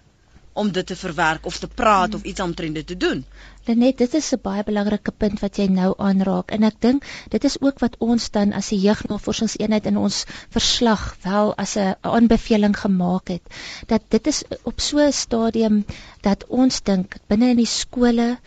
om 0.58 0.72
dit 0.74 0.88
te 0.90 0.96
verwerk 0.98 1.46
of 1.46 1.58
te 1.62 1.68
praat 1.68 2.14
hmm. 2.14 2.20
of 2.20 2.24
iets 2.24 2.42
omtrent 2.42 2.80
dit 2.80 2.88
te 2.88 2.98
doen. 2.98 3.26
Lenet, 3.68 3.98
dit 3.98 4.14
is 4.20 4.32
'n 4.34 4.40
baie 4.42 4.64
belangrike 4.64 5.12
punt 5.12 5.42
wat 5.44 5.58
jy 5.62 5.68
nou 5.68 5.90
aanraak 5.98 6.52
en 6.56 6.64
ek 6.64 6.80
dink 6.86 7.06
dit 7.30 7.44
is 7.50 7.58
ook 7.62 7.84
wat 7.84 7.98
ons 8.00 8.30
dan 8.38 8.54
as 8.54 8.72
'n 8.72 8.80
jeugnavorsingseenheid 8.86 9.86
in 9.92 9.98
ons 9.98 10.24
verslag 10.58 11.04
wel 11.28 11.54
as 11.66 11.76
'n 11.78 11.96
aanbeveling 12.02 12.78
gemaak 12.80 13.28
het 13.36 13.44
dat 13.88 14.02
dit 14.10 14.28
is 14.28 14.44
op 14.64 14.80
so 14.80 14.98
'n 14.98 15.12
stadium 15.12 15.86
dat 16.22 16.48
ons 16.48 16.82
dink 16.82 17.18
binne 17.28 17.50
in 17.50 17.62
die 17.64 17.74
skole 17.80 18.38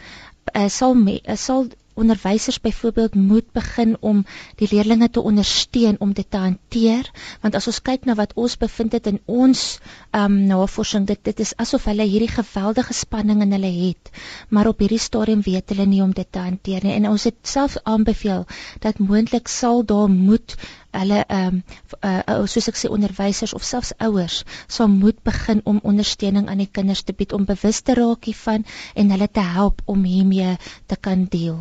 uh, 0.54 0.68
sal 0.68 0.94
me, 0.94 1.20
uh, 1.24 1.36
sal 1.36 1.68
onderwysers 2.00 2.60
byvoorbeeld 2.60 3.14
moet 3.14 3.52
begin 3.52 3.96
om 4.00 4.24
die 4.60 4.68
leerders 4.70 5.12
te 5.12 5.20
ondersteun 5.20 5.96
om 6.00 6.12
dit 6.12 6.26
te 6.30 6.36
hanteer. 6.36 7.10
Want 7.40 7.54
as 7.54 7.66
ons 7.70 7.82
kyk 7.82 8.04
na 8.08 8.16
wat 8.18 8.32
ons 8.34 8.56
bevind 8.56 8.92
het 8.96 9.06
in 9.06 9.20
ons 9.26 9.78
um, 10.16 10.40
navorsing 10.50 11.06
dit 11.06 11.20
dit 11.24 11.40
is 11.40 11.54
asof 11.56 11.84
hulle 11.90 12.08
hierdie 12.08 12.32
geweldige 12.32 12.96
spanning 12.96 13.42
in 13.44 13.52
hulle 13.52 13.70
het 13.70 14.10
maar 14.48 14.66
op 14.70 14.82
hierdie 14.82 14.98
stadium 14.98 15.42
weet 15.46 15.72
hulle 15.72 15.86
nie 15.86 16.02
om 16.02 16.12
dit 16.16 16.26
te 16.32 16.42
hanteer 16.42 16.84
nie. 16.84 16.94
En 16.98 17.08
ons 17.10 17.24
het 17.28 17.38
self 17.42 17.76
aanbeveel 17.82 18.46
dat 18.84 18.98
moontlik 18.98 19.48
sal 19.48 19.84
daar 19.84 20.10
moet 20.10 20.56
hulle 20.98 21.24
ehm 21.26 21.60
um, 21.60 21.62
uh, 22.08 22.46
soos 22.52 22.68
ek 22.72 22.78
sê 22.80 22.90
onderwysers 22.96 23.54
of 23.58 23.66
selfs 23.66 23.92
ouers 24.06 24.38
sal 24.76 24.88
moet 24.94 25.18
begin 25.30 25.60
om 25.72 25.82
ondersteuning 25.92 26.48
aan 26.48 26.62
die 26.64 26.70
kinders 26.78 27.02
te 27.06 27.16
bied 27.20 27.34
om 27.36 27.46
bewus 27.50 27.80
te 27.86 27.96
raak 27.98 28.30
hiervan 28.30 28.66
en 28.94 29.12
hulle 29.14 29.28
te 29.28 29.44
help 29.56 29.82
om 29.86 30.04
hiermee 30.04 30.56
te 30.86 30.96
kan 31.08 31.26
deel. 31.36 31.60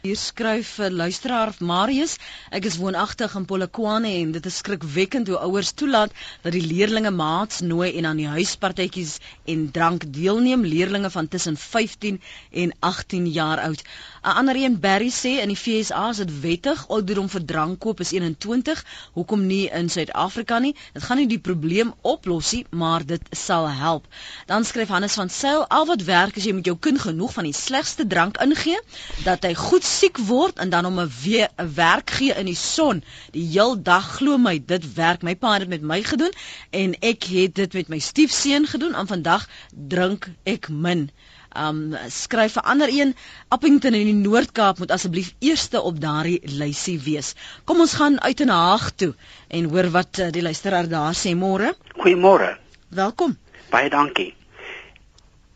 Hier 0.00 0.16
skryf 0.16 0.78
'n 0.78 0.82
uh, 0.82 0.96
luisteraar 0.96 1.50
Marius, 1.60 2.14
ek 2.56 2.64
is 2.64 2.78
woonagtig 2.80 3.34
in 3.36 3.44
Polokwane 3.44 4.08
en 4.22 4.30
dit 4.32 4.46
is 4.48 4.60
skrikwekkend 4.62 5.28
hoe 5.28 5.36
ouers 5.44 5.74
toelaat 5.76 6.14
dat 6.40 6.54
die 6.56 6.62
leerlinge 6.64 7.10
maats 7.12 7.60
nooi 7.60 7.90
en 7.98 8.08
aan 8.08 8.16
die 8.16 8.30
huispartytjies 8.32 9.18
en 9.44 9.66
drank 9.70 10.06
deelneem, 10.08 10.64
leerlinge 10.64 11.10
van 11.10 11.28
tussen 11.28 11.56
15 11.56 12.16
en 12.62 12.72
18 12.80 13.26
jaar 13.28 13.60
oud. 13.66 13.84
'n 14.22 14.36
Ander 14.40 14.56
een 14.56 14.80
Barry 14.80 15.10
sê 15.10 15.34
in 15.42 15.52
die 15.52 15.60
FSA 15.60 16.08
is 16.10 16.22
dit 16.24 16.32
wettig, 16.40 16.88
ouderdom 16.88 17.28
vir 17.28 17.44
drankkoop 17.44 18.00
is 18.00 18.12
21, 18.16 18.84
hoekom 19.12 19.46
nie 19.46 19.68
in 19.68 19.88
Suid-Afrika 19.88 20.58
nie? 20.58 20.74
Dit 20.92 21.02
gaan 21.02 21.16
nie 21.16 21.28
die 21.28 21.40
probleem 21.50 21.92
oplos 22.00 22.52
nie, 22.52 22.64
maar 22.70 23.04
dit 23.04 23.22
sal 23.36 23.68
help. 23.68 24.08
Dan 24.46 24.64
skryf 24.64 24.88
Hannes 24.88 25.14
van 25.20 25.28
Sail, 25.28 25.66
al 25.68 25.86
wat 25.86 26.02
werk 26.02 26.36
is 26.36 26.44
jy 26.44 26.56
met 26.56 26.64
jou 26.64 26.76
kind 26.78 27.00
genoeg 27.00 27.32
van 27.32 27.44
die 27.44 27.56
slegste 27.56 28.06
drank 28.06 28.40
ingee 28.40 28.80
dat 29.24 29.44
hy 29.44 29.54
goed 29.54 29.88
siek 29.90 30.18
word 30.28 30.60
en 30.62 30.70
dan 30.70 30.86
hom 30.86 31.00
'n 31.00 31.10
werk 31.74 32.10
gee 32.10 32.34
in 32.34 32.46
die 32.46 32.58
son. 32.58 33.02
Die 33.32 33.46
heel 33.52 33.74
dag 33.82 34.06
glo 34.16 34.38
my, 34.38 34.58
dit 34.66 34.94
werk. 34.94 35.22
My 35.22 35.34
pa 35.34 35.52
het 35.52 35.60
dit 35.60 35.68
met 35.68 35.82
my 35.82 36.02
gedoen 36.02 36.32
en 36.70 36.94
ek 37.00 37.24
het 37.24 37.54
dit 37.54 37.72
met 37.72 37.88
my 37.88 37.98
stiefseun 37.98 38.66
gedoen. 38.66 38.94
En 38.94 39.06
vandag 39.06 39.48
drink 39.70 40.30
ek 40.44 40.68
min. 40.68 41.10
Um 41.56 41.96
skryf 42.06 42.52
vir 42.52 42.62
ander 42.62 42.88
een 42.88 43.14
Appington 43.48 43.94
in 43.94 44.06
die 44.06 44.28
Noord-Kaap 44.28 44.78
moet 44.78 44.90
asseblief 44.90 45.34
eerste 45.38 45.80
op 45.82 46.00
daardie 46.00 46.40
lysie 46.44 47.00
wees. 47.00 47.34
Kom 47.64 47.80
ons 47.80 47.94
gaan 47.98 48.20
uit 48.20 48.40
in 48.40 48.48
Haag 48.48 48.90
toe 48.94 49.14
en 49.48 49.64
hoor 49.64 49.90
wat 49.90 50.18
uh, 50.18 50.30
die 50.30 50.42
luisteraar 50.42 50.88
daar 50.88 51.14
sê 51.14 51.34
môre. 51.34 51.74
Goeiemôre. 51.98 52.56
Welkom. 52.88 53.36
Baie 53.70 53.90
dankie. 53.90 54.34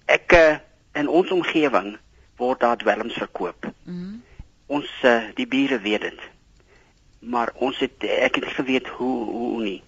Ek 0.07 0.35
uh, 0.35 0.59
in 0.99 1.09
ons 1.09 1.31
omgewing 1.31 1.94
word 2.42 2.61
daar 2.61 2.77
dwelms 2.77 3.14
verkoop. 3.14 3.74
Mm. 3.85 4.23
Ons 4.66 4.90
uh, 5.05 5.29
die 5.35 5.47
bure 5.47 5.79
weet 5.81 6.01
dit. 6.01 6.23
Maar 7.18 7.53
ons 7.55 7.79
het 7.79 8.05
ek 8.05 8.40
het 8.40 8.49
geweet 8.57 8.88
hoe 8.97 9.16
hoe 9.31 9.62
nie. 9.62 9.83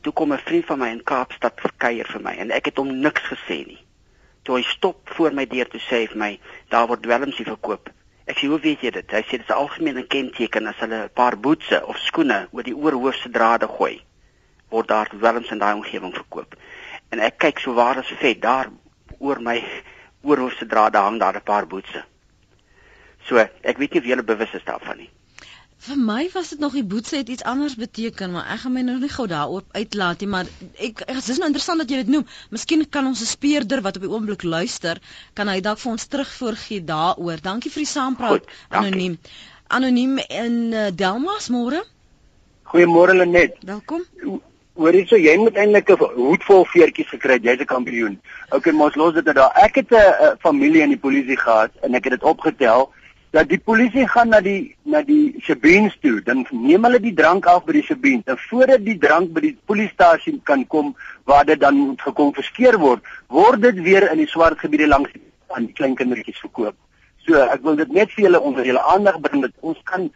Toe 0.00 0.12
kom 0.12 0.32
'n 0.32 0.38
vriend 0.38 0.66
van 0.66 0.78
my 0.78 0.88
in 0.88 1.02
Kaapstad 1.02 1.60
kuier 1.76 2.06
vir 2.06 2.22
my 2.22 2.34
en 2.36 2.50
ek 2.50 2.64
het 2.64 2.76
hom 2.76 3.00
niks 3.00 3.22
gesê 3.22 3.66
nie. 3.66 3.80
Toe 4.42 4.56
hy 4.56 4.62
stop 4.62 5.10
voor 5.14 5.32
my 5.34 5.46
deur 5.46 5.68
toe 5.68 5.80
sê 5.80 6.06
vir 6.08 6.18
my 6.18 6.38
daar 6.68 6.86
word 6.86 7.02
dwelms 7.02 7.36
hier 7.36 7.46
verkoop. 7.46 7.90
Ek 8.26 8.38
sê 8.38 8.46
hoe 8.46 8.60
weet 8.60 8.80
jy 8.80 8.90
dit? 8.90 9.10
Hy 9.10 9.22
sê 9.22 9.38
dit 9.38 9.50
is 9.50 9.94
'n 9.94 10.06
kenteken 10.06 10.66
as 10.66 10.78
hulle 10.78 11.04
'n 11.04 11.14
paar 11.14 11.36
boetse 11.36 11.86
of 11.86 11.96
skoene 11.98 12.48
oor 12.52 12.62
die 12.62 12.76
oorhoofse 12.76 13.30
drade 13.30 13.66
gooi 13.68 14.00
word 14.70 14.88
daar 14.88 15.08
dwelms 15.08 15.50
in 15.50 15.58
daai 15.58 15.74
omgewing 15.74 16.14
verkoop. 16.14 16.54
En 17.10 17.18
ek 17.18 17.38
kyk 17.38 17.58
so 17.58 17.74
waar 17.74 17.98
is 17.98 18.12
vet 18.20 18.42
daar 18.42 18.70
oor 19.18 19.40
my 19.42 19.58
oorhoofse 20.22 20.66
drade 20.66 20.98
hang 20.98 21.18
daar 21.18 21.36
'n 21.36 21.42
paar 21.42 21.66
boetse. 21.66 22.04
So, 23.28 23.36
ek 23.38 23.78
weet 23.78 23.92
nie 23.92 24.00
of 24.00 24.06
julle 24.06 24.22
bewus 24.22 24.54
is 24.54 24.64
daarvan 24.64 24.96
nie. 24.96 25.10
Vir 25.80 25.96
my 25.96 26.26
was 26.34 26.50
dit 26.52 26.60
nog 26.60 26.74
die 26.76 26.84
boetse 26.84 27.16
het 27.16 27.30
iets 27.32 27.44
anders 27.48 27.74
beteken, 27.80 28.34
maar 28.34 28.50
ek 28.52 28.58
gaan 28.62 28.74
my 28.74 28.82
nou 28.84 28.98
nie 29.00 29.08
gou 29.08 29.24
daaroor 29.30 29.62
uitlaat 29.72 30.20
nie, 30.20 30.28
maar 30.28 30.50
ek 30.76 31.00
dit 31.06 31.30
is 31.32 31.40
nou 31.40 31.48
interessant 31.48 31.80
dat 31.80 31.88
jy 31.88 32.02
dit 32.02 32.12
noem. 32.12 32.26
Miskien 32.52 32.84
kan 32.96 33.08
ons 33.08 33.22
'n 33.24 33.30
speurder 33.30 33.80
wat 33.86 33.96
op 33.96 34.04
die 34.04 34.10
oomblik 34.10 34.44
luister, 34.44 35.00
kan 35.32 35.48
hy 35.48 35.60
dalk 35.64 35.80
vir 35.80 35.92
ons 35.92 36.04
terugvoorgee 36.04 36.84
daaroor. 36.84 37.40
Dankie 37.40 37.72
vir 37.72 37.84
die 37.86 37.92
saampraat 37.94 38.44
anoniem. 38.68 39.16
Anoniem 39.68 40.18
in 40.28 40.60
uh, 40.74 40.90
Delmas 40.92 41.48
môre. 41.48 41.80
Goeiemôre 42.74 43.16
Lenet. 43.16 43.56
Welkom. 43.64 44.04
Hoorie 44.76 45.06
so 45.08 45.16
jy 45.16 45.36
moet 45.36 45.56
eintlik 45.56 45.88
'n 45.88 45.96
hoed 45.96 46.44
vol 46.44 46.64
veertjies 46.64 47.08
gekry 47.08 47.40
het. 47.40 47.44
Jy's 47.44 47.60
'n 47.60 47.72
kampioen. 47.72 48.20
Okay, 48.50 48.72
mos 48.72 48.94
los 48.96 49.14
dit 49.14 49.24
daar. 49.24 49.50
Ek 49.56 49.80
het 49.80 49.90
'n 49.96 50.36
familie 50.44 50.82
in 50.82 50.92
die 50.92 51.04
polisie 51.08 51.36
gehad 51.36 51.70
en 51.80 51.94
ek 51.94 52.04
het 52.04 52.20
dit 52.20 52.22
opgetel 52.22 52.92
dat 53.30 53.48
die 53.48 53.60
polisie 53.62 54.06
gaan 54.08 54.32
na 54.34 54.40
die 54.42 54.74
na 54.82 55.02
die 55.06 55.38
Shabeens 55.42 55.96
toe, 56.02 56.18
dan 56.26 56.42
neem 56.50 56.84
hulle 56.84 57.00
die 57.02 57.14
drank 57.14 57.46
af 57.46 57.64
by 57.64 57.76
die 57.78 57.86
Shabeens. 57.86 58.26
En 58.26 58.38
voordat 58.48 58.84
die 58.84 58.98
drank 58.98 59.32
by 59.34 59.44
die 59.44 59.56
polisiestasie 59.70 60.40
kan 60.44 60.66
kom 60.66 60.94
waar 61.30 61.46
dit 61.46 61.60
dan 61.60 61.78
moet 61.78 62.02
gekonfiskeer 62.02 62.78
word, 62.82 63.06
word 63.28 63.62
dit 63.62 63.82
weer 63.86 64.10
in 64.10 64.18
die 64.18 64.30
swart 64.30 64.58
gebiede 64.58 64.90
langs 64.90 65.14
aan 65.54 65.70
die 65.70 65.74
klein 65.74 65.94
kindertjies 65.94 66.42
verkoop. 66.42 66.74
So, 67.26 67.36
ek 67.36 67.62
wil 67.62 67.76
dit 67.76 67.92
net 67.92 68.12
vir 68.16 68.24
julle 68.24 68.40
onder 68.40 68.66
julle 68.66 68.82
aandag 68.94 69.20
bring 69.20 69.42
dat 69.42 69.56
ons 69.60 69.78
kan 69.84 70.10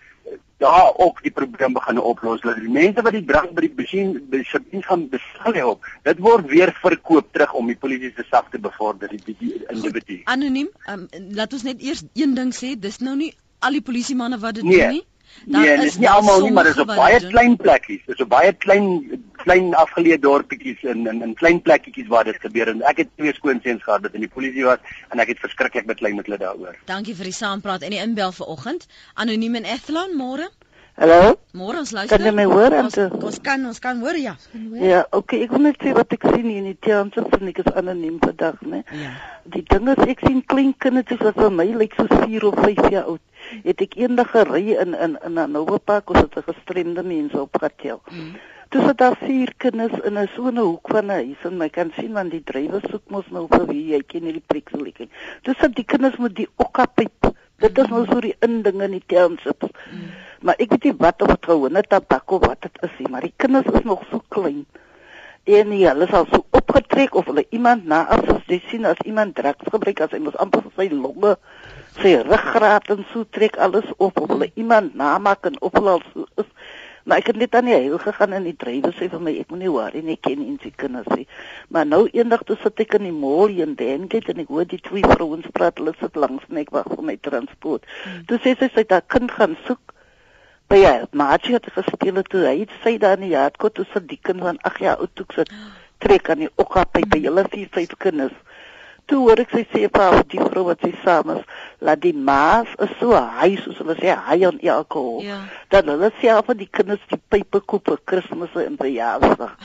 daar 0.63 0.93
ook 0.97 1.23
die 1.23 1.31
probleem 1.31 1.73
begin 1.73 2.01
oplos. 2.01 2.41
Dat 2.41 2.57
die 2.57 2.71
mense 2.71 3.03
wat 3.03 3.13
die 3.13 3.25
drank 3.25 3.55
by 3.55 3.67
die 3.67 3.87
die 4.31 4.45
Shabeens 4.45 4.87
gaan 4.87 5.09
bestel 5.13 5.57
help, 5.59 5.89
dit 6.03 6.19
word 6.19 6.47
weer 6.51 6.73
verkoop 6.81 7.33
terug 7.33 7.53
om 7.55 7.67
die 7.67 7.77
polisie 7.77 8.13
se 8.17 8.25
sak 8.31 8.51
te 8.51 8.59
bevorder 8.59 9.09
die, 9.09 9.21
die, 9.25 9.37
die 9.41 9.65
individu. 9.69 10.21
Anoniem, 10.25 10.71
um, 10.89 11.09
laat 11.37 11.53
ons 11.53 11.67
net 11.67 11.83
eers 11.83 12.05
een 12.15 12.35
ding 12.39 12.55
sê, 12.55 12.75
dis 12.79 13.01
nou 13.05 13.17
nie 13.19 13.33
al 13.65 13.77
die 13.79 13.85
polisiemanne 13.85 14.39
wat 14.39 14.61
dit 14.61 14.65
Nee. 14.65 14.81
doen 14.81 14.97
nie? 14.99 15.05
Daar 15.45 15.61
nee, 15.61 15.87
is 15.87 15.99
nie 15.99 16.09
almal 16.09 16.41
nie, 16.41 16.53
maar 16.53 16.65
dit 16.65 16.75
is 16.75 16.81
op 16.81 16.87
baie 16.87 17.21
doen. 17.21 17.31
klein 17.31 17.57
plekkies. 17.57 18.03
Dit 18.07 18.15
is 18.15 18.25
op 18.25 18.29
baie 18.29 18.53
klein 18.53 18.87
klein 19.45 19.75
afgeleë 19.75 20.19
dorpietjies 20.19 20.83
in 20.83 21.07
in 21.07 21.23
in 21.23 21.35
klein 21.35 21.61
plekkies 21.63 22.09
waar 22.09 22.25
dit 22.25 22.41
gebeur 22.41 22.69
en 22.73 22.83
ek 22.83 23.03
het 23.03 23.11
twee 23.17 23.35
skoonseuns 23.35 23.83
gehad 23.83 24.03
wat 24.07 24.15
in 24.15 24.25
die 24.25 24.33
polisie 24.37 24.65
was 24.65 24.79
en 25.11 25.21
ek 25.21 25.35
het 25.35 25.43
verskriklik 25.45 25.87
beklei 25.87 26.15
met 26.15 26.27
hulle 26.31 26.39
daaroor. 26.39 26.79
Dankie 26.89 27.15
vir 27.15 27.29
die 27.31 27.37
saampraat 27.37 27.83
en 27.83 27.97
die 27.97 28.01
inbel 28.01 28.33
vanoggend. 28.33 28.87
Anoniem 29.15 29.61
in 29.61 29.67
Athlone, 29.77 30.17
môre. 30.17 30.49
Hallo? 30.95 31.35
Môre 31.59 31.81
ons 31.83 31.91
luister. 31.91 32.15
Kan 32.15 32.23
jy 32.27 32.31
my 32.31 32.45
hoor, 32.47 32.71
Ons, 32.79 32.95
Ante? 33.03 33.19
ons 33.27 33.39
kan 33.43 33.63
ons 33.67 33.81
kan 33.83 33.99
hoor 33.99 34.15
ja. 34.15 34.37
Ja, 34.79 35.01
okay, 35.11 35.41
ek 35.43 35.51
wil 35.51 35.65
net 35.67 35.81
sê 35.83 35.91
wat 35.97 36.13
ek 36.15 36.23
sien 36.31 36.47
hier 36.47 36.61
in 36.61 36.69
die 36.69 36.79
township 36.87 37.35
en 37.35 37.51
ek 37.51 37.59
is 37.65 37.71
anoniem 37.75 38.21
vandag, 38.23 38.61
né? 38.63 38.85
Ja. 38.95 39.11
Die 39.57 39.65
ding 39.67 39.91
is 39.91 40.03
ek 40.07 40.23
sien 40.23 40.39
klein 40.47 40.71
kindertjies 40.79 41.25
wat 41.27 41.41
vir 41.41 41.51
my 41.51 41.67
lyk 41.81 41.97
so 41.99 42.07
4 42.07 42.47
of 42.47 42.61
5 42.63 42.87
jaar 42.95 43.11
oud. 43.11 43.23
Het 43.67 43.83
ek 43.89 43.97
eendag 44.05 44.31
gery 44.37 44.77
in 44.85 44.95
in 44.95 45.19
in 45.27 45.35
'n 45.43 45.51
Nova 45.57 45.79
Park 45.83 46.11
of 46.15 46.21
dit 46.23 46.39
'n 46.39 46.47
gestremde 46.53 47.03
mense 47.03 47.41
opgetel. 47.43 48.01
Mm. 48.13 48.37
Dis 48.71 48.87
dit 48.87 48.99
daar 48.99 49.17
vier 49.19 49.51
kinders 49.59 49.99
in 50.07 50.15
'n 50.19 50.29
so 50.37 50.47
'n 50.47 50.57
hoek 50.63 50.89
van 50.95 51.11
'n 51.11 51.19
huis 51.27 51.43
en 51.45 51.59
my 51.59 51.69
kan 51.69 51.91
sien 51.99 52.13
want 52.13 52.31
die 52.31 52.45
drywer 52.45 52.83
soek 52.91 53.11
mos 53.11 53.27
nou 53.31 53.49
vir 53.51 53.67
wie 53.67 53.95
hy 53.95 54.03
ken 54.07 54.23
hierdie 54.31 54.47
prikselike. 54.47 55.09
Dis 55.43 55.59
dat 55.59 55.75
die 55.75 55.85
kinders 55.85 56.19
met 56.19 56.35
die 56.37 56.49
okkapyp. 56.57 57.35
Dit 57.59 57.79
is 57.79 57.89
nou 57.89 58.07
so 58.07 58.21
die 58.21 58.37
inding 58.41 58.81
in 58.83 58.91
die 58.91 59.05
townships. 59.07 59.69
Maar 60.45 60.59
ek 60.61 60.75
weet 60.75 60.91
nie 60.91 60.97
wat 61.01 61.23
of 61.25 61.31
dit 61.33 61.47
gewone 61.49 61.83
tabak 61.89 62.33
of 62.37 62.43
wat 62.45 62.67
dit 62.67 62.83
is 62.85 62.97
nie, 63.01 63.09
maar 63.09 63.25
die 63.25 63.33
kinders 63.41 63.69
is 63.73 63.87
nog 63.89 64.03
so 64.11 64.21
klein. 64.29 64.67
En 65.45 65.69
nie, 65.73 65.83
hulle 65.89 66.05
is 66.05 66.13
al 66.17 66.27
so 66.29 66.45
opgetrek 66.57 67.17
of 67.17 67.31
hulle 67.31 67.47
iemand 67.57 67.87
na 67.89 68.03
as 68.13 68.29
as 68.33 68.45
jy 68.53 68.59
sien 68.69 68.85
as 68.89 69.01
iemand 69.09 69.37
drugs 69.37 69.73
gebruik 69.73 70.03
as 70.05 70.13
hy 70.13 70.21
mos 70.25 70.37
amper 70.41 70.65
sy 70.77 70.91
longe 70.93 71.35
sy 72.01 72.15
ruggraat 72.25 72.91
en 72.93 73.05
so 73.13 73.25
trek 73.37 73.57
alles 73.67 73.89
op 73.97 74.21
of 74.21 74.33
hulle 74.35 74.51
iemand 74.61 74.97
namaak 75.01 75.49
en 75.49 75.57
op 75.65 75.79
hulle 75.81 75.97
so 76.11 76.27
is. 76.43 76.51
Maar 77.05 77.21
ek 77.21 77.31
het 77.33 77.41
net 77.41 77.57
aan 77.57 77.69
die 77.69 77.77
huil 77.77 77.97
gegaan 78.01 78.37
en 78.37 78.49
die 78.49 78.57
drywer 78.57 78.93
sê 78.97 79.09
vir 79.13 79.25
my 79.25 79.35
ek 79.41 79.51
moet 79.53 79.63
nie 79.65 79.73
worry 79.73 80.05
nie, 80.05 80.19
ek 80.19 80.25
ken 80.29 80.41
nie 80.41 80.59
sy 80.61 80.73
kinders 80.77 81.09
nie. 81.17 81.27
Maar 81.73 81.89
nou 81.89 82.03
eendag 82.13 82.45
toe 82.49 82.57
sit 82.61 82.85
ek 82.85 82.97
in 83.01 83.09
die 83.09 83.17
mall 83.17 83.53
hier 83.53 83.69
in 83.69 83.77
Dengate 83.81 84.33
en 84.33 84.45
ek 84.45 84.53
hoor 84.53 84.69
die 84.69 84.81
twee 84.85 85.09
vrouens 85.17 85.49
praat, 85.57 85.81
hulle 85.81 85.97
sit 86.01 86.21
langs 86.21 86.45
my 86.49 86.65
ek 86.65 86.73
wag 86.77 86.89
vir 86.93 87.05
my 87.13 87.17
transport. 87.29 87.85
Toe 88.29 88.41
sê 88.45 88.57
sy 88.57 88.69
sy 88.73 88.85
het 88.85 88.97
haar 88.97 89.09
kind 89.09 89.33
gaan 89.37 89.57
soek 89.65 89.94
by 90.69 90.81
ja, 90.81 90.93
Maatjie 91.13 91.59
het 91.59 91.67
gespeel 91.75 92.21
het 92.21 92.29
toe 92.33 92.45
hy 92.47 92.59
het 92.65 92.73
sy 92.83 92.97
daar 92.99 93.19
in 93.19 93.29
die 93.29 93.37
hardkot 93.37 93.75
toe 93.77 93.85
sit 93.93 94.09
die 94.09 94.21
kind 94.23 94.43
van 94.45 94.61
8 94.63 94.85
jaar 94.85 95.03
oud 95.03 95.13
toe 95.15 95.27
sit 95.37 95.53
trek 96.05 96.31
aan 96.31 96.45
die 96.45 96.51
okkapy 96.61 97.05
by 97.09 97.21
hulle 97.25 97.45
vier 97.53 97.71
vyf 97.73 97.95
kinders. 98.01 98.35
Toe 99.09 99.19
hoor 99.21 99.41
ek 99.43 99.51
sy 99.53 99.63
sê 99.69 99.83
vir 99.85 100.01
haar, 100.01 100.23
die 100.33 100.41
vrou 100.41 100.63
wat 100.71 100.85
sy 100.85 100.95
saam 101.03 101.35
is, 101.35 101.43
laat 101.85 102.01
die 102.01 102.15
maas 102.17 102.71
is 102.85 102.93
so 103.01 103.13
hy 103.13 103.51
soos 103.61 103.83
hulle 103.83 103.97
sê 103.99 104.15
hy 104.17 104.39
aan 104.49 104.61
alkohol. 104.75 105.21
Ja. 105.27 105.43
Dan 105.73 105.91
hulle 105.93 106.09
self 106.23 106.49
van 106.49 106.61
die 106.61 106.71
kinders 106.73 107.05
die 107.11 107.21
pype 107.21 107.61
koop 107.61 107.91
vir 107.93 108.01
Kersfees 108.09 108.57
en 108.65 108.79
verjaarsdag. 108.81 109.59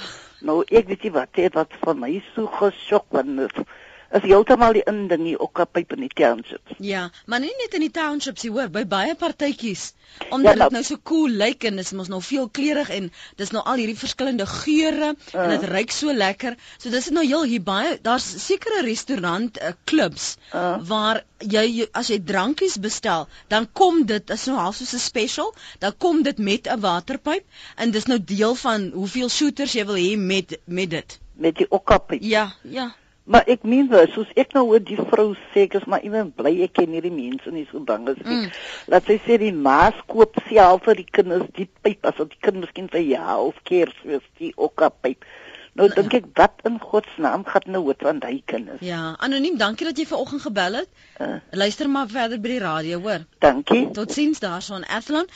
Nou 0.44 0.62
ek 0.68 0.92
weet 0.92 1.08
nie 1.08 1.14
wat 1.16 1.32
dit 1.40 1.56
wat 1.56 1.80
vir 1.84 1.96
my 2.00 2.12
so 2.34 2.52
geskok 2.60 3.08
dit 3.16 3.64
is 4.12 4.22
heeltemal 4.22 4.74
die 4.74 4.84
inding 4.88 5.26
hier 5.26 5.40
okkapy 5.40 5.84
in 5.96 6.00
die 6.02 6.10
townships. 6.16 6.72
Ja, 6.80 7.10
maar 7.26 7.40
nie 7.40 7.52
net 7.62 7.74
in 7.74 7.82
die 7.82 7.92
townships 7.92 8.44
nie, 8.44 8.52
hoor, 8.52 8.68
by 8.70 8.86
baie 8.86 9.16
partytjies. 9.16 9.94
Ja, 10.20 10.26
Omdat 10.36 10.56
nou- 10.56 10.70
dit 10.70 10.72
nou 10.72 10.84
so 10.84 10.98
cool 11.04 11.30
lyk 11.30 11.64
en 11.64 11.76
dis 11.76 11.92
mos 11.94 12.08
nou 12.10 12.22
veel 12.22 12.50
kleurig 12.50 12.90
en 12.90 13.12
dis 13.38 13.52
nou 13.52 13.64
al 13.64 13.76
hierdie 13.78 13.98
verskillende 13.98 14.46
geure 14.46 15.16
en 15.34 15.50
dit 15.50 15.64
ruik 15.70 15.92
so 15.92 16.14
lekker. 16.14 16.56
So 16.78 16.90
dis 16.90 17.10
nou 17.10 17.26
heel 17.26 17.44
hier 17.44 17.62
baie 17.62 18.00
daar's 18.02 18.26
sekere 18.46 18.82
restaurant 18.82 19.58
uh, 19.62 19.72
klubs 19.86 20.38
Uh. 20.54 20.78
waar 20.82 21.24
jy 21.38 21.88
as 21.94 22.08
jy 22.10 22.18
drankies 22.26 22.78
bestel, 22.80 23.28
dan 23.48 23.68
kom 23.74 24.06
dit 24.06 24.30
is 24.30 24.46
nou 24.48 24.58
half 24.58 24.76
soos 24.76 24.94
'n 24.94 25.00
special, 25.00 25.54
dan 25.80 25.94
kom 25.98 26.24
dit 26.24 26.38
met 26.40 26.68
'n 26.68 26.80
waterpyp 26.80 27.46
en 27.78 27.92
dis 27.92 28.06
nou 28.06 28.18
deel 28.24 28.56
van 28.56 28.90
hoeveel 28.94 29.30
shooters 29.30 29.74
jy 29.74 29.86
wil 29.86 29.96
hê 29.96 30.18
met 30.18 30.58
met 30.66 30.90
dit. 30.90 31.20
met 31.36 31.56
die 31.56 31.68
okkapy. 31.70 32.18
Ja, 32.22 32.52
ja. 32.64 32.96
Maar 33.30 33.46
ek 33.54 33.66
meen 33.70 33.86
wel, 33.92 34.08
soos 34.10 34.30
ek 34.42 34.56
nou 34.58 34.64
hoor 34.72 34.82
die 34.82 34.98
vrou 34.98 35.28
sê, 35.52 35.68
ek 35.68 35.76
is 35.78 35.86
maar 35.86 36.02
iemand 36.06 36.34
bly 36.40 36.56
ek 36.66 36.74
ken 36.80 36.96
hierdie 36.96 37.14
mense 37.14 37.52
nie 37.54 37.68
so 37.70 37.82
bang 37.86 38.08
as 38.10 38.18
ek. 38.24 38.32
Mm. 38.32 38.48
Laat 38.90 39.12
sy 39.12 39.20
sê 39.26 39.38
die 39.38 39.54
maas 39.54 40.00
koop 40.10 40.40
self 40.48 40.88
vir 40.88 40.98
die 40.98 41.06
kinders 41.20 41.46
die 41.60 41.68
pyp 41.86 42.10
as 42.10 42.18
wat 42.18 42.34
die 42.34 42.42
kinders 42.42 42.72
miskien 42.72 42.90
vir 42.90 43.06
jaar 43.06 43.44
of 43.44 43.62
kersfees 43.70 44.26
die 44.42 44.50
okkapyp. 44.58 45.30
Nou 45.78 45.88
dink 45.94 46.18
ek 46.18 46.26
wat 46.40 46.66
in 46.68 46.82
God 46.82 47.06
se 47.14 47.22
naam 47.22 47.46
gaan 47.48 47.70
nou 47.70 47.84
hoor 47.86 48.00
van 48.02 48.18
daai 48.24 48.42
kinders. 48.50 48.82
Ja, 48.84 49.14
anoniem, 49.22 49.62
dankie 49.62 49.86
dat 49.88 50.02
jy 50.02 50.08
vanoggend 50.10 50.42
gebel 50.48 50.82
het. 50.82 50.90
Uh, 51.22 51.38
Luister 51.54 51.90
maar 51.90 52.10
verder 52.10 52.42
by 52.42 52.56
die 52.56 52.62
radio, 52.66 53.00
hoor. 53.06 53.30
dankie. 53.46 53.86
Totsiens 53.94 54.42
daarson 54.44 54.90
Athlon. 54.90 55.30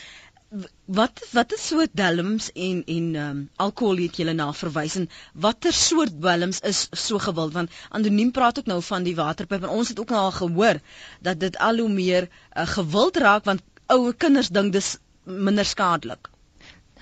Wat 0.98 1.22
wat 1.32 1.54
is 1.56 1.68
soort 1.68 1.94
dwelms 2.00 2.50
en 2.54 2.82
en 2.96 3.06
ehm 3.16 3.30
um, 3.30 3.39
alkohol 3.66 4.02
het 4.04 4.18
julle 4.22 4.34
na 4.38 4.48
verwys 4.54 4.98
en 5.00 5.08
watter 5.46 5.74
soort 5.74 6.13
dwelms 6.20 6.60
is 6.72 6.82
so 7.06 7.22
gewild 7.28 7.56
want 7.58 7.80
anoniem 8.00 8.32
praat 8.36 8.60
ook 8.62 8.70
nou 8.72 8.82
van 8.89 9.08
die 9.08 9.16
waterpyp 9.22 9.63
en 9.63 9.74
ons 9.80 9.94
het 9.94 10.04
ook 10.04 10.13
nou 10.13 10.22
al 10.26 10.36
gehoor 10.42 10.82
dat 11.30 11.39
dit 11.46 11.58
al 11.70 11.82
hoe 11.86 11.89
meer 11.89 12.30
uh, 12.30 12.68
gewild 12.76 13.18
raak 13.26 13.50
want 13.50 13.66
ouer 13.98 14.13
kinders 14.26 14.54
dink 14.60 14.74
dis 14.78 14.98
minder 15.24 15.66
skadelik. 15.66 16.33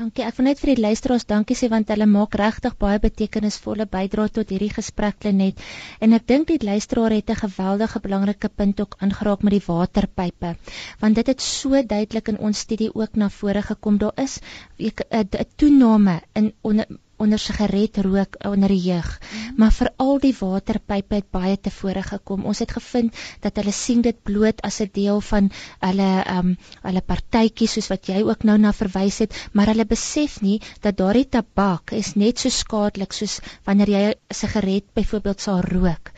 Dankie. 0.01 0.23
Ek 0.25 0.37
wil 0.39 0.47
net 0.47 0.57
vir 0.57 0.71
die 0.71 0.81
luisteraars 0.81 1.27
dankie 1.29 1.55
sê 1.57 1.67
want 1.69 1.91
hulle 1.93 2.07
maak 2.09 2.33
regtig 2.39 2.73
baie 2.83 2.97
betekenisvolle 3.03 3.85
bydrae 3.95 4.31
tot 4.37 4.53
hierdie 4.53 4.71
gesprek 4.73 5.27
Lenet. 5.27 5.61
En 6.01 6.17
ek 6.17 6.25
dink 6.31 6.47
die 6.49 6.57
luisteraar 6.69 7.13
het 7.13 7.29
'n 7.29 7.41
geweldige 7.41 8.01
belangrike 8.05 8.49
punt 8.61 8.81
ook 8.81 8.97
aangeraak 9.07 9.45
met 9.45 9.53
die 9.57 9.65
waterpype. 9.67 10.55
Want 11.03 11.15
dit 11.21 11.27
het 11.33 11.41
so 11.49 11.83
duidelik 11.93 12.33
in 12.33 12.41
ons 12.49 12.63
studie 12.65 12.89
ook 12.95 13.13
na 13.15 13.29
vore 13.29 13.61
gekom. 13.61 14.01
Daar 14.01 14.17
is 14.25 14.39
'n 14.79 14.89
'n 15.21 15.45
toename 15.55 16.21
in 16.33 16.53
onder 16.61 16.87
onder 17.21 17.39
sigaretrook 17.39 18.37
onder 18.47 18.71
die 18.73 18.81
jeug. 18.81 19.09
Mm. 19.19 19.53
Maar 19.61 19.71
veral 19.75 20.19
die 20.23 20.33
waterpype 20.39 21.15
het 21.19 21.29
baie 21.31 21.57
tevore 21.57 22.03
gekom. 22.03 22.45
Ons 22.49 22.59
het 22.63 22.71
gevind 22.71 23.17
dat 23.43 23.55
hulle 23.61 23.73
sien 23.75 24.01
dit 24.01 24.17
bloot 24.23 24.61
as 24.67 24.81
'n 24.81 24.89
deel 24.93 25.21
van 25.21 25.51
hulle 25.79 26.09
ehm 26.21 26.37
um, 26.37 26.57
hulle 26.81 27.01
partytjies 27.01 27.77
soos 27.77 27.89
wat 27.93 28.07
jy 28.09 28.21
ook 28.23 28.43
nou 28.43 28.57
na 28.57 28.73
verwys 28.73 29.19
het, 29.23 29.35
maar 29.53 29.71
hulle 29.71 29.85
besef 29.85 30.41
nie 30.41 30.59
dat 30.81 30.97
daardie 30.97 31.27
tabak 31.29 31.91
is 31.91 32.15
net 32.15 32.39
so 32.39 32.49
skadelik 32.49 33.13
soos 33.13 33.39
wanneer 33.65 33.89
jy 33.89 34.03
'n 34.09 34.35
sigaret 34.41 34.85
byvoorbeeld 34.93 35.41
sal 35.41 35.61
rook. 35.61 36.11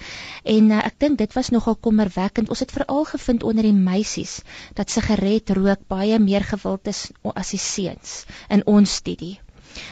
En 0.44 0.72
uh, 0.72 0.86
ek 0.86 1.00
dink 1.00 1.18
dit 1.18 1.34
was 1.34 1.50
nogal 1.50 1.76
kommerwekkend. 1.76 2.50
Ons 2.50 2.60
het 2.60 2.72
veral 2.72 3.06
gevind 3.06 3.44
onder 3.44 3.64
die 3.64 3.74
meisies 3.74 4.42
dat 4.74 4.90
sigaretrook 4.90 5.88
baie 5.88 6.20
meer 6.20 6.44
gewild 6.44 6.88
is 6.88 7.12
as 7.36 7.56
die 7.56 7.60
seuns 7.60 8.24
in 8.50 8.66
ons 8.66 9.00
studie. 9.04 9.43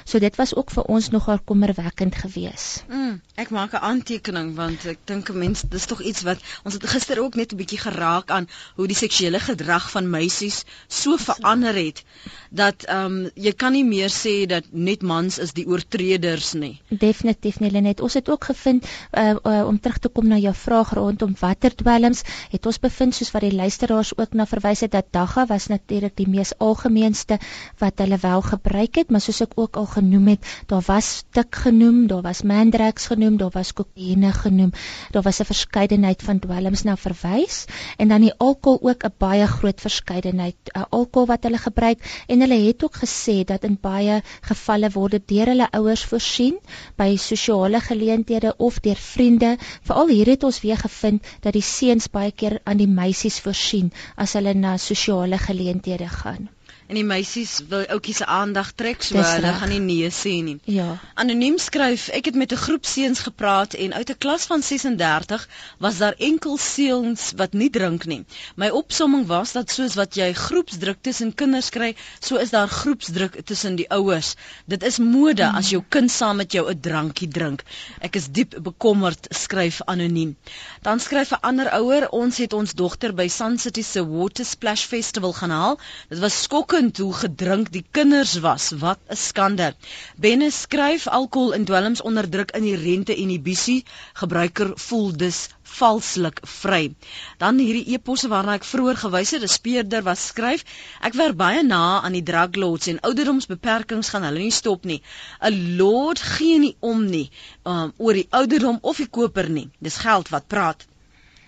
So 0.04 0.20
dit 0.20 0.36
was 0.36 0.56
ook 0.56 0.72
vir 0.72 0.84
ons 0.84 1.10
nogal 1.10 1.40
kommerwekkend 1.46 2.16
geweest. 2.16 2.84
Mm, 2.90 3.22
ek 3.36 3.50
maak 3.50 3.74
'n 3.74 3.84
aantekening 3.92 4.56
want 4.56 4.86
ek 4.86 5.00
dink 5.06 5.30
'n 5.30 5.38
mens 5.38 5.64
dis 5.70 5.86
tog 5.86 6.02
iets 6.02 6.22
wat 6.22 6.40
ons 6.64 6.74
het 6.74 6.88
gister 6.88 7.22
ook 7.24 7.36
net 7.36 7.54
'n 7.54 7.58
bietjie 7.58 7.80
geraak 7.80 8.32
aan 8.32 8.48
hoe 8.76 8.88
die 8.88 8.96
seksuele 8.96 9.40
gedrag 9.40 9.92
van 9.92 10.10
meisies 10.10 10.64
so 10.88 11.18
verander 11.18 11.76
het 11.76 12.04
dat 12.50 12.84
ehm 12.84 13.06
um, 13.06 13.30
jy 13.36 13.54
kan 13.54 13.72
nie 13.72 13.86
meer 13.86 14.10
sê 14.10 14.46
dat 14.46 14.64
net 14.72 15.02
mans 15.02 15.38
is 15.38 15.54
die 15.54 15.68
oortreders 15.68 16.54
nie. 16.54 16.82
Definitief 16.90 17.60
nie 17.60 17.72
Lenet. 17.72 18.02
Ons 18.02 18.14
het 18.14 18.30
ook 18.30 18.44
gevind 18.44 18.86
uh, 18.86 19.36
uh, 19.44 19.68
om 19.68 19.80
terug 19.80 19.98
te 19.98 20.10
kom 20.10 20.28
na 20.28 20.38
jou 20.38 20.54
vraag 20.54 20.94
rondom 20.94 21.36
watter 21.40 21.76
dwelms, 21.76 22.24
het 22.52 22.66
ons 22.66 22.80
bevind 22.80 23.16
soos 23.16 23.32
wat 23.32 23.42
die 23.42 23.56
luisteraars 23.56 24.18
ook 24.18 24.34
na 24.34 24.46
verwys 24.46 24.84
het 24.86 24.92
dat 24.92 25.12
dagga 25.12 25.46
was 25.46 25.68
natuurlik 25.68 26.16
die 26.16 26.28
mees 26.28 26.54
algemeenste 26.58 27.40
wat 27.80 28.04
hulle 28.04 28.18
wel 28.22 28.42
gebruik 28.42 28.96
het, 28.96 29.10
maar 29.10 29.22
soos 29.22 29.42
ek 29.42 29.56
ook 29.56 29.71
al 29.76 29.86
genoem 29.86 30.28
het, 30.28 30.46
daar 30.68 30.84
was 30.86 31.08
stik 31.22 31.56
genoem, 31.56 32.08
daar 32.08 32.22
was 32.22 32.42
mandrax 32.42 33.06
genoem, 33.12 33.38
daar 33.38 33.54
was 33.54 33.74
kokaine 33.74 34.32
genoem. 34.32 34.72
Daar 35.12 35.22
was 35.22 35.40
'n 35.40 35.46
verskeidenheid 35.46 36.24
van 36.24 36.40
dwelms 36.40 36.84
na 36.84 36.96
verwys 36.98 37.66
en 37.98 38.08
dan 38.08 38.22
die 38.22 38.34
alkohol 38.38 38.90
ook 38.90 39.04
'n 39.04 39.14
baie 39.18 39.48
groot 39.48 39.82
verskeidenheid 39.82 40.56
uh, 40.78 40.84
alkohol 40.90 41.28
wat 41.28 41.44
hulle 41.44 41.58
gebruik 41.58 42.24
en 42.28 42.40
hulle 42.40 42.60
het 42.68 42.84
ook 42.84 42.96
gesê 43.04 43.44
dat 43.44 43.64
in 43.64 43.78
baie 43.82 44.22
gevalle 44.42 44.90
word 44.90 45.12
dit 45.12 45.28
deur 45.28 45.48
hulle 45.54 45.72
ouers 45.72 46.06
voorsien 46.06 46.58
by 46.96 47.16
sosiale 47.16 47.80
geleenthede 47.80 48.54
of 48.58 48.80
deur 48.80 48.96
vriende. 48.96 49.58
Veral 49.82 50.08
hier 50.08 50.28
het 50.34 50.44
ons 50.44 50.62
weer 50.62 50.78
gevind 50.78 51.28
dat 51.42 51.54
die 51.54 51.62
seuns 51.62 52.10
baie 52.10 52.32
keer 52.32 52.60
aan 52.64 52.78
die 52.78 52.88
meisies 52.88 53.40
voorsien 53.40 53.92
as 54.16 54.34
hulle 54.34 54.54
na 54.54 54.78
sosiale 54.78 55.38
geleenthede 55.38 56.08
gaan. 56.08 56.50
En 56.92 56.98
die 57.00 57.08
meisies 57.08 57.52
wil 57.72 57.86
ouetjie 57.88 58.14
se 58.18 58.26
aandag 58.28 58.74
trek, 58.76 59.00
so 59.00 59.16
Dis 59.16 59.30
hulle 59.32 59.48
reg. 59.48 59.60
gaan 59.62 59.70
nie 59.72 59.80
nee 59.80 60.10
sê 60.12 60.34
nie. 60.44 60.58
Ja. 60.68 60.98
Anoniem 61.16 61.56
skryf: 61.58 62.10
Ek 62.12 62.26
het 62.28 62.36
met 62.36 62.52
'n 62.52 62.60
groep 62.60 62.86
seuns 62.86 63.20
gepraat 63.24 63.74
en 63.74 63.94
uit 63.94 64.10
'n 64.10 64.18
klas 64.18 64.44
van 64.46 64.62
36 64.62 65.48
was 65.80 65.98
daar 65.98 66.16
enkel 66.18 66.58
seuns 66.58 67.32
wat 67.36 67.54
nie 67.54 67.70
drink 67.70 68.06
nie. 68.06 68.26
My 68.56 68.70
opsomming 68.70 69.26
was 69.28 69.52
dat 69.52 69.72
soos 69.72 69.96
wat 69.96 70.16
jy 70.16 70.34
groepsdruk 70.34 70.98
tussen 71.02 71.34
kinders 71.34 71.70
kry, 71.70 71.96
so 72.20 72.36
is 72.36 72.50
daar 72.50 72.68
groepsdruk 72.68 73.40
tussen 73.46 73.76
die 73.76 73.90
ouers. 73.90 74.36
Dit 74.66 74.84
is 74.84 74.98
mode 75.00 75.48
as 75.48 75.70
jou 75.70 75.84
kind 75.90 76.12
saam 76.12 76.36
met 76.36 76.52
jou 76.52 76.70
'n 76.70 76.80
drankie 76.80 77.28
drink. 77.28 77.64
Ek 78.02 78.16
is 78.16 78.28
diep 78.28 78.56
bekommerd, 78.62 79.28
skryf 79.30 79.82
anoniem. 79.86 80.36
Dan 80.82 81.00
skryf 81.00 81.32
'n 81.32 81.40
ander 81.42 81.72
ouer: 81.72 82.10
Ons 82.10 82.38
het 82.38 82.54
ons 82.54 82.74
dogter 82.74 83.14
by 83.14 83.28
Sun 83.28 83.58
City 83.58 83.82
se 83.82 84.06
Water 84.08 84.46
Splash 84.46 84.86
Festival 84.86 85.34
gaan 85.34 85.50
haal. 85.50 85.80
Dit 86.10 86.20
was 86.20 86.42
skokkend 86.82 86.98
hoe 86.98 87.14
gedrink 87.14 87.68
die 87.72 87.84
kinders 87.94 88.40
was. 88.42 88.72
Wat 88.82 89.00
'n 89.10 89.16
skande. 89.16 89.76
Benne 90.18 90.50
skryf 90.52 91.08
alkohol 91.08 91.54
en 91.54 91.66
dwelms 91.66 92.02
onderdruk 92.02 92.52
in 92.58 92.64
die 92.64 92.76
rente 92.76 93.16
inhibisie. 93.16 93.86
Gebruiker 94.14 94.72
voel 94.76 95.12
dus 95.18 95.50
valslik 95.62 96.40
vry. 96.42 96.96
Dan 97.38 97.60
hierdie 97.60 97.94
eposse 97.94 98.28
waarna 98.28 98.58
ek 98.58 98.66
vroeër 98.66 98.98
gewys 98.98 99.32
het, 99.32 99.44
'n 99.44 99.48
speurder 99.48 100.02
wat 100.04 100.18
skryf: 100.18 100.66
Ek 101.02 101.14
werk 101.14 101.38
baie 101.38 101.64
na 101.64 102.02
aan 102.02 102.18
die 102.18 102.24
drug 102.24 102.56
lords 102.56 102.88
en 102.88 103.00
ouderdomsbeperkings 103.00 104.10
gaan 104.10 104.24
hulle 104.24 104.40
nie 104.40 104.52
stop 104.52 104.84
nie. 104.86 105.02
'n 105.42 105.78
Lord 105.78 106.20
gee 106.20 106.60
nie 106.60 106.76
om 106.80 107.06
nie 107.06 107.30
um, 107.64 107.94
oor 107.98 108.14
die 108.14 108.28
ouderdom 108.30 108.80
of 108.82 108.98
die 108.98 109.08
koper 109.10 109.50
nie. 109.50 109.70
Dis 109.80 109.98
geld 109.98 110.30
wat 110.30 110.48
praat. 110.48 110.88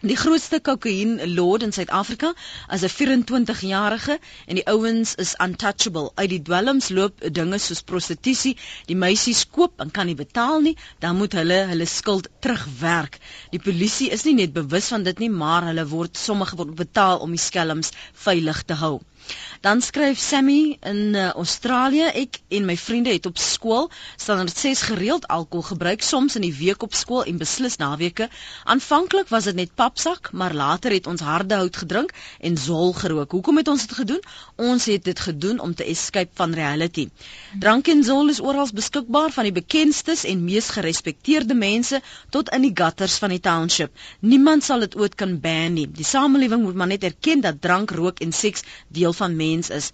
Die 0.04 0.18
grootste 0.20 0.58
kokain 0.60 1.12
lord 1.34 1.64
in 1.64 1.72
Suid-Afrika 1.72 2.34
is 2.76 2.82
'n 2.84 2.90
24-jarige 2.94 4.18
en 4.52 4.58
die 4.60 4.66
ouens 4.68 5.14
is 5.16 5.32
untouchable. 5.46 6.12
Uit 6.20 6.30
die 6.34 6.42
dwelms 6.50 6.90
loop 6.98 7.24
dinge 7.38 7.60
soos 7.66 7.82
prostitusie. 7.92 8.58
Die 8.90 8.98
meisies 9.06 9.46
koop 9.50 9.80
en 9.86 9.92
kan 9.96 10.06
nie 10.12 10.18
betaal 10.24 10.60
nie, 10.68 10.76
dan 11.00 11.16
moet 11.22 11.38
hulle 11.40 11.62
hulle 11.72 11.88
skuld 11.88 12.28
terugwerk. 12.44 13.16
Die 13.56 13.64
polisie 13.70 14.10
is 14.12 14.28
nie 14.28 14.36
net 14.42 14.52
bewus 14.60 14.92
van 14.92 15.08
dit 15.08 15.24
nie, 15.24 15.32
maar 15.32 15.70
hulle 15.72 15.88
word 15.96 16.20
sommige 16.20 16.60
word 16.60 16.76
betaal 16.84 17.24
om 17.24 17.32
die 17.32 17.44
skelms 17.48 17.96
veilig 18.28 18.64
te 18.68 18.76
hou. 18.84 18.98
Dan 19.64 19.82
skryf 19.82 20.20
Sammy 20.20 20.78
in 20.84 21.16
uh, 21.16 21.30
Australië 21.40 22.10
ek 22.20 22.42
en 22.52 22.66
my 22.68 22.74
vriende 22.76 23.14
het 23.14 23.26
op 23.30 23.38
skool 23.40 23.86
standaard 24.20 24.58
6 24.60 24.82
gereeld 24.90 25.28
alkohol 25.32 25.64
gebruik 25.70 26.02
soms 26.04 26.36
in 26.36 26.44
die 26.44 26.56
week 26.58 26.84
op 26.84 26.92
skool 27.00 27.24
en 27.24 27.38
beslis 27.40 27.78
naweke. 27.80 28.28
Aanvanklik 28.68 29.32
was 29.32 29.48
dit 29.48 29.56
net 29.56 29.72
papsak, 29.80 30.34
maar 30.34 30.52
later 30.54 30.92
het 30.92 31.08
ons 31.08 31.24
harde 31.24 31.56
hout 31.56 31.80
gedrink 31.80 32.12
en 32.40 32.58
zol 32.60 32.92
gerook. 32.98 33.32
Hoekom 33.32 33.62
het 33.62 33.72
ons 33.72 33.86
dit 33.88 33.96
gedoen? 34.02 34.20
Ons 34.60 34.90
het 34.92 35.06
dit 35.08 35.20
gedoen 35.28 35.64
om 35.64 35.72
te 35.72 35.88
escape 35.88 36.36
van 36.42 36.52
reality. 36.60 37.08
Drank 37.60 37.88
en 37.88 38.04
zol 38.04 38.34
is 38.36 38.44
oral 38.44 38.68
beskikbaar 38.76 39.32
van 39.32 39.48
die 39.48 39.56
bekendstes 39.56 40.26
en 40.28 40.44
mees 40.44 40.74
gerespekteerde 40.76 41.56
mense 41.56 42.02
tot 42.36 42.52
in 42.52 42.68
die 42.68 42.74
gutters 42.76 43.16
van 43.24 43.32
die 43.32 43.40
township. 43.40 43.96
Niemand 44.20 44.68
sal 44.68 44.84
dit 44.84 45.00
ooit 45.00 45.16
kan 45.16 45.40
ban 45.40 45.80
nie. 45.80 45.88
Die 45.88 46.12
samelewing 46.12 46.68
moet 46.68 46.76
maar 46.76 46.92
net 46.92 47.08
erken 47.08 47.48
dat 47.48 47.64
drank, 47.64 47.96
rook 47.96 48.20
en 48.20 48.36
seks 48.36 48.68
deel 48.92 49.16
van 49.16 49.40
mens 49.54 49.70
is. 49.70 49.92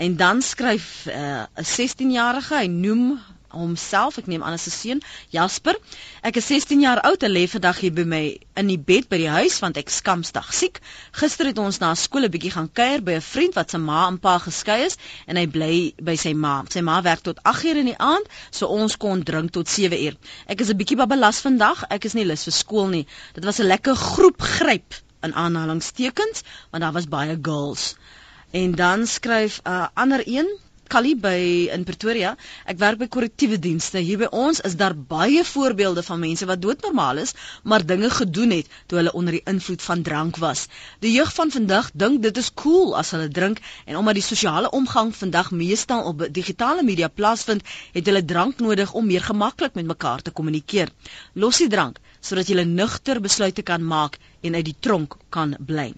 En 0.00 0.16
dan 0.16 0.42
skryf 0.42 1.06
uh, 1.06 1.44
'n 1.60 1.68
16-jarige, 1.74 2.54
hy 2.54 2.66
noem 2.66 3.20
homself, 3.50 4.18
ek 4.20 4.28
neem 4.30 4.42
aan 4.46 4.54
as 4.56 4.66
'n 4.66 4.72
seun, 4.74 5.00
Jasper. 5.34 5.76
Ek 6.22 6.36
is 6.36 6.46
16 6.46 6.80
jaar 6.80 7.00
oud 7.08 7.22
en 7.26 7.32
lê 7.34 7.42
vandag 7.50 7.80
hier 7.82 7.92
by 7.92 8.04
my 8.12 8.22
in 8.62 8.70
die 8.70 8.78
bed 8.78 9.08
by 9.10 9.18
die 9.18 9.32
huis 9.32 9.58
want 9.64 9.76
ek 9.80 9.90
skamstig 9.90 10.52
siek. 10.54 10.80
Gister 11.20 11.50
het 11.50 11.58
ons 11.58 11.80
na 11.82 11.94
skool 11.94 12.24
'n 12.28 12.30
bietjie 12.30 12.54
gaan 12.54 12.70
kuier 12.72 13.02
by 13.02 13.18
'n 13.18 13.26
vriend 13.32 13.54
wat 13.54 13.70
se 13.70 13.78
ma 13.78 14.06
en 14.08 14.18
pa 14.18 14.38
geskei 14.38 14.84
is 14.86 14.96
en 15.26 15.36
hy 15.36 15.46
bly 15.46 15.92
by 16.00 16.16
sy 16.16 16.32
ma. 16.32 16.64
Sy 16.70 16.80
ma 16.80 17.02
werk 17.02 17.22
tot 17.22 17.42
8uur 17.42 17.82
in 17.82 17.90
die 17.92 17.98
aand, 17.98 18.26
so 18.50 18.66
ons 18.66 18.96
kon 18.96 19.22
drink 19.22 19.50
tot 19.50 19.66
7uur. 19.66 20.16
Ek 20.46 20.60
is 20.60 20.70
'n 20.70 20.76
bietjie 20.76 20.96
babbelas 20.96 21.40
vandag. 21.40 21.84
Ek 21.90 22.04
is 22.04 22.14
nie 22.14 22.24
lus 22.24 22.44
vir 22.44 22.52
skool 22.52 22.88
nie. 22.88 23.06
Dit 23.34 23.44
was 23.44 23.58
'n 23.58 23.66
lekker 23.66 23.96
groep 23.96 24.40
gryp 24.40 24.94
in 25.22 25.34
aanhalingstekens 25.34 26.42
want 26.70 26.82
daar 26.82 26.92
was 26.92 27.08
baie 27.08 27.38
girls. 27.42 27.94
En 28.50 28.74
dan 28.74 29.06
skryf 29.06 29.60
'n 29.62 29.68
uh, 29.70 29.86
ander 29.94 30.22
een 30.26 30.48
Kali 30.90 31.14
by 31.14 31.70
in 31.70 31.84
Pretoria. 31.86 32.30
Ek 32.66 32.78
werk 32.78 32.98
by 32.98 33.06
korrektiewe 33.06 33.58
dienste. 33.62 34.00
Hier 34.02 34.18
by 34.18 34.28
ons 34.34 34.60
is 34.66 34.74
daar 34.80 34.96
baie 35.12 35.44
voorbeelde 35.44 36.02
van 36.02 36.18
mense 36.18 36.48
wat 36.50 36.62
doodnormaal 36.64 37.20
is, 37.22 37.34
maar 37.62 37.86
dinge 37.86 38.10
gedoen 38.10 38.50
het 38.50 38.66
toe 38.86 38.98
hulle 38.98 39.12
onder 39.12 39.36
die 39.38 39.42
invloed 39.52 39.82
van 39.82 40.02
drank 40.02 40.36
was. 40.36 40.66
Die 40.98 41.12
jeug 41.12 41.30
van 41.34 41.54
vandag 41.54 41.92
dink 41.94 42.22
dit 42.26 42.42
is 42.42 42.50
cool 42.64 42.96
as 42.98 43.14
hulle 43.14 43.28
drink 43.28 43.62
en 43.86 43.96
omdat 44.02 44.18
die 44.18 44.26
sosiale 44.32 44.70
omgang 44.70 45.14
vandag 45.16 45.50
meestal 45.50 46.02
op 46.10 46.26
digitale 46.40 46.82
media 46.82 47.08
plaasvind, 47.08 47.62
het 47.92 48.06
hulle 48.10 48.24
drank 48.24 48.58
nodig 48.58 48.92
om 48.92 49.06
meer 49.06 49.22
gemaklik 49.22 49.78
met 49.78 49.86
mekaar 49.94 50.26
te 50.26 50.34
kommunikeer. 50.34 50.90
Los 51.34 51.62
die 51.62 51.70
drank 51.70 52.02
sodat 52.20 52.48
jy 52.48 52.64
nugter 52.64 53.20
besluite 53.20 53.62
kan 53.62 53.82
maak 53.82 54.18
en 54.42 54.54
uit 54.54 54.64
die 54.64 54.76
tronk 54.80 55.16
kan 55.30 55.56
bly. 55.58 55.92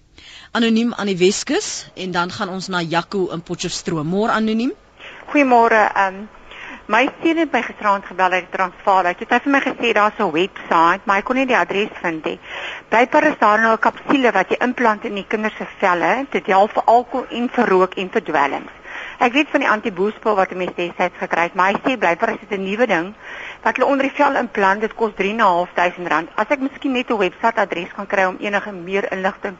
Anoniem 0.51 0.93
aan 0.93 1.07
die 1.11 1.17
Weskus 1.17 1.87
en 1.95 2.11
dan 2.11 2.31
gaan 2.31 2.49
ons 2.49 2.67
na 2.67 2.81
Jaco 2.81 3.29
in 3.31 3.41
Potchefstroom. 3.41 4.07
Môre 4.07 4.31
anoniem. 4.31 4.71
Goeiemôre. 5.31 5.89
Ehm 5.95 6.23
um, 6.23 6.29
my 6.85 7.07
seun 7.21 7.37
het 7.37 7.51
my 7.51 7.61
gisteraand 7.63 8.05
gebel 8.05 8.31
uit 8.31 8.51
Transvaal. 8.51 9.07
Hy 9.07 9.15
het 9.19 9.29
hy 9.31 9.39
vir 9.45 9.51
my 9.55 9.61
gesê 9.63 9.93
daar's 9.95 10.19
'n 10.19 10.31
webwerf, 10.31 11.05
maar 11.05 11.15
hy 11.15 11.23
kon 11.23 11.35
nie 11.35 11.45
die 11.45 11.57
adres 11.57 11.89
vind 12.01 12.25
nie. 12.25 12.39
Blykbaar 12.89 13.23
is 13.31 13.39
daar 13.39 13.61
nou 13.61 13.73
'n 13.73 13.79
kapsule 13.79 14.31
wat 14.31 14.49
jy 14.49 14.57
implant 14.59 15.05
in 15.05 15.15
die 15.15 15.27
kinders 15.27 15.55
se 15.57 15.67
velle, 15.79 16.25
dit 16.29 16.45
help 16.47 16.71
vir 16.73 16.83
alkohol 16.83 17.25
en 17.29 17.49
vir 17.49 17.69
rook 17.69 17.93
en 17.95 18.09
vir 18.09 18.23
dwelms. 18.23 18.82
Ek 19.19 19.33
weet 19.33 19.49
van 19.49 19.59
die 19.59 19.69
antiboespul 19.69 20.35
wat 20.35 20.51
'n 20.51 20.57
mens 20.57 20.75
destyds 20.75 21.17
gekry 21.17 21.41
het, 21.41 21.53
maar 21.53 21.71
hy 21.71 21.79
sê 21.83 21.97
blykbaar 21.97 22.29
is 22.29 22.39
dit 22.47 22.59
'n 22.59 22.63
nuwe 22.63 22.87
ding 22.87 23.13
wat 23.63 23.75
hulle 23.75 23.89
onder 23.89 24.05
die 24.05 24.15
vel 24.15 24.35
implant. 24.35 24.81
Dit 24.81 24.93
kos 24.95 25.11
3.500 25.15 26.07
rand. 26.07 26.29
As 26.35 26.45
ek 26.49 26.59
miskien 26.59 26.91
net 26.91 27.09
'n 27.09 27.17
webwerf 27.17 27.57
adres 27.57 27.93
kan 27.95 28.07
kry 28.07 28.23
om 28.23 28.37
enige 28.39 28.71
meer 28.71 29.11
inligting 29.11 29.55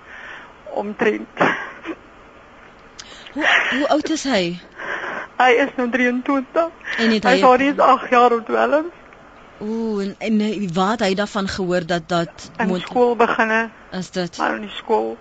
omtrent. 0.74 1.28
Hoe 3.34 3.46
hoe 3.70 3.88
oud 3.90 4.10
is 4.10 4.24
hy? 4.24 4.60
Hy 5.38 5.52
is 5.52 5.70
nou 5.76 5.90
23. 5.90 6.70
En 6.98 7.12
het 7.12 7.24
hy 7.24 7.30
hy 7.30 7.38
is 7.38 7.44
al 7.44 7.56
reeds 7.56 7.80
8 7.80 8.10
jaar 8.10 8.32
op 8.32 8.46
dwelm. 8.46 8.92
Ooh, 9.64 10.02
en, 10.04 10.16
en 10.20 10.40
eh, 10.42 10.70
waar 10.74 10.92
het 10.92 11.00
hy 11.00 11.14
daarvan 11.14 11.48
gehoor 11.48 11.86
dat 11.86 12.10
dat 12.10 12.52
moet 12.68 12.82
skool 12.82 13.16
beginne, 13.16 13.70
is 13.92 14.12
dit? 14.12 14.38
maar 14.38 14.56
in 14.56 14.62
die 14.62 14.70
skool. 14.78 15.18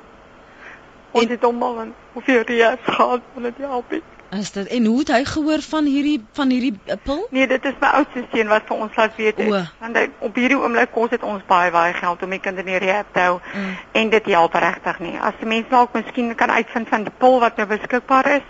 Ons 1.10 1.24
En- 1.24 1.30
het 1.30 1.42
hom 1.42 1.62
al 1.62 1.80
in 1.80 1.94
hoeveel 2.12 2.42
reeks 2.42 2.84
gehad 2.84 3.20
van 3.34 3.42
dit 3.42 3.58
help. 3.58 3.92
Is 4.32 4.50
dit 4.52 4.66
en 4.66 4.84
hoe 4.88 4.98
het 4.98 5.10
hy 5.12 5.24
gehoor 5.28 5.60
van 5.60 5.84
hierdie 5.84 6.24
van 6.32 6.50
hierdie 6.50 6.72
pil? 7.04 7.26
Nee, 7.36 7.46
dit 7.46 7.64
is 7.68 7.74
my 7.80 7.88
oudste 7.98 8.22
seun 8.32 8.48
wat 8.48 8.62
vir 8.68 8.76
ons 8.86 8.94
laat 8.96 9.16
weet 9.16 9.36
het. 9.36 9.48
O. 9.52 9.58
Want 9.82 9.96
hy, 10.00 10.06
op 10.24 10.38
hierdie 10.40 10.56
oomblik 10.56 10.92
kos 10.94 11.10
dit 11.12 11.22
ons 11.22 11.42
baie 11.50 11.70
baie 11.74 11.92
geld 11.92 12.22
om 12.24 12.30
die 12.32 12.38
kind 12.40 12.58
in 12.62 12.70
die 12.70 12.80
rehab 12.80 13.10
te 13.12 13.20
hou 13.20 13.34
Mm. 13.52 13.76
en 13.92 14.10
dit 14.10 14.30
help 14.32 14.54
regtig 14.54 14.98
nie. 15.04 15.18
As 15.20 15.36
die 15.40 15.48
mense 15.48 15.68
dalk 15.70 15.92
miskien 15.94 16.34
kan 16.34 16.50
uitvind 16.50 16.88
van 16.88 17.04
die 17.04 17.12
pil 17.18 17.40
wat 17.40 17.56
nou 17.60 17.66
beskikbaar 17.66 18.30
is, 18.38 18.48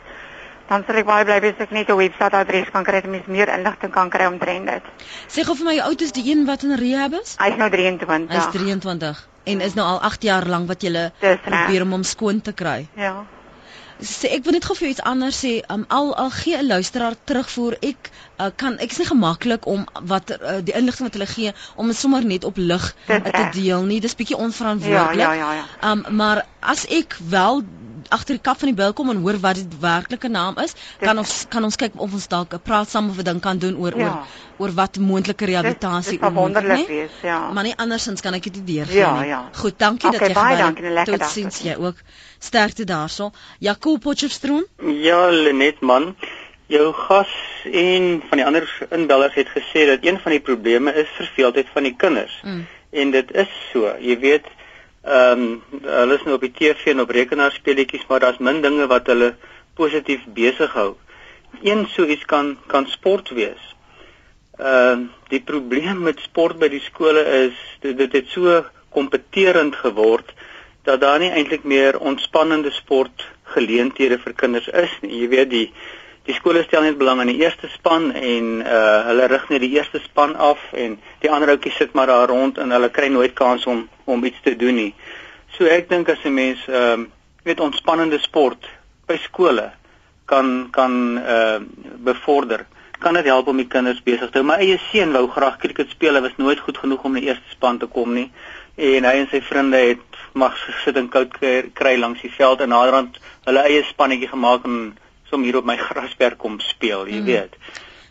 dan 0.68 0.84
sal 0.86 0.96
ek 1.02 1.06
baie 1.06 1.24
bly 1.24 1.40
wees 1.40 1.58
as 1.58 1.66
ek 1.66 1.70
net 1.72 1.90
'n 1.90 1.96
webwerf 1.96 2.32
adres 2.34 2.70
kan 2.70 2.84
kry 2.84 3.00
dat 3.00 3.10
mense 3.10 3.30
meer 3.30 3.48
inligting 3.58 3.90
kan 3.92 4.10
kry 4.10 4.26
omtrent 4.30 4.66
dit. 4.66 4.82
Sê 5.28 5.42
gou 5.44 5.54
vir 5.56 5.64
my, 5.66 5.74
hoe 5.80 5.82
oud 5.90 6.00
is 6.00 6.12
die 6.12 6.30
een 6.30 6.46
wat 6.46 6.62
in 6.62 6.76
rehab 6.78 7.12
is? 7.12 7.34
Hy 7.38 7.48
is 7.50 7.56
nou 7.56 7.70
23. 7.70 8.30
Hy 8.30 8.36
is 8.36 8.46
23 8.52 9.28
en 9.44 9.60
is 9.60 9.74
nou 9.74 9.86
al 9.86 10.00
8 10.00 10.22
jaar 10.22 10.46
lank 10.46 10.68
wat 10.68 10.82
jy 10.82 11.10
probeer 11.42 11.82
om 11.82 11.90
hom 11.90 12.02
skoon 12.04 12.40
te 12.40 12.52
kry. 12.52 12.86
Ja. 12.94 13.24
Sê 14.02 14.30
ek 14.34 14.44
wil 14.44 14.56
net 14.56 14.64
gou 14.66 14.74
vir 14.76 14.86
jou 14.88 14.92
iets 14.94 15.04
anders 15.06 15.36
sê. 15.44 15.52
Um, 15.70 15.84
al 15.88 16.12
al 16.18 16.30
gee 16.30 16.56
'n 16.58 16.66
luisteraar 16.66 17.14
terugvoer. 17.24 17.76
Ek 17.80 18.10
uh, 18.40 18.48
kan 18.56 18.78
ek 18.78 18.90
is 18.90 18.98
nie 18.98 19.06
gemaklik 19.06 19.66
om 19.66 19.84
wat 20.12 20.30
uh, 20.34 20.58
die 20.64 20.74
inligting 20.74 21.06
wat 21.08 21.14
hulle 21.18 21.26
gee 21.34 21.52
om 21.76 21.86
dit 21.86 21.96
sommer 21.96 22.24
net 22.24 22.44
op 22.44 22.56
lig 22.56 22.94
uh, 23.08 23.16
te 23.16 23.44
deel 23.60 23.82
nie. 23.86 24.00
Dis 24.00 24.14
bietjie 24.18 24.36
Ja, 24.36 24.42
onverantwoordelik. 24.44 25.18
ja, 25.20 25.32
ja, 25.32 25.52
ja. 25.54 25.64
Um 25.92 26.04
maar 26.10 26.44
as 26.60 26.86
ek 26.86 27.16
wel 27.28 27.62
agter 28.12 28.36
die 28.36 28.42
kap 28.42 28.58
van 28.60 28.68
die 28.70 28.76
bil 28.76 28.92
kom 28.92 29.10
en 29.10 29.20
hoor 29.24 29.38
wat 29.42 29.56
die 29.60 29.78
werklike 29.80 30.28
naam 30.28 30.58
is, 30.64 30.74
kan 31.00 31.18
ons 31.18 31.46
kan 31.48 31.64
ons 31.64 31.76
kyk 31.80 31.92
of 31.96 32.12
ons 32.12 32.28
dalk 32.28 32.54
'n 32.54 32.60
praat 32.62 32.88
saam 32.88 33.10
of 33.10 33.18
'n 33.18 33.24
ding 33.24 33.40
kan 33.40 33.58
doen 33.58 33.76
oor 33.76 33.96
Ja. 33.98 34.04
oor 34.58 34.68
oor 34.68 34.72
wat 34.74 34.98
moontlike 34.98 35.44
rehabilitasie 35.44 36.18
Dit 36.18 36.20
sal 36.20 36.30
moontlik, 36.30 36.62
wonderlik 36.62 36.88
wees, 36.88 37.10
ja. 37.22 37.50
Maar 37.52 37.64
nie 37.64 37.74
andersins 37.76 38.20
kan 38.20 38.34
ek 38.34 38.42
dit 38.42 38.54
nie 38.56 38.64
deurgee 38.76 38.98
Ja, 39.00 39.20
nie. 39.20 39.28
ja. 39.28 39.48
Goed, 39.52 39.78
dankie 39.78 40.08
Okay, 40.08 40.18
dat 40.18 40.28
jy 40.28 40.34
baie 40.34 40.56
gebel 40.56 40.64
dankie 40.66 40.84
en 40.84 40.90
'n 40.90 40.94
lekker 40.94 41.18
dag 41.18 41.26
Totsiens 41.28 41.56
tot 41.56 41.66
jy 41.66 41.74
ook. 41.76 41.96
Sterkte 42.38 42.84
daarso. 42.84 43.30
Jacob 43.58 44.00
Potchefstroom. 44.00 44.64
Ja, 45.02 45.28
Lenet 45.30 45.80
man, 45.80 46.14
jou 46.66 46.92
gas 46.92 47.28
en 47.64 48.22
van 48.28 48.38
die 48.38 48.46
ander 48.46 48.86
inbellers 48.90 49.34
het 49.34 49.48
gesê 49.48 49.86
dat 49.86 49.98
een 50.02 50.18
van 50.18 50.30
die 50.32 50.40
probleme 50.40 50.92
is 50.94 51.08
verveeldheid 51.16 51.66
van 51.72 51.82
die 51.82 51.94
kinders. 51.96 52.40
Mm. 52.44 52.66
En 52.90 53.10
dit 53.10 53.32
is 53.34 53.48
so. 53.72 53.94
Jy 54.00 54.18
weet, 54.18 54.44
ehm 55.02 55.42
um, 55.42 55.62
hulle 55.82 56.14
is 56.14 56.22
nou 56.22 56.36
op 56.38 56.44
die 56.46 56.52
TV 56.54 56.92
en 56.92 57.00
op 57.00 57.10
rekenaarspeletjies, 57.10 58.06
maar 58.08 58.20
daar's 58.20 58.38
min 58.38 58.60
dinge 58.62 58.86
wat 58.86 59.06
hulle 59.10 59.34
positief 59.74 60.22
besig 60.34 60.72
hou. 60.78 60.94
Een 61.62 61.86
so 61.90 62.06
iets 62.06 62.24
kan 62.24 62.56
kan 62.66 62.86
sport 62.86 63.30
wees. 63.30 63.74
Ehm 64.58 65.00
uh, 65.00 65.08
die 65.28 65.40
probleem 65.40 66.02
met 66.02 66.20
sport 66.20 66.58
by 66.58 66.68
die 66.68 66.82
skole 66.84 67.24
is 67.24 67.58
dit, 67.80 67.98
dit 67.98 68.12
het 68.12 68.28
so 68.28 68.62
kompeterend 68.92 69.74
geword 69.76 70.32
dat 70.84 71.00
daar 71.00 71.18
nie 71.18 71.30
eintlik 71.30 71.64
meer 71.64 71.98
ontspannende 71.98 72.70
sport 72.70 73.26
geleenthede 73.54 74.18
vir 74.18 74.32
kinders 74.32 74.68
is 74.68 74.94
nie. 75.00 75.22
Jy 75.22 75.28
weet 75.28 75.50
die 75.50 75.66
die 76.26 76.34
skole 76.34 76.62
stel 76.62 76.84
net 76.86 76.98
belang 76.98 77.20
aan 77.20 77.32
die 77.32 77.40
eerste 77.42 77.68
span 77.74 78.12
en 78.12 78.50
uh 78.62 79.06
hulle 79.08 79.26
rig 79.32 79.48
net 79.50 79.64
die 79.64 79.72
eerste 79.74 80.00
span 80.04 80.36
af 80.36 80.60
en 80.72 80.98
die 81.24 81.30
ander 81.30 81.54
ouetjies 81.54 81.80
sit 81.80 81.96
maar 81.98 82.06
daar 82.06 82.28
rond 82.30 82.58
en 82.58 82.70
hulle 82.70 82.90
kry 82.94 83.08
nooit 83.10 83.34
kans 83.34 83.66
om 83.66 83.88
om 84.04 84.24
iets 84.24 84.42
te 84.42 84.56
doen 84.56 84.74
nie. 84.74 84.94
So 85.56 85.66
ek 85.66 85.88
dink 85.88 86.08
as 86.08 86.24
'n 86.24 86.34
mens 86.34 86.62
ehm 86.68 87.00
uh, 87.00 87.06
weet 87.44 87.60
ontspannende 87.60 88.18
sport 88.18 88.68
by 89.06 89.18
skole 89.18 89.72
kan 90.26 90.68
kan 90.70 91.18
uh 91.18 91.58
bevorder 91.98 92.66
kan 93.02 93.14
dit 93.14 93.24
help 93.24 93.48
om 93.50 93.56
die 93.56 93.66
kinders 93.66 94.02
besig 94.02 94.30
te 94.30 94.38
hou. 94.38 94.46
My 94.46 94.60
eie 94.62 94.78
seun 94.78 95.12
wou 95.12 95.26
graag 95.26 95.58
krieket 95.58 95.90
speel, 95.90 96.14
hy 96.14 96.22
was 96.22 96.38
nooit 96.38 96.60
goed 96.62 96.78
genoeg 96.78 97.02
om 97.02 97.16
in 97.16 97.24
die 97.24 97.30
eerste 97.32 97.50
span 97.50 97.78
te 97.78 97.86
kom 97.86 98.14
nie. 98.14 98.30
En 98.76 99.04
hy 99.04 99.14
en 99.18 99.28
sy 99.30 99.40
vriende 99.42 99.76
het 99.76 100.20
mag 100.38 100.54
sit 100.84 100.96
in 100.96 101.08
koud 101.12 101.34
kry 101.74 101.96
langs 101.98 102.22
die 102.22 102.30
veld 102.30 102.60
en 102.60 102.70
naderhand 102.72 103.18
hulle 103.44 103.64
eie 103.66 103.82
spannetjie 103.90 104.30
gemaak 104.30 104.64
en 104.70 104.94
som 105.32 105.46
hier 105.46 105.56
op 105.56 105.64
my 105.68 105.78
grasperk 105.80 106.38
kom 106.38 106.60
speel, 106.60 107.08
jy 107.08 107.22
mm. 107.22 107.30
weet. 107.30 107.56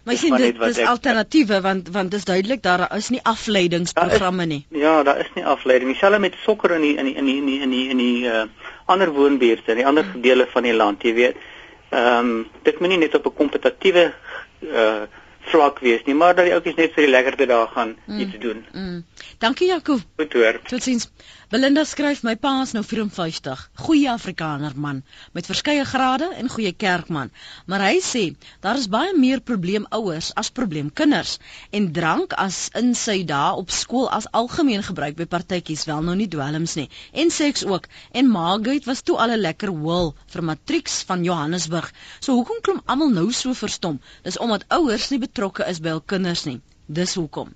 Maar 0.02 0.18
sien 0.18 0.34
dit 0.36 0.62
is 0.66 0.80
alternatiewe 0.90 1.60
want 1.62 1.90
want 1.94 2.12
dis 2.12 2.26
duidelik 2.26 2.64
daar 2.66 2.88
is 2.98 3.12
nie 3.14 3.22
afleidingsprogramme 3.32 4.46
nie. 4.50 4.64
Ja, 4.74 5.04
daar 5.06 5.20
is 5.22 5.30
nie 5.36 5.46
afleiding. 5.46 5.92
Dieselfde 5.94 6.20
met 6.20 6.40
sokker 6.42 6.74
in 6.80 6.82
die 6.88 6.96
in 6.98 7.06
die 7.06 7.16
in 7.16 7.26
die 7.26 7.38
in 7.38 7.46
die 7.46 7.60
in 7.62 7.70
die, 7.70 7.84
in 7.90 8.02
die 8.02 8.26
uh, 8.26 8.44
ander 8.86 9.14
woonbuurte, 9.14 9.76
in 9.76 9.84
die 9.84 9.86
ander 9.86 10.06
dele 10.24 10.48
van 10.54 10.66
die 10.66 10.74
land, 10.74 11.06
jy 11.06 11.14
weet. 11.20 11.50
Ehm 11.92 12.32
um, 12.32 12.48
dit 12.66 12.80
moet 12.80 12.96
nie 12.96 13.02
net 13.06 13.16
op 13.16 13.30
'n 13.30 13.38
kompetitiewe 13.44 14.14
uh 14.62 15.04
vlak 15.52 15.80
wees 15.80 16.04
nie, 16.06 16.16
maar 16.16 16.36
dat 16.36 16.46
die 16.46 16.54
ouetjies 16.54 16.78
net 16.78 16.94
vir 16.96 17.06
die 17.06 17.12
lekkerte 17.12 17.46
daar 17.50 17.68
gaan 17.74 17.96
mm. 18.06 18.20
iets 18.20 18.38
doen. 18.40 18.66
Mm. 18.72 19.04
Dankie 19.38 19.68
Jaco. 19.68 19.98
Goed 20.18 20.34
hoor. 20.34 20.60
Totsiens. 20.70 21.10
Belinda 21.52 21.82
skryf 21.84 22.22
my 22.24 22.32
pa 22.40 22.52
is 22.64 22.70
nou 22.72 22.82
54, 22.88 23.62
goeie 23.86 24.08
Afrikaner 24.08 24.76
man 24.84 25.02
met 25.36 25.50
verskeie 25.50 25.84
grade 25.90 26.30
en 26.42 26.48
goeie 26.54 26.72
kerkman, 26.84 27.34
maar 27.68 27.84
hy 27.84 27.98
sê 28.10 28.22
daar 28.64 28.80
is 28.80 28.88
baie 28.94 29.12
meer 29.18 29.42
probleemouers 29.50 30.30
as 30.44 30.52
probleemkinders 30.62 31.34
en 31.80 31.90
drank 31.98 32.38
as 32.46 32.62
in 32.80 32.94
sy 33.02 33.18
dae 33.34 33.60
op 33.66 33.76
skool 33.82 34.08
as 34.20 34.30
algemeen 34.44 34.88
gebruik 34.92 35.20
by 35.20 35.28
partytjies 35.36 35.84
wel 35.92 36.08
nou 36.08 36.16
nie 36.22 36.32
dwelms 36.38 36.78
nie 36.80 36.88
en 37.26 37.36
seks 37.42 37.68
ook 37.68 37.92
en 38.22 38.32
Margate 38.38 38.88
was 38.94 39.04
toe 39.04 39.20
al 39.20 39.36
'n 39.36 39.44
lekker 39.44 39.76
hol 39.84 40.16
vir 40.32 40.48
matrieks 40.54 41.02
van 41.12 41.28
Johannesburg. 41.28 41.92
So 42.22 42.40
hoekom 42.40 42.64
klom 42.64 42.84
almal 42.86 43.12
nou 43.20 43.32
so 43.44 43.52
verstom? 43.66 44.00
Dis 44.24 44.40
omdat 44.40 44.70
ouers 44.80 45.12
nie 45.12 45.26
betrokke 45.28 45.68
is 45.68 45.84
by 45.84 45.98
hul 45.98 46.08
kinders 46.16 46.48
nie. 46.48 46.62
Dis 46.88 47.20
hoekom. 47.20 47.52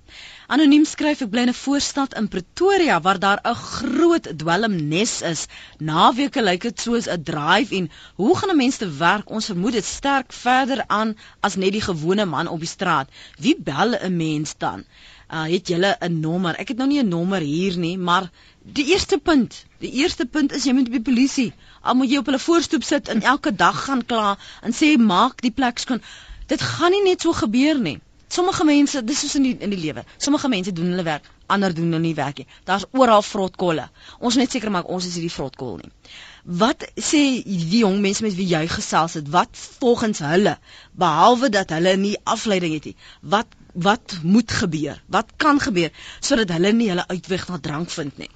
Anoniem 0.46 0.84
skryf 0.86 1.24
ek 1.26 1.30
bly 1.34 1.44
in 1.46 1.50
'n 1.52 1.58
voorstad 1.58 2.12
in 2.20 2.28
Pretoria 2.34 2.96
waar 3.06 3.20
daar 3.20 3.40
'n 3.52 3.62
groot 3.62 4.28
dwelmnes 4.42 5.14
is. 5.30 5.48
Naweke 5.80 6.44
lyk 6.44 6.62
dit 6.68 6.84
soos 6.84 7.08
'n 7.10 7.24
drive 7.30 7.76
en 7.76 7.90
hoe 8.16 8.38
gaan 8.38 8.52
'n 8.54 8.58
mens 8.58 8.78
te 8.78 8.90
werk? 9.00 9.30
Ons 9.30 9.50
vermoed 9.52 9.72
dit 9.78 9.86
sterk 9.86 10.34
verder 10.34 10.84
aan 10.88 11.16
as 11.40 11.56
net 11.56 11.72
die 11.72 11.82
gewone 11.82 12.26
man 12.26 12.48
op 12.48 12.60
die 12.60 12.74
straat. 12.76 13.10
Wie 13.40 13.56
bel 13.58 13.98
'n 13.98 14.18
mens 14.18 14.54
dan? 14.58 14.86
Uh, 15.34 15.44
het 15.56 15.68
julle 15.68 15.98
'n 16.00 16.20
nommer? 16.20 16.56
Ek 16.56 16.68
het 16.68 16.78
nou 16.78 16.90
nie 16.90 17.02
'n 17.02 17.08
nommer 17.08 17.42
hier 17.42 17.78
nie, 17.78 17.98
maar 17.98 18.30
die 18.62 18.86
eerste 18.86 19.18
punt, 19.18 19.66
die 19.80 19.92
eerste 19.92 20.26
punt 20.26 20.52
is 20.52 20.64
jy 20.64 20.74
moet 20.74 20.92
by 20.92 21.02
polisie. 21.02 21.54
Al 21.82 21.96
moet 21.96 22.10
jy 22.10 22.18
op 22.18 22.26
hulle 22.26 22.40
voorstoep 22.40 22.84
sit 22.84 23.08
en 23.08 23.22
elke 23.22 23.56
dag 23.56 23.84
gaan 23.86 24.06
kla 24.06 24.38
en 24.62 24.72
sê 24.74 24.98
maak 24.98 25.42
die 25.42 25.52
plek 25.52 25.78
skoon. 25.78 26.02
Dit 26.46 26.62
gaan 26.62 26.92
nie 26.92 27.04
net 27.04 27.22
so 27.22 27.34
gebeur 27.34 27.80
nie. 27.80 28.00
Sommige 28.28 28.66
mense, 28.66 29.04
dis 29.06 29.20
soos 29.22 29.36
in 29.38 29.44
die 29.46 29.56
in 29.60 29.70
die 29.70 29.80
lewe. 29.80 30.04
Sommige 30.18 30.50
mense 30.50 30.74
doen 30.74 30.90
hulle 30.94 31.04
werk, 31.06 31.28
ander 31.48 31.74
doen 31.74 31.92
hulle 31.92 32.02
nie 32.04 32.16
werk 32.18 32.42
nie. 32.42 32.48
Daar's 32.66 32.86
oral 32.92 33.22
vrotkolle. 33.22 33.90
Ons 34.20 34.36
moet 34.36 34.46
net 34.46 34.56
seker 34.56 34.74
maak 34.74 34.90
ons 34.90 35.06
is 35.06 35.18
hierdie 35.18 35.34
vrotkol 35.34 35.78
nie. 35.84 35.92
Wat 36.62 36.88
sê 37.10 37.22
die 37.46 37.82
jong 37.82 38.00
mense 38.02 38.26
met 38.26 38.36
wie 38.38 38.48
jy 38.50 38.64
gesels 38.70 39.18
het? 39.20 39.30
Wat 39.34 39.50
volgens 39.82 40.24
hulle 40.26 40.58
behalwe 40.94 41.50
dat 41.54 41.74
hulle 41.76 41.96
nie 42.02 42.16
afleiding 42.24 42.74
het 42.78 42.90
nie? 42.92 42.96
Wat 43.22 43.62
wat 43.88 44.18
moet 44.24 44.52
gebeur? 44.52 45.02
Wat 45.12 45.36
kan 45.38 45.60
gebeur 45.60 45.92
sodat 46.20 46.54
hulle 46.56 46.72
nie 46.74 46.90
hulle 46.94 47.08
uitweg 47.08 47.48
na 47.50 47.60
drank 47.60 47.90
vind 47.94 48.18
nie? 48.18 48.32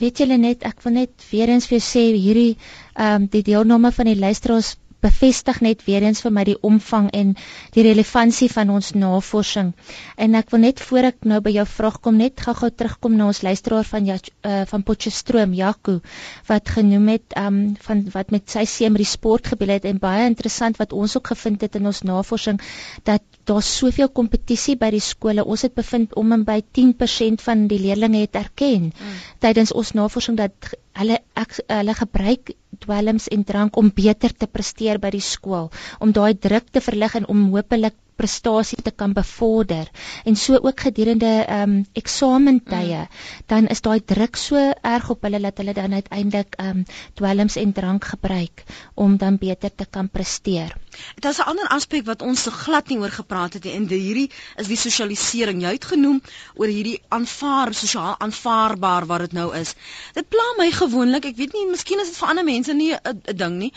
Weet 0.00 0.18
julle 0.18 0.36
net, 0.40 0.64
ek 0.64 0.80
wil 0.82 0.94
net 0.96 1.24
weer 1.30 1.50
eens 1.52 1.66
vir 1.70 1.78
jou 1.78 1.84
sê 1.86 2.04
hierdie 2.12 2.54
ehm 2.54 3.24
um, 3.24 3.26
die 3.30 3.42
deelname 3.46 3.92
van 3.92 4.08
die 4.10 4.18
luisteraars 4.18 4.74
bevestig 5.04 5.60
net 5.64 5.84
weer 5.86 6.04
eens 6.06 6.22
vir 6.24 6.32
my 6.34 6.44
die 6.48 6.56
omvang 6.64 7.10
en 7.16 7.34
die 7.76 7.84
relevantie 7.86 8.48
van 8.52 8.72
ons 8.74 8.92
navorsing. 8.96 9.72
En 10.16 10.38
ek 10.38 10.52
wil 10.54 10.64
net 10.64 10.80
voor 10.80 11.10
ek 11.10 11.28
nou 11.28 11.40
by 11.44 11.54
jou 11.58 11.66
vraag 11.68 12.00
kom 12.04 12.18
net 12.20 12.40
gou-gou 12.46 12.70
terugkom 12.72 13.16
na 13.18 13.28
ons 13.32 13.42
luisteraar 13.46 13.86
van 13.90 14.08
ja, 14.08 14.18
uh, 14.18 14.62
van 14.70 14.86
Potchefstroom, 14.86 15.54
Jaco, 15.56 16.00
wat 16.48 16.74
genoem 16.76 17.12
het 17.14 17.38
um 17.40 17.62
van 17.84 18.04
wat 18.14 18.32
met 18.34 18.48
sy 18.50 18.64
seun 18.68 18.94
met 18.94 19.04
die 19.04 19.10
sport 19.10 19.52
gebeur 19.52 19.74
het 19.76 19.88
en 19.88 20.00
baie 20.02 20.26
interessant 20.30 20.80
wat 20.80 20.92
ons 20.96 21.16
ook 21.18 21.32
gevind 21.34 21.64
het 21.64 21.76
in 21.80 21.86
ons 21.90 22.04
navorsing 22.06 22.60
dat 23.08 23.22
daar's 23.48 23.68
soveel 23.78 24.08
kompetisie 24.08 24.76
by 24.80 24.90
die 24.94 25.02
skole. 25.04 25.44
Ons 25.44 25.64
het 25.66 25.74
bevind 25.76 26.14
om 26.20 26.32
en 26.36 26.44
by 26.46 26.60
10% 26.78 27.44
van 27.44 27.66
die 27.70 27.80
leerders 27.82 28.18
het 28.18 28.38
erken 28.40 28.90
mm. 28.90 29.18
tydens 29.44 29.72
ons 29.72 29.92
navorsing 29.96 30.38
dat 30.40 30.74
hulle 31.00 31.18
ek, 31.38 31.58
hulle 31.68 31.94
gebruik 31.98 32.54
dwelms 32.84 33.28
en 33.34 33.44
drank 33.46 33.76
om 33.80 33.90
beter 33.94 34.32
te 34.32 34.48
presteer 34.50 35.00
by 35.02 35.10
die 35.14 35.22
skool, 35.24 35.70
om 36.00 36.12
daai 36.14 36.34
druk 36.34 36.70
te 36.72 36.82
verlig 36.84 37.14
en 37.20 37.28
om 37.30 37.48
hopelik 37.54 37.96
prestasie 38.16 38.82
te 38.82 38.90
kan 38.90 39.12
bevorder 39.12 39.90
en 40.24 40.36
so 40.36 40.58
ook 40.60 40.80
gedurende 40.80 41.32
ehm 41.44 41.62
um, 41.62 41.86
eksamentye 41.92 43.00
mm. 43.00 43.08
dan 43.46 43.66
is 43.66 43.80
daai 43.80 44.00
druk 44.04 44.36
so 44.36 44.56
erg 44.82 45.10
op 45.10 45.22
hulle 45.22 45.40
dat 45.40 45.58
hulle 45.58 45.74
dan 45.74 45.92
uiteindelik 45.92 46.54
ehm 46.58 46.68
um, 46.68 46.84
dwelms 47.14 47.56
en 47.56 47.72
drank 47.72 48.04
gebruik 48.04 48.64
om 48.94 49.16
dan 49.16 49.38
beter 49.38 49.74
te 49.74 49.86
kan 49.90 50.08
presteer. 50.08 50.76
Dit 51.14 51.30
is 51.30 51.38
'n 51.38 51.48
ander 51.50 51.68
aspek 51.68 52.04
wat 52.06 52.22
ons 52.22 52.46
glad 52.46 52.88
nie 52.88 52.98
oor 52.98 53.10
gepraat 53.10 53.52
het 53.52 53.64
nie 53.64 53.72
en 53.72 53.88
hierdie 53.88 54.30
is 54.56 54.66
die 54.66 54.76
sosialisering. 54.76 55.62
Jy 55.62 55.72
het 55.72 55.84
genoem 55.84 56.22
oor 56.54 56.68
hierdie 56.68 57.00
aanvaar 57.08 57.74
sosiaal 57.74 58.14
aanvaarbaar 58.18 59.06
wat 59.06 59.20
dit 59.20 59.32
nou 59.32 59.54
is. 59.56 59.74
Dit 60.14 60.28
pla 60.28 60.46
my 60.58 60.70
gewoonlik, 60.70 61.24
ek 61.24 61.36
weet 61.36 61.52
nie, 61.52 61.66
miskien 61.70 62.00
is 62.00 62.08
dit 62.08 62.16
vir 62.16 62.28
ander 62.28 62.44
mense 62.44 62.72
nie 62.72 62.94
'n 62.94 63.36
ding 63.36 63.58
nie 63.58 63.72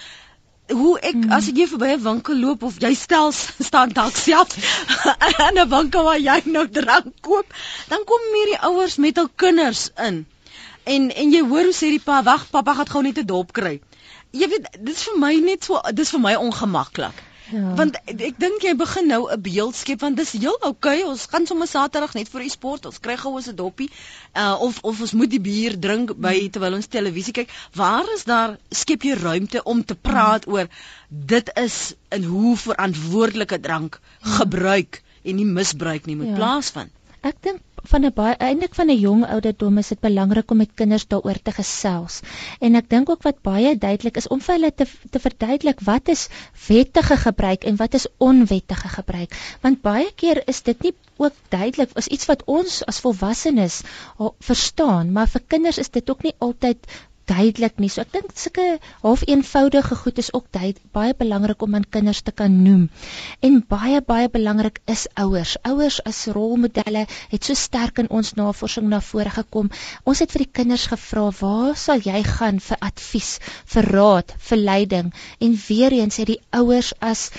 hoe 0.72 1.00
ek 1.00 1.16
mm. 1.16 1.32
as 1.32 1.48
ek 1.48 1.60
hier 1.62 1.70
verby 1.72 1.92
'n 1.96 2.04
winkel 2.04 2.40
loop 2.44 2.64
of 2.68 2.80
jy 2.84 2.94
stel 2.96 3.32
staan 3.70 3.94
dalk 3.96 4.16
self 4.20 4.56
in 5.48 5.60
'n 5.60 5.70
winkel 5.70 6.04
waar 6.04 6.20
jy 6.20 6.42
nou 6.46 6.66
drank 6.80 7.14
koop, 7.22 7.54
dan 7.88 8.04
kom 8.04 8.28
hierdie 8.34 8.60
ouers 8.70 8.98
met 8.98 9.18
hul 9.18 9.30
kinders 9.36 9.90
in. 10.08 10.26
En 10.84 11.10
en 11.12 11.32
jy 11.32 11.44
hoor 11.48 11.70
hoe 11.70 11.78
sê 11.80 11.90
die 11.92 12.04
pa, 12.04 12.24
"Wag, 12.24 12.50
pappa 12.50 12.74
gaan 12.74 12.92
gou 12.96 13.02
net 13.02 13.20
'n 13.20 13.26
dop 13.26 13.54
kry." 13.54 13.80
Jy 14.32 14.48
weet, 14.50 14.68
dit 14.80 14.96
is 14.96 15.04
vir 15.04 15.18
my 15.20 15.34
net 15.40 15.64
so 15.64 15.82
dis 15.94 16.10
vir 16.10 16.20
my 16.20 16.36
ongemaklik. 16.36 17.16
Ja. 17.52 17.74
Want 17.80 17.98
ek 18.06 18.40
dink 18.42 18.64
jy 18.66 18.74
begin 18.76 19.08
nou 19.08 19.22
'n 19.32 19.42
beeld 19.42 19.76
skep 19.76 20.02
want 20.04 20.18
dis 20.18 20.32
heel 20.32 20.58
oukei. 20.60 21.00
Okay, 21.00 21.04
ons 21.04 21.26
gaan 21.32 21.46
sommer 21.48 21.68
Saterdag 21.68 22.14
net 22.14 22.30
vir 22.30 22.42
die 22.42 22.50
sport. 22.50 22.86
Ons 22.86 23.00
kry 23.00 23.16
gou 23.18 23.38
'n 23.40 23.56
doppie. 23.56 23.90
Uh 24.36 24.56
of 24.60 24.80
of 24.84 25.02
ons 25.02 25.14
moet 25.14 25.30
die 25.30 25.40
bier 25.40 25.80
drink 25.80 26.16
by 26.16 26.36
hmm. 26.40 26.50
terwyl 26.50 26.76
ons 26.76 26.88
televisie 26.88 27.34
kyk. 27.34 27.50
Waar 27.74 28.06
is 28.16 28.24
daar 28.24 28.58
skep 28.72 29.04
jy 29.04 29.16
ruimte 29.16 29.64
om 29.64 29.84
te 29.84 29.96
praat 29.96 30.46
hmm. 30.46 30.54
oor 30.54 30.68
dit 31.10 31.52
is 31.56 31.94
in 32.10 32.24
hoe 32.24 32.58
verantwoordelike 32.58 33.60
drank 33.60 34.00
hmm. 34.00 34.32
gebruik 34.32 35.02
en 35.24 35.36
nie 35.36 35.46
misbruik 35.46 36.06
nie 36.06 36.16
moet 36.16 36.34
ja. 36.34 36.36
plaasvind. 36.36 36.92
Ek 37.22 37.42
dink 37.42 37.62
van 37.92 38.06
'n 38.06 38.14
baie 38.16 38.36
eintlik 38.48 38.76
van 38.76 38.90
'n 38.92 39.00
jong 39.00 39.26
ouderdom 39.26 39.78
is 39.82 39.88
dit 39.94 40.00
belangrik 40.00 40.52
om 40.52 40.58
met 40.58 40.74
kinders 40.82 41.08
daaroor 41.08 41.40
te 41.42 41.52
gesels. 41.52 42.20
En 42.60 42.76
ek 42.76 42.90
dink 42.90 43.10
ook 43.10 43.24
wat 43.24 43.42
baie 43.42 43.78
duidelik 43.78 44.18
is 44.18 44.28
om 44.28 44.42
vir 44.42 44.56
hulle 44.56 44.72
te 44.76 44.88
te 45.12 45.20
verduidelik 45.20 45.80
wat 45.90 46.08
is 46.08 46.28
wettige 46.68 47.18
gebruik 47.18 47.64
en 47.64 47.76
wat 47.76 47.94
is 47.94 48.08
onwettige 48.18 48.88
gebruik. 48.88 49.38
Want 49.62 49.82
baie 49.82 50.12
keer 50.16 50.42
is 50.48 50.62
dit 50.62 50.82
nie 50.84 50.94
ook 51.18 51.34
duidelik 51.50 51.90
is 51.94 52.08
iets 52.08 52.26
wat 52.26 52.44
ons 52.46 52.86
as 52.86 53.00
volwassenes 53.00 53.82
verstaan, 54.40 55.12
maar 55.12 55.28
vir 55.28 55.42
kinders 55.48 55.78
is 55.78 55.90
dit 55.90 56.10
ook 56.10 56.24
nie 56.24 56.36
altyd 56.38 56.78
duidelik 57.28 57.80
nie. 57.82 57.90
So 57.92 58.04
ek 58.04 58.14
dink 58.16 58.34
sulke 58.40 58.66
half 59.04 59.24
eenvoudige 59.28 59.98
goed 60.02 60.20
is 60.22 60.30
ook 60.34 60.48
duid, 60.56 60.80
baie 60.96 61.16
belangrik 61.18 61.62
om 61.66 61.76
aan 61.78 61.88
kinders 61.96 62.22
te 62.26 62.32
kan 62.32 62.54
noem. 62.64 62.88
En 63.46 63.60
baie 63.74 64.02
baie 64.02 64.30
belangrik 64.34 64.80
is 64.94 65.08
ouers. 65.24 65.56
Ouers 65.68 66.00
as 66.12 66.24
rolmodelle 66.38 67.06
het 67.34 67.50
so 67.50 67.58
sterk 67.58 68.00
in 68.04 68.10
ons 68.20 68.34
navorsing 68.40 68.88
na 68.92 69.02
vore 69.10 69.34
gekom. 69.40 69.72
Ons 70.04 70.24
het 70.24 70.32
vir 70.36 70.46
die 70.46 70.54
kinders 70.62 70.88
gevra, 70.94 71.30
"Waar 71.42 71.76
sal 71.76 72.00
jy 72.00 72.24
gaan 72.24 72.60
vir 72.60 72.78
advies, 72.80 73.40
vir 73.66 73.92
raad, 73.98 74.34
vir 74.50 74.58
leiding?" 74.58 75.14
En 75.40 75.60
weer 75.68 75.92
eens 75.92 76.18
het 76.18 76.28
die 76.28 76.42
ouers 76.52 76.94
as 77.00 77.30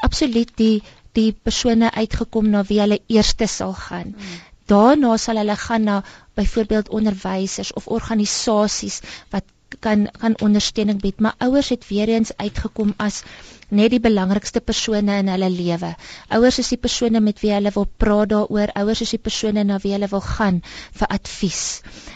absoluut 0.00 0.56
die 0.56 0.82
die 1.16 1.32
persone 1.32 1.90
uitgekom 1.90 2.50
na 2.50 2.62
wie 2.68 2.80
hulle 2.80 3.00
eerste 3.08 3.46
sal 3.46 3.72
gaan. 3.72 4.12
Hmm. 4.16 4.55
Daarna 4.72 5.16
sal 5.16 5.40
hulle 5.42 5.56
gaan 5.56 5.84
na 5.88 5.96
byvoorbeeld 6.34 6.88
onderwysers 6.88 7.72
of 7.72 7.86
organisasies 7.86 9.00
wat 9.34 9.44
kan 9.80 10.06
kan 10.22 10.34
ondersteuning 10.40 11.00
bied, 11.02 11.20
maar 11.20 11.34
ouers 11.38 11.68
het 11.68 11.88
weer 11.88 12.08
eens 12.08 12.32
uitgekom 12.36 12.94
as 12.96 13.22
net 13.68 13.90
die 13.90 14.00
belangrikste 14.00 14.60
persone 14.60 15.18
in 15.22 15.28
hulle 15.28 15.50
lewe. 15.50 15.92
Ouers 16.28 16.58
is 16.62 16.70
die 16.74 16.80
persone 16.80 17.20
met 17.20 17.40
wie 17.42 17.52
hulle 17.52 17.72
wil 17.74 17.88
praat 17.96 18.30
daaroor, 18.30 18.72
ouers 18.82 19.02
is 19.06 19.14
die 19.16 19.22
persone 19.28 19.64
na 19.64 19.78
wie 19.82 19.92
hulle 19.96 20.10
wil 20.12 20.22
gaan 20.22 20.62
vir 21.00 21.10
advies. 21.18 21.62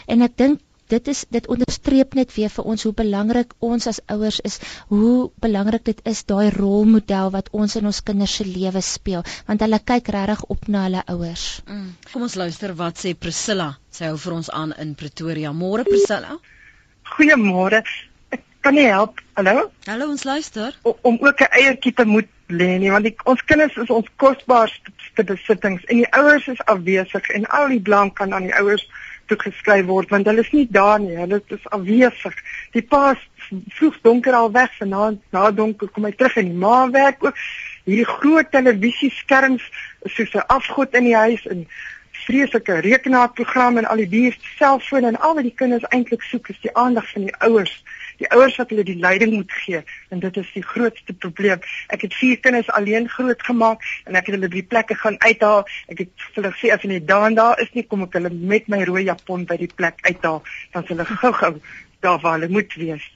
En 0.07 0.23
ek 0.27 0.37
dink 0.37 0.61
dit 0.91 1.11
is 1.13 1.23
dit 1.31 1.47
onderstreep 1.51 2.15
net 2.19 2.33
weer 2.35 2.51
vir 2.51 2.67
ons 2.73 2.83
hoe 2.87 2.93
belangrik 2.95 3.53
ons 3.63 3.87
as 3.87 4.01
ouers 4.11 4.39
is, 4.47 4.59
hoe 4.91 5.31
belangrik 5.43 5.85
dit 5.87 6.01
is 6.11 6.23
daai 6.29 6.51
rolmodel 6.55 7.31
wat 7.35 7.51
ons 7.55 7.77
in 7.79 7.87
ons 7.89 8.03
kinders 8.07 8.35
se 8.39 8.47
lewe 8.47 8.83
speel, 8.85 9.25
want 9.47 9.63
hulle 9.63 9.79
kyk 9.91 10.11
regtig 10.15 10.43
op 10.55 10.67
na 10.67 10.85
hulle 10.87 11.03
ouers. 11.15 11.45
Mm. 11.67 11.91
Kom 12.11 12.27
ons 12.27 12.37
luister 12.39 12.75
wat 12.79 12.99
sê 13.01 13.15
Priscilla. 13.15 13.71
Sy 13.91 14.11
hou 14.11 14.17
vir 14.25 14.37
ons 14.39 14.51
aan 14.55 14.75
in 14.83 14.95
Pretoria. 14.99 15.53
Môre 15.55 15.87
Priscilla. 15.87 16.37
Goeiemôre. 17.15 17.83
Ek 18.31 18.43
kan 18.63 18.75
nie 18.75 18.87
help. 18.87 19.19
Hallo? 19.39 19.69
Hallo, 19.87 20.11
ons 20.13 20.23
luister. 20.27 20.75
O, 20.83 20.95
om 21.07 21.17
ook 21.19 21.41
'n 21.41 21.51
eiertjie 21.61 21.93
te 21.95 22.05
moet 22.05 22.29
lê 22.51 22.77
nie, 22.79 22.91
want 22.91 23.07
die, 23.07 23.15
ons 23.25 23.41
kinders 23.47 23.77
is 23.79 23.89
ons 23.89 24.07
kosbaarste 24.19 25.23
besittings 25.23 25.83
en 25.87 26.01
die 26.03 26.11
ouers 26.19 26.47
is 26.51 26.59
afwesig 26.71 27.29
en 27.35 27.47
al 27.57 27.71
die 27.71 27.79
blank 27.79 28.17
kan 28.19 28.33
aan 28.33 28.49
die 28.49 28.55
ouers 28.59 28.83
toegeskryf 29.31 29.87
word 29.89 30.11
want 30.13 30.29
hulle 30.29 30.43
is 30.45 30.51
nie 30.55 30.67
daar 30.69 30.99
nie. 30.99 31.15
Hulle 31.17 31.41
is 31.55 31.69
afwesig. 31.75 32.37
Die 32.75 32.83
pa 32.93 33.15
vroeg 33.77 33.97
donker 34.05 34.37
al 34.37 34.51
weg 34.51 34.75
vanaand. 34.79 35.23
Na 35.35 35.49
donker 35.51 35.89
kom 35.89 36.07
hy 36.07 36.13
terug 36.17 36.37
en 36.41 36.51
die 36.51 36.61
ma 36.65 36.83
werk 36.93 37.23
ook. 37.25 37.39
Hierdie 37.87 38.07
groot 38.07 38.51
televisieskerms 38.53 39.63
is 40.07 40.15
soos 40.15 40.35
'n 40.35 40.47
afgod 40.47 40.93
in 40.93 41.09
die 41.09 41.17
huis 41.17 41.45
en 41.47 41.67
vreeslike 42.25 42.73
rekenaarprogram 42.85 43.77
en 43.77 43.85
al 43.85 44.03
die 44.03 44.09
dier 44.09 44.37
selfone 44.57 45.07
en 45.07 45.19
al 45.19 45.35
wat 45.35 45.47
die 45.47 45.57
kinders 45.57 45.87
eintlik 45.89 46.21
soek 46.21 46.51
is 46.53 46.59
die 46.61 46.75
aandag 46.75 47.09
van 47.13 47.27
die 47.27 47.35
ouers. 47.39 47.83
Die 48.21 48.29
ouers 48.29 48.55
wat 48.59 48.69
hulle 48.69 48.83
die 48.85 48.99
leiding 49.01 49.31
moet 49.33 49.53
gee 49.63 49.79
en 50.13 50.19
dit 50.21 50.35
is 50.37 50.49
die 50.53 50.61
grootste 50.61 51.13
probleem. 51.13 51.63
Ek 51.95 52.03
het 52.05 52.13
vier 52.13 52.37
kinders 52.39 52.69
alleen 52.77 53.07
grootgemaak 53.09 53.85
en 54.05 54.17
ek 54.19 54.29
het 54.29 54.35
hulle 54.35 54.49
by 54.51 54.59
die 54.59 54.69
plekke 54.73 54.97
gaan 54.99 55.17
uithaal. 55.23 55.63
Ek 55.89 56.03
het 56.03 56.27
hulle 56.35 56.51
gesê 56.53 56.69
as 56.75 56.85
hulle 56.85 56.99
daan 57.01 57.37
daar 57.39 57.57
is 57.63 57.71
nie 57.73 57.85
kom 57.87 58.05
ek 58.05 58.19
hulle 58.19 58.29
met 58.29 58.69
my 58.69 58.83
rooi 58.85 59.07
japon 59.07 59.47
by 59.49 59.57
die 59.57 59.71
plek 59.73 59.97
uithaal 60.05 60.43
dan 60.75 60.85
hulle 60.91 61.07
gou-gou 61.09 61.55
daar 62.05 62.21
waar 62.21 62.37
hulle 62.37 62.53
moet 62.53 62.77
wees. 62.77 63.07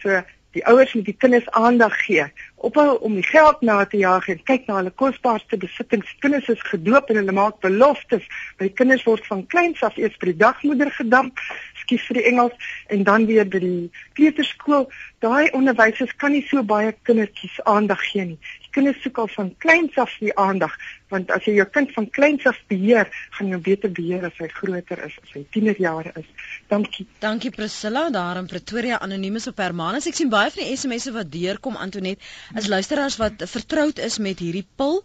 So 0.00 0.22
die 0.56 0.64
ouers 0.70 0.96
moet 0.96 1.10
die 1.10 1.18
kinders 1.18 1.50
aandag 1.50 2.00
gee. 2.06 2.24
Ophou 2.64 2.96
om 3.04 3.12
die 3.12 3.26
geld 3.26 3.60
na 3.60 3.82
te 3.84 3.98
jaag 4.00 4.28
en 4.32 4.38
kyk 4.48 4.62
na 4.66 4.78
hulle 4.78 4.92
kosbaarste 5.02 5.58
besittings. 5.60 6.14
Kinders 6.24 6.48
is 6.48 6.62
gedoop 6.64 7.10
en 7.12 7.20
hulle 7.20 7.34
maak 7.36 7.58
beloftes. 7.60 8.24
By 8.56 8.70
kinders 8.78 9.04
word 9.04 9.26
van 9.28 9.42
kleins 9.52 9.82
af 9.84 9.98
eers 10.00 10.16
by 10.22 10.30
die 10.30 10.38
dagmoeder 10.40 10.88
gedamp, 10.96 11.42
skief 11.82 12.06
vir 12.08 12.22
die 12.22 12.26
Engels 12.32 12.72
en 12.88 13.04
dan 13.04 13.28
weer 13.28 13.44
by 13.44 13.60
die 13.60 13.90
kleuterskool. 14.16 14.88
Daai 15.20 15.52
onderwysers 15.52 16.16
kan 16.16 16.32
nie 16.32 16.44
so 16.48 16.64
baie 16.64 16.94
kindertjies 17.04 17.60
aandag 17.68 18.00
gee 18.08 18.30
nie 18.32 18.40
kinders 18.74 19.00
soek 19.04 19.22
al 19.22 19.30
van 19.36 19.54
kleins 19.62 19.96
af 20.02 20.12
die 20.20 20.34
aandag 20.38 20.74
want 21.14 21.30
as 21.34 21.46
jy 21.46 21.54
jou 21.58 21.66
kind 21.70 21.92
van 21.94 22.06
kleins 22.16 22.46
af 22.48 22.58
beheer, 22.70 23.10
gaan 23.36 23.50
jy 23.52 23.58
beter 23.68 23.92
beheer 23.94 24.24
as 24.28 24.38
hy 24.40 24.48
groter 24.52 25.02
is, 25.06 25.16
as 25.22 25.34
hy 25.36 25.44
tienerjare 25.54 26.14
is. 26.20 26.48
Dankie. 26.72 27.06
Dankie 27.22 27.52
Priscilla 27.54 28.06
daar 28.14 28.40
in 28.40 28.48
Pretoria 28.50 28.98
anonimes 29.04 29.46
op 29.50 29.60
Hermanus. 29.62 30.08
Ek 30.10 30.18
sien 30.18 30.32
baie 30.32 30.50
van 30.54 30.64
die 30.64 30.78
SMS'e 30.78 31.14
wat 31.16 31.30
deurkom 31.32 31.78
Antonet, 31.80 32.22
is 32.58 32.70
luisteraars 32.72 33.18
wat 33.22 33.44
vertroud 33.50 34.02
is 34.02 34.18
met 34.22 34.42
hierdie 34.42 34.66
pil. 34.80 35.02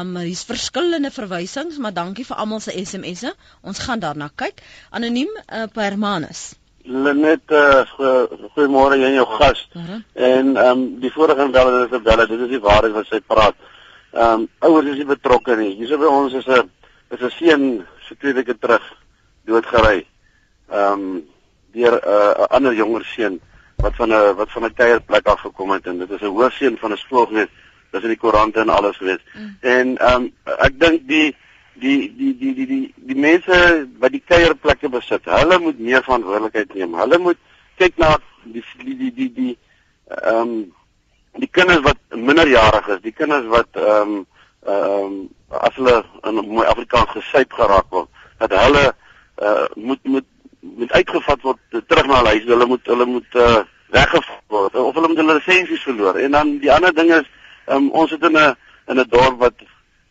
Um 0.00 0.16
hier's 0.22 0.46
verskillende 0.48 1.12
verwysings, 1.14 1.80
maar 1.82 1.96
dankie 1.96 2.26
vir 2.28 2.40
almal 2.40 2.64
se 2.64 2.76
SMS'e. 2.84 3.34
Ons 3.66 3.84
gaan 3.84 4.02
daarna 4.02 4.30
kyk. 4.32 4.64
Anoniem 4.96 5.32
uh, 5.42 5.66
op 5.66 5.78
Hermanus. 5.80 6.50
Lenet 6.82 7.52
uh, 7.52 7.82
goeiemôre 8.54 8.96
aan 8.96 9.12
jou 9.14 9.26
gas. 9.26 9.68
Uh 9.72 9.88
-huh. 9.88 10.00
En 10.12 10.56
ehm 10.56 10.78
um, 10.78 11.00
die 11.00 11.12
vorige 11.12 11.48
beller 11.48 11.80
het 11.80 11.90
gebel, 11.90 12.26
dit 12.26 12.40
is 12.40 12.48
die 12.48 12.60
waarheid 12.60 12.92
wat 12.92 13.06
sy 13.06 13.20
praat. 13.26 13.54
Ehm 14.12 14.40
um, 14.40 14.48
ouers 14.58 14.86
is 14.86 14.96
nie 14.96 15.04
betrokke 15.04 15.56
nie. 15.56 15.74
Hierso 15.74 15.98
by 15.98 16.04
ons 16.04 16.32
is 16.32 16.46
'n 16.46 16.70
is 17.10 17.20
'n 17.20 17.30
seun 17.30 17.86
so 18.00 18.14
twee 18.18 18.32
weke 18.32 18.58
terug 18.58 18.82
doodgery. 19.44 20.06
Ehm 20.70 20.92
um, 20.92 21.28
deur 21.72 21.98
eh, 21.98 22.10
'n 22.10 22.40
uh, 22.40 22.46
ander 22.56 22.74
jonger 22.74 23.04
seun 23.04 23.40
wat 23.76 23.94
van 23.94 24.08
'n 24.12 24.34
wat 24.34 24.50
van 24.50 24.64
'n 24.64 24.74
kuierplek 24.74 25.26
af 25.26 25.40
gekom 25.40 25.70
het 25.70 25.86
en 25.86 25.98
dit 25.98 26.10
is 26.10 26.20
'n 26.20 26.34
hoofseun 26.34 26.78
van 26.78 26.92
'n 26.92 26.96
skool 26.96 27.26
gewees. 27.26 27.52
Dit 27.90 28.00
is 28.00 28.02
in 28.02 28.14
die 28.14 28.18
koerante 28.18 28.60
en 28.60 28.68
alles 28.68 28.96
gewees. 28.96 29.22
Mm. 29.34 29.56
En 29.60 29.96
ehm 29.98 30.22
um, 30.22 30.32
ek 30.44 30.80
dink 30.80 31.08
die 31.08 31.36
die 31.74 32.14
die 32.16 32.34
die 32.38 32.54
die 32.54 32.66
die 32.66 32.94
die 32.96 33.16
mense 33.16 33.88
wat 33.98 34.12
die 34.12 34.22
kuierplekke 34.26 34.88
besit, 34.88 35.24
hulle 35.24 35.58
moet 35.58 35.78
meer 35.78 36.02
verantwoordelikheid 36.02 36.74
neem. 36.74 36.94
Hulle 36.94 37.18
moet 37.18 37.38
kyk 37.78 37.96
na 37.98 38.16
die 38.44 38.64
die 38.84 38.96
die 38.96 39.12
die 39.14 39.32
die 39.38 39.56
ehm 40.10 40.40
um, 40.40 40.52
die 41.38 41.48
kinders 41.48 41.82
wat 41.86 41.98
minderjarig 42.10 42.88
is, 42.88 43.02
die 43.02 43.12
kinders 43.12 43.46
wat 43.46 43.68
ehm 43.76 44.16
um, 44.16 44.26
ehm 44.66 45.04
um, 45.04 45.20
as 45.48 45.74
hulle 45.74 46.02
in 46.28 46.42
mooi 46.46 46.66
Afrikaans 46.66 47.14
gesyp 47.16 47.52
geraak 47.52 47.88
word, 47.90 48.08
dat 48.38 48.54
hulle 48.54 48.84
uh, 49.42 49.66
moet 49.74 50.02
moet 50.04 50.28
moet 50.60 50.92
uitgevat 50.92 51.42
word 51.42 51.58
terug 51.88 52.06
na 52.06 52.20
hulle 52.20 52.34
huis. 52.36 52.48
Hulle 52.48 52.66
moet 52.66 52.86
hulle 52.92 53.06
moet 53.06 53.34
uh, 53.34 53.62
weggevat 53.94 54.42
word 54.54 54.74
of 54.74 54.94
hulle 54.94 55.08
moet 55.08 55.22
hulle 55.22 55.38
lisensies 55.38 55.86
verloor. 55.88 56.18
En 56.18 56.36
dan 56.36 56.58
die 56.62 56.72
ander 56.72 56.94
ding 56.94 57.12
is 57.14 57.28
ehm 57.66 57.76
um, 57.76 57.90
ons 58.02 58.10
het 58.10 58.24
in 58.28 58.36
'n 58.36 58.56
in 58.90 58.98
'n 59.00 59.08
dorp 59.08 59.38
wat 59.38 59.54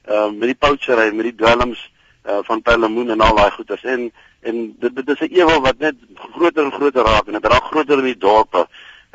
uh, 0.10 0.30
met 0.32 0.50
die 0.52 0.60
poutsery, 0.60 1.12
met 1.14 1.30
die 1.30 1.36
dwelms 1.36 1.92
uh, 2.26 2.40
van 2.44 2.62
Pellemoen 2.62 3.10
en 3.10 3.22
al 3.22 3.36
daai 3.36 3.52
goeders 3.52 3.84
en 3.84 4.12
en 4.42 4.76
dit 4.80 4.96
dit 4.96 5.10
is 5.10 5.20
'n 5.20 5.34
ewel 5.34 5.62
wat 5.62 5.78
net 5.78 5.96
groter 6.16 6.64
en 6.64 6.72
groter 6.72 7.04
raak 7.04 7.28
en 7.28 7.34
dit 7.34 7.46
raak 7.46 7.64
groter 7.64 7.98
in 7.98 8.10
die 8.12 8.18
dorpe 8.18 8.68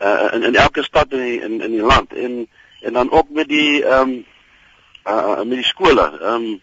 uh, 0.02 0.28
in 0.32 0.42
in 0.42 0.54
elke 0.54 0.82
stad 0.82 1.12
in 1.12 1.18
die, 1.18 1.40
in 1.40 1.60
in 1.60 1.70
die 1.70 1.82
land 1.82 2.12
en 2.12 2.48
en 2.80 2.92
dan 2.92 3.10
ook 3.10 3.28
met 3.28 3.48
die 3.48 3.84
ehm 3.84 4.08
um, 4.08 4.24
uh, 5.06 5.36
met 5.36 5.58
die 5.60 5.64
skole. 5.64 6.18
Ehm 6.20 6.34
um, 6.34 6.60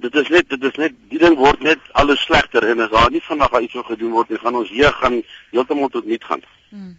dit 0.00 0.14
is 0.14 0.28
net 0.28 0.48
dit 0.48 0.64
is 0.64 0.76
net 0.76 0.92
die 1.08 1.18
ding 1.18 1.36
word 1.36 1.60
net 1.60 1.78
alles 1.92 2.20
slegter 2.20 2.64
en 2.68 2.80
as 2.80 2.90
daar 2.90 3.10
nie 3.10 3.22
vanaand 3.24 3.60
iets 3.60 3.76
gedoen 3.86 4.10
word 4.10 4.28
nie, 4.28 4.38
gaan 4.38 4.56
ons 4.56 4.68
hier 4.68 4.92
gaan 4.92 5.22
heeltemal 5.50 5.88
tot 5.88 6.04
niet 6.04 6.24
gaan. 6.24 6.42
Hmm. 6.68 6.98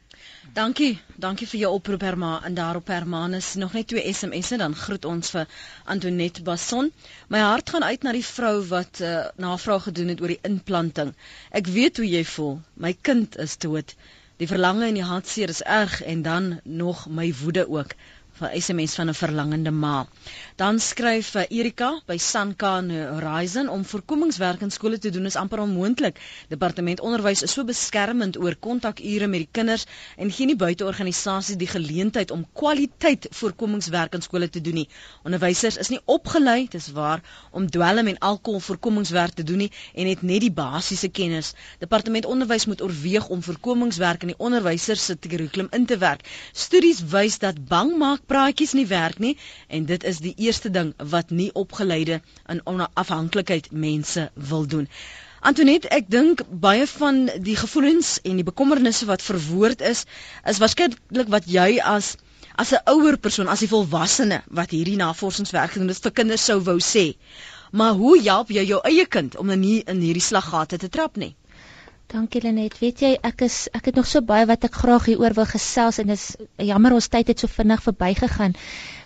Dankie, 0.49 0.97
dankie 1.21 1.45
vir 1.45 1.59
jou 1.61 1.69
oproep 1.77 2.01
Herma 2.01 2.29
en 2.47 2.55
daarop 2.57 2.87
Hermanus 2.89 3.53
nog 3.61 3.75
net 3.77 3.87
twee 3.91 4.13
SMS'e 4.13 4.57
dan 4.57 4.73
groet 4.75 5.05
ons 5.05 5.29
vir 5.35 5.51
Antoinette 5.85 6.41
Basson. 6.41 6.89
My 7.29 7.43
hart 7.45 7.69
gaan 7.69 7.85
uit 7.85 8.01
na 8.01 8.13
die 8.17 8.25
vrou 8.25 8.55
wat 8.71 9.03
uh, 9.05 9.27
navraag 9.37 9.85
gedoen 9.89 10.09
het 10.09 10.21
oor 10.21 10.33
die 10.33 10.39
implanting. 10.49 11.13
Ek 11.53 11.69
weet 11.69 12.01
hoe 12.01 12.09
jy 12.09 12.23
voel. 12.25 12.57
My 12.73 12.95
kind 13.09 13.37
is 13.37 13.53
dood. 13.61 13.93
Die 14.41 14.49
verlange 14.49 14.87
en 14.89 14.97
die 14.97 15.05
hartseer 15.05 15.53
is 15.53 15.61
erg 15.61 16.01
en 16.01 16.25
dan 16.25 16.49
nog 16.65 17.05
my 17.05 17.29
woede 17.43 17.67
ook 17.69 17.93
van 18.41 18.61
SMS 18.61 18.95
van 18.97 19.09
'n 19.09 19.13
verlangende 19.13 19.71
ma. 19.71 20.07
Dan 20.55 20.79
skryf 20.79 21.35
uh, 21.35 21.43
Erika 21.49 22.01
by 22.05 22.17
Sanka 22.17 22.71
Horizon 23.13 23.67
om 23.69 23.85
voorkomingswerk 23.85 24.61
in 24.61 24.71
skole 24.71 24.97
te 24.97 25.09
doen 25.09 25.25
is 25.25 25.35
amper 25.35 25.59
onmoontlik. 25.59 26.19
Departement 26.49 26.99
Onderwys 26.99 27.41
is 27.41 27.51
so 27.51 27.63
beskermend 27.63 28.37
oor 28.37 28.55
kontakure 28.55 29.27
met 29.27 29.39
die 29.39 29.49
kinders 29.51 29.85
en 30.17 30.31
gee 30.31 30.45
nie 30.45 30.55
buiteorganisasies 30.55 31.57
die 31.57 31.67
geleentheid 31.67 32.31
om 32.31 32.45
kwaliteit 32.53 33.27
voorkomingswerk 33.29 34.13
in 34.13 34.21
skole 34.21 34.49
te 34.49 34.61
doen 34.61 34.73
nie. 34.73 34.89
Onderwysers 35.23 35.77
is 35.77 35.89
nie 35.89 36.01
opgelei, 36.05 36.67
dis 36.69 36.91
waar, 36.91 37.21
om 37.51 37.69
dwelm 37.69 38.07
en 38.07 38.17
alkohol 38.17 38.59
voorkomingswerk 38.59 39.33
te 39.33 39.43
doen 39.43 39.57
nie 39.57 39.71
en 39.93 40.07
het 40.07 40.21
net 40.21 40.41
die 40.41 40.51
basiese 40.51 41.09
kennis. 41.09 41.53
Departement 41.79 42.25
Onderwys 42.25 42.65
moet 42.65 42.81
oorweeg 42.81 43.27
om 43.27 43.43
voorkomingswerk 43.43 44.21
in 44.21 44.33
die 44.33 44.39
onderwysers 44.39 45.05
se 45.05 45.15
kurrikulum 45.15 45.67
in 45.71 45.85
te 45.85 45.97
werk. 45.97 46.25
Studies 46.53 47.03
wys 47.13 47.39
dat 47.39 47.67
bang 47.67 47.97
maak 47.97 48.25
praatjies 48.31 48.73
nie 48.77 48.87
werk 48.87 49.19
nie 49.19 49.33
en 49.67 49.85
dit 49.89 50.03
is 50.11 50.21
die 50.23 50.33
eerste 50.37 50.71
ding 50.77 50.93
wat 51.13 51.33
nie 51.41 51.49
opgeleide 51.63 52.21
in 52.53 52.61
onafhanklikheid 52.73 53.71
mense 53.71 54.29
wil 54.51 54.65
doen. 54.73 54.87
Antoinette, 55.41 55.89
ek 55.89 56.09
dink 56.13 56.43
baie 56.63 56.85
van 56.87 57.23
die 57.49 57.55
gevoelens 57.57 58.19
en 58.29 58.37
die 58.37 58.45
bekommernisse 58.45 59.07
wat 59.09 59.25
verwoord 59.25 59.81
is, 59.81 60.05
is 60.51 60.61
waarskynlik 60.61 61.31
wat 61.33 61.49
jy 61.49 61.79
as 61.93 62.13
as 62.61 62.73
'n 62.77 62.83
ouer 62.93 63.17
persoon, 63.17 63.47
as 63.47 63.63
'n 63.63 63.71
volwassene 63.73 64.41
wat 64.59 64.75
hierdie 64.75 64.99
navorsingswerk 65.01 65.71
gedoen 65.71 65.89
het 65.93 66.03
vir 66.07 66.17
kinders 66.19 66.45
sou 66.45 66.59
wou 66.69 66.77
sê. 66.79 67.05
Maar 67.71 67.93
hoe 67.93 68.21
help 68.21 68.49
jy 68.51 68.63
jou 68.67 68.81
eie 68.83 69.05
kind 69.05 69.37
om 69.37 69.47
nie 69.59 69.79
in 69.87 70.01
hierdie 70.01 70.27
slaggate 70.29 70.77
te 70.77 70.89
trap 70.89 71.15
nie? 71.15 71.35
Dankie 72.11 72.41
Lenet. 72.43 72.73
Weet 72.81 73.01
jy, 73.05 73.11
ek 73.23 73.45
is 73.45 73.69
ek 73.71 73.85
het 73.87 73.95
nog 73.95 74.07
so 74.09 74.19
baie 74.27 74.43
wat 74.49 74.65
ek 74.67 74.75
graag 74.81 75.05
hieroor 75.07 75.35
wil 75.37 75.47
gesels 75.47 76.01
en 76.01 76.11
dis 76.11 76.25
jammer 76.59 76.95
ons 76.97 77.07
tyd 77.13 77.31
het 77.31 77.39
so 77.39 77.47
vinnig 77.47 77.83
verbygegaan. 77.85 78.55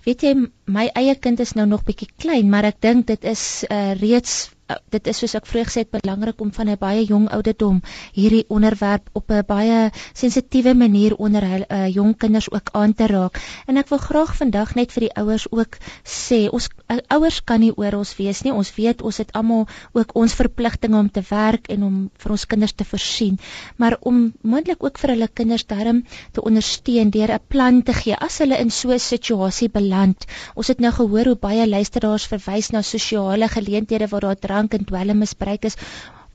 Weet 0.08 0.26
jy, 0.26 0.34
my 0.66 0.88
eie 0.98 1.14
kind 1.22 1.44
is 1.46 1.54
nou 1.58 1.68
nog 1.70 1.86
bietjie 1.86 2.10
klein, 2.24 2.50
maar 2.50 2.66
ek 2.72 2.82
dink 2.82 3.06
dit 3.12 3.28
is 3.30 3.44
uh, 3.70 3.94
reeds 4.02 4.55
dit 4.66 5.08
is 5.12 5.20
soos 5.22 5.36
ek 5.38 5.46
vroeër 5.46 5.68
gesê 5.70 5.84
het 5.84 5.92
belangrik 5.94 6.40
om 6.42 6.52
van 6.54 6.70
'n 6.70 6.78
baie 6.82 7.04
jong 7.06 7.28
ouderdom 7.30 7.82
hierdie 8.14 8.46
onderwerp 8.50 9.10
op 9.14 9.32
'n 9.32 9.44
baie 9.48 9.92
sensitiewe 10.14 10.74
manier 10.74 11.16
onder 11.16 11.44
hulle 11.46 11.66
uh, 11.70 11.88
jong 11.88 12.18
kinders 12.18 12.52
ook 12.52 12.70
aan 12.72 12.94
te 12.94 13.06
raak. 13.06 13.42
En 13.68 13.78
ek 13.78 13.90
wil 13.90 13.98
graag 13.98 14.36
vandag 14.36 14.76
net 14.76 14.92
vir 14.92 15.02
die 15.06 15.16
ouers 15.22 15.46
ook 15.52 15.78
sê, 16.04 16.50
ons 16.50 16.70
uh, 16.90 16.98
ouers 17.08 17.44
kan 17.44 17.60
nie 17.60 17.74
oor 17.76 17.94
ons 17.94 18.16
wees 18.18 18.42
nie. 18.42 18.54
Ons 18.54 18.74
weet 18.76 19.02
ons 19.02 19.18
het 19.18 19.32
almal 19.34 19.68
ook 19.94 20.16
ons 20.16 20.34
verpligtinge 20.34 20.98
om 20.98 21.12
te 21.12 21.22
werk 21.30 21.70
en 21.70 21.84
om 21.84 22.10
vir 22.18 22.32
ons 22.32 22.46
kinders 22.46 22.74
te 22.74 22.86
voorsien, 22.86 23.40
maar 23.78 23.98
om 24.02 24.34
moontlik 24.42 24.84
ook 24.84 24.98
vir 24.98 25.10
hulle 25.10 25.28
kinders 25.28 25.66
darm 25.66 26.04
te 26.32 26.42
ondersteun 26.42 27.10
deur 27.10 27.32
'n 27.32 27.40
plan 27.48 27.84
te 27.84 27.94
gee 27.94 28.16
as 28.16 28.38
hulle 28.38 28.58
in 28.58 28.72
so 28.72 28.92
'n 28.92 29.00
situasie 29.00 29.70
beland. 29.70 30.26
Ons 30.56 30.68
het 30.68 30.80
nou 30.80 30.92
gehoor 30.92 31.26
hoe 31.26 31.36
baie 31.36 31.70
luisteraars 31.70 32.26
verwys 32.28 32.72
na 32.72 32.82
sosiale 32.82 33.48
geleenthede 33.48 34.08
waar 34.08 34.22
daar 34.22 34.55
drank 34.56 34.74
en 34.80 34.88
dwelmmisbruik 34.88 35.68
is 35.72 35.76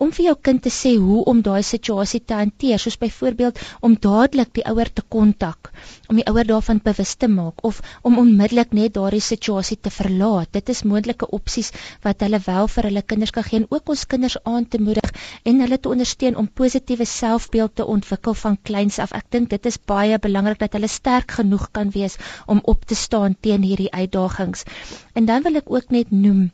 om 0.01 0.11
vir 0.16 0.25
jou 0.31 0.35
kind 0.49 0.62
te 0.64 0.71
sê 0.73 0.91
hoe 0.97 1.18
om 1.29 1.41
daai 1.45 1.61
situasie 1.68 2.23
te 2.25 2.37
hanteer, 2.39 2.81
soos 2.81 2.97
byvoorbeeld 3.01 3.59
om 3.85 3.97
dadelik 4.07 4.53
die 4.57 4.64
ouer 4.71 4.89
te 4.97 5.03
kontak, 5.14 5.68
om 6.09 6.16
die 6.16 6.25
ouer 6.31 6.47
daarvan 6.49 6.79
bewus 6.85 7.12
te 7.21 7.29
maak 7.29 7.61
of 7.68 7.83
om 8.09 8.16
onmiddellik 8.23 8.73
net 8.79 8.95
daardie 8.97 9.21
situasie 9.27 9.77
te 9.77 9.93
verlaat. 9.93 10.49
Dit 10.57 10.73
is 10.73 10.81
moontlike 10.89 11.29
opsies 11.37 11.68
wat 12.07 12.25
hulle 12.25 12.41
wel 12.47 12.71
vir 12.75 12.89
hulle 12.89 13.03
kinders 13.12 13.35
kan 13.37 13.45
gee 13.49 13.61
en 13.61 13.66
ook 13.68 13.93
ons 13.93 14.07
kinders 14.14 14.39
aan 14.49 14.64
te 14.73 14.81
moedig 14.81 15.12
en 15.45 15.61
hulle 15.66 15.79
te 15.79 15.93
ondersteun 15.93 16.39
om 16.41 16.49
positiewe 16.62 17.05
selfbeeld 17.05 17.75
te 17.77 17.89
ontwikkel 17.97 18.39
van 18.45 18.57
kleins 18.71 18.99
af. 19.05 19.12
Ek 19.12 19.29
dink 19.37 19.53
dit 19.53 19.68
is 19.68 19.77
baie 19.93 20.16
belangrik 20.29 20.64
dat 20.64 20.79
hulle 20.79 20.89
sterk 20.89 21.37
genoeg 21.43 21.68
kan 21.77 21.93
wees 21.93 22.16
om 22.47 22.64
op 22.64 22.89
te 22.89 22.97
staan 22.97 23.37
teen 23.37 23.68
hierdie 23.68 23.93
uitdagings. 23.93 24.64
En 25.12 25.29
dan 25.29 25.45
wil 25.45 25.61
ek 25.61 25.68
ook 25.68 25.93
net 25.93 26.09
noem 26.25 26.49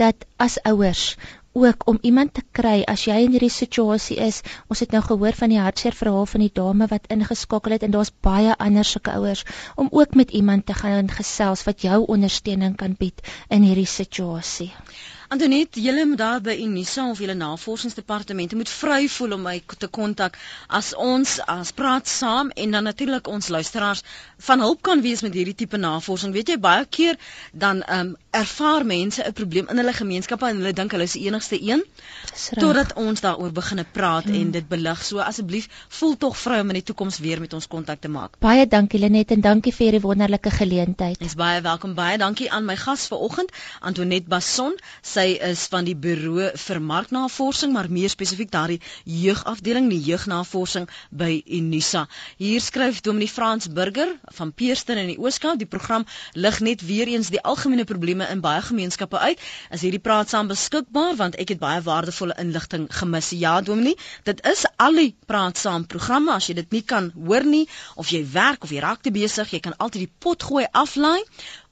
dat 0.00 0.26
as 0.36 0.58
ouers 0.62 1.16
ook 1.54 1.86
om 1.86 1.98
iemand 2.02 2.34
te 2.34 2.42
kry 2.58 2.82
as 2.90 3.04
jy 3.06 3.16
in 3.24 3.34
hierdie 3.36 3.52
situasie 3.56 4.16
is. 4.26 4.40
Ons 4.66 4.82
het 4.82 4.94
nou 4.94 5.02
gehoor 5.06 5.38
van 5.38 5.52
die 5.54 5.60
hartseer 5.62 5.94
verhaal 5.94 6.26
van 6.26 6.42
die 6.42 6.52
dame 6.54 6.88
wat 6.90 7.06
ingeskakel 7.14 7.76
het 7.76 7.86
en 7.86 7.94
daar's 7.94 8.12
baie 8.26 8.56
ander 8.58 8.86
sulke 8.88 9.14
ouers 9.14 9.44
om 9.76 9.88
ook 9.90 10.18
met 10.18 10.34
iemand 10.34 10.66
te 10.66 10.74
gaan 10.74 11.10
gesels 11.10 11.62
wat 11.68 11.86
jou 11.86 12.02
ondersteuning 12.16 12.74
kan 12.76 12.98
bied 12.98 13.22
in 13.48 13.62
hierdie 13.62 13.90
situasie. 13.90 14.72
Antoinette, 15.34 15.80
julle 15.82 16.04
moet 16.06 16.18
daar 16.18 16.40
by 16.40 16.52
Unisa 16.62 17.08
of 17.10 17.18
julle 17.18 17.34
navorsingsdepartemente 17.34 18.54
moet 18.54 18.70
vry 18.70 19.08
voel 19.10 19.32
om 19.34 19.40
my 19.42 19.56
te 19.78 19.88
kontak 19.90 20.36
as 20.68 20.92
ons 20.94 21.40
as 21.50 21.72
praat 21.74 22.06
saam 22.06 22.52
en 22.54 22.76
dan 22.76 22.86
natuurlik 22.86 23.26
ons 23.26 23.48
luisteraars 23.50 24.04
van 24.46 24.62
hulp 24.62 24.82
kan 24.86 25.02
wees 25.02 25.24
met 25.26 25.34
hierdie 25.34 25.56
tipe 25.64 25.80
navorsing. 25.80 26.30
Weet 26.36 26.52
jy 26.54 26.58
baie 26.62 26.86
keer 26.86 27.18
dan 27.50 27.82
ehm 27.82 28.12
um, 28.12 28.20
ervaar 28.34 28.82
mense 28.86 29.22
'n 29.22 29.32
probleem 29.32 29.68
in 29.70 29.78
hulle 29.78 29.92
gemeenskappe 29.94 30.46
en 30.46 30.56
hulle 30.56 30.72
dink 30.72 30.90
hulle 30.90 31.06
is 31.06 31.12
die 31.12 31.26
enigste 31.26 31.58
een 31.62 31.84
totdat 32.58 32.94
ons 32.98 33.20
daaroor 33.20 33.52
begine 33.52 33.84
praat 33.92 34.24
hmm. 34.24 34.34
en 34.34 34.50
dit 34.50 34.68
belig. 34.68 35.04
So 35.04 35.18
asseblief 35.18 35.68
voel 35.88 36.16
tog 36.16 36.38
vry 36.38 36.58
om 36.60 36.72
in 36.74 36.80
die 36.80 36.82
toekoms 36.82 37.18
weer 37.18 37.40
met 37.40 37.52
ons 37.52 37.68
kontak 37.68 38.00
te 38.00 38.08
maak. 38.08 38.38
Baie 38.38 38.66
dankie 38.66 39.00
Lenet 39.00 39.30
en 39.30 39.40
dankie 39.40 39.74
vir 39.74 39.86
hierdie 39.86 40.02
wonderlike 40.06 40.50
geleentheid. 40.50 41.18
Dis 41.18 41.34
baie 41.34 41.60
welkom. 41.60 41.94
Baie 41.94 42.18
dankie 42.18 42.50
aan 42.50 42.64
my 42.64 42.76
gas 42.76 43.06
vanoggend, 43.06 43.54
Antoinette 43.80 44.28
Basson. 44.28 44.74
Sy 45.02 45.23
is 45.48 45.66
van 45.72 45.86
die 45.86 45.94
Buro 45.96 46.50
vir 46.60 46.78
Marknavorsing, 46.80 47.72
maar 47.72 47.86
meer 47.90 48.10
spesifiek 48.12 48.50
daardie 48.52 48.80
jeugafdeling, 49.04 49.88
die 49.92 50.00
jeugnavorsing 50.04 50.86
by 51.10 51.42
Unisa. 51.58 52.04
Hier 52.38 52.60
skryf 52.60 53.00
Dominee 53.06 53.30
Frans 53.30 53.70
Burger 53.72 54.12
van 54.38 54.52
Peerston 54.52 55.00
in 55.02 55.12
die 55.12 55.18
Ooskaap, 55.18 55.58
die 55.58 55.68
program 55.70 56.06
lig 56.34 56.60
net 56.60 56.84
weer 56.86 57.08
eens 57.12 57.32
die 57.34 57.42
algemene 57.42 57.86
probleme 57.88 58.28
in 58.30 58.44
baie 58.44 58.62
gemeenskappe 58.66 59.18
uit. 59.18 59.42
As 59.70 59.86
hierdie 59.86 60.02
praat 60.02 60.32
saam 60.34 60.52
beskikbaar 60.52 61.16
want 61.20 61.40
ek 61.40 61.54
het 61.54 61.62
baie 61.62 61.82
waardevolle 61.82 62.38
inligting 62.44 62.86
gemis. 63.00 63.32
Ja, 63.38 63.60
Dominee, 63.60 63.98
dit 64.28 64.44
is 64.52 64.66
al 64.76 65.00
die 65.00 65.10
praat 65.26 65.58
saam 65.58 65.86
programme. 65.86 66.36
As 66.36 66.48
jy 66.50 66.58
dit 66.60 66.78
nie 66.78 66.84
kan 66.84 67.12
hoor 67.16 67.44
nie 67.44 67.66
of 67.96 68.12
jy 68.12 68.24
werk 68.32 68.64
of 68.64 68.72
jy 68.74 68.84
raak 68.84 69.02
te 69.02 69.14
besig, 69.14 69.52
jy 69.52 69.64
kan 69.64 69.78
altyd 69.78 70.06
die 70.06 70.14
pot 70.20 70.42
gooi 70.42 70.66
aflaai 70.72 71.20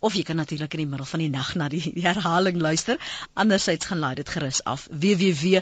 of 0.03 0.15
jy 0.19 0.23
kan 0.27 0.37
natuurlik 0.37 0.75
in 0.75 0.81
die 0.83 0.89
middel 0.91 1.07
van 1.07 1.21
die 1.23 1.31
nag 1.31 1.55
na 1.55 1.69
die, 1.73 1.83
die 1.95 2.07
herhaling 2.11 2.59
luister. 2.61 2.97
Andersins 3.39 3.87
gaan 3.87 4.01
laai 4.03 4.15
dit 4.19 4.29
gerus 4.35 4.61
af 4.69 4.89
www.rsg.co.za. 4.91 5.59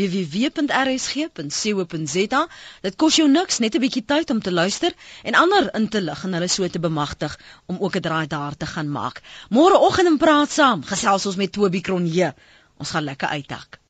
www.rsg.co.za. 0.00 1.22
Dit 2.86 2.96
kos 2.96 3.16
jou 3.20 3.28
niks, 3.30 3.58
net 3.58 3.74
'n 3.74 3.80
bietjie 3.86 4.04
tyd 4.04 4.30
om 4.30 4.40
te 4.40 4.52
luister 4.52 4.92
en 5.22 5.34
ander 5.34 5.74
in 5.74 5.88
te 5.88 6.00
lig 6.00 6.24
en 6.24 6.32
hulle 6.38 6.48
so 6.48 6.68
te 6.68 6.78
bemagtig 6.78 7.38
om 7.66 7.76
ook 7.80 7.96
'n 7.96 8.00
draai 8.08 8.26
daar 8.26 8.56
te 8.56 8.66
gaan 8.66 8.90
maak. 8.90 9.22
Môreoggend 9.50 10.06
in 10.06 10.18
praat 10.18 10.50
saam, 10.50 10.84
gesels 10.84 11.26
ons 11.26 11.36
met 11.36 11.52
Toby 11.52 11.80
Kronje. 11.80 12.34
Ons 12.78 12.90
gaan 12.90 13.04
lekker 13.04 13.28
uitdak. 13.28 13.85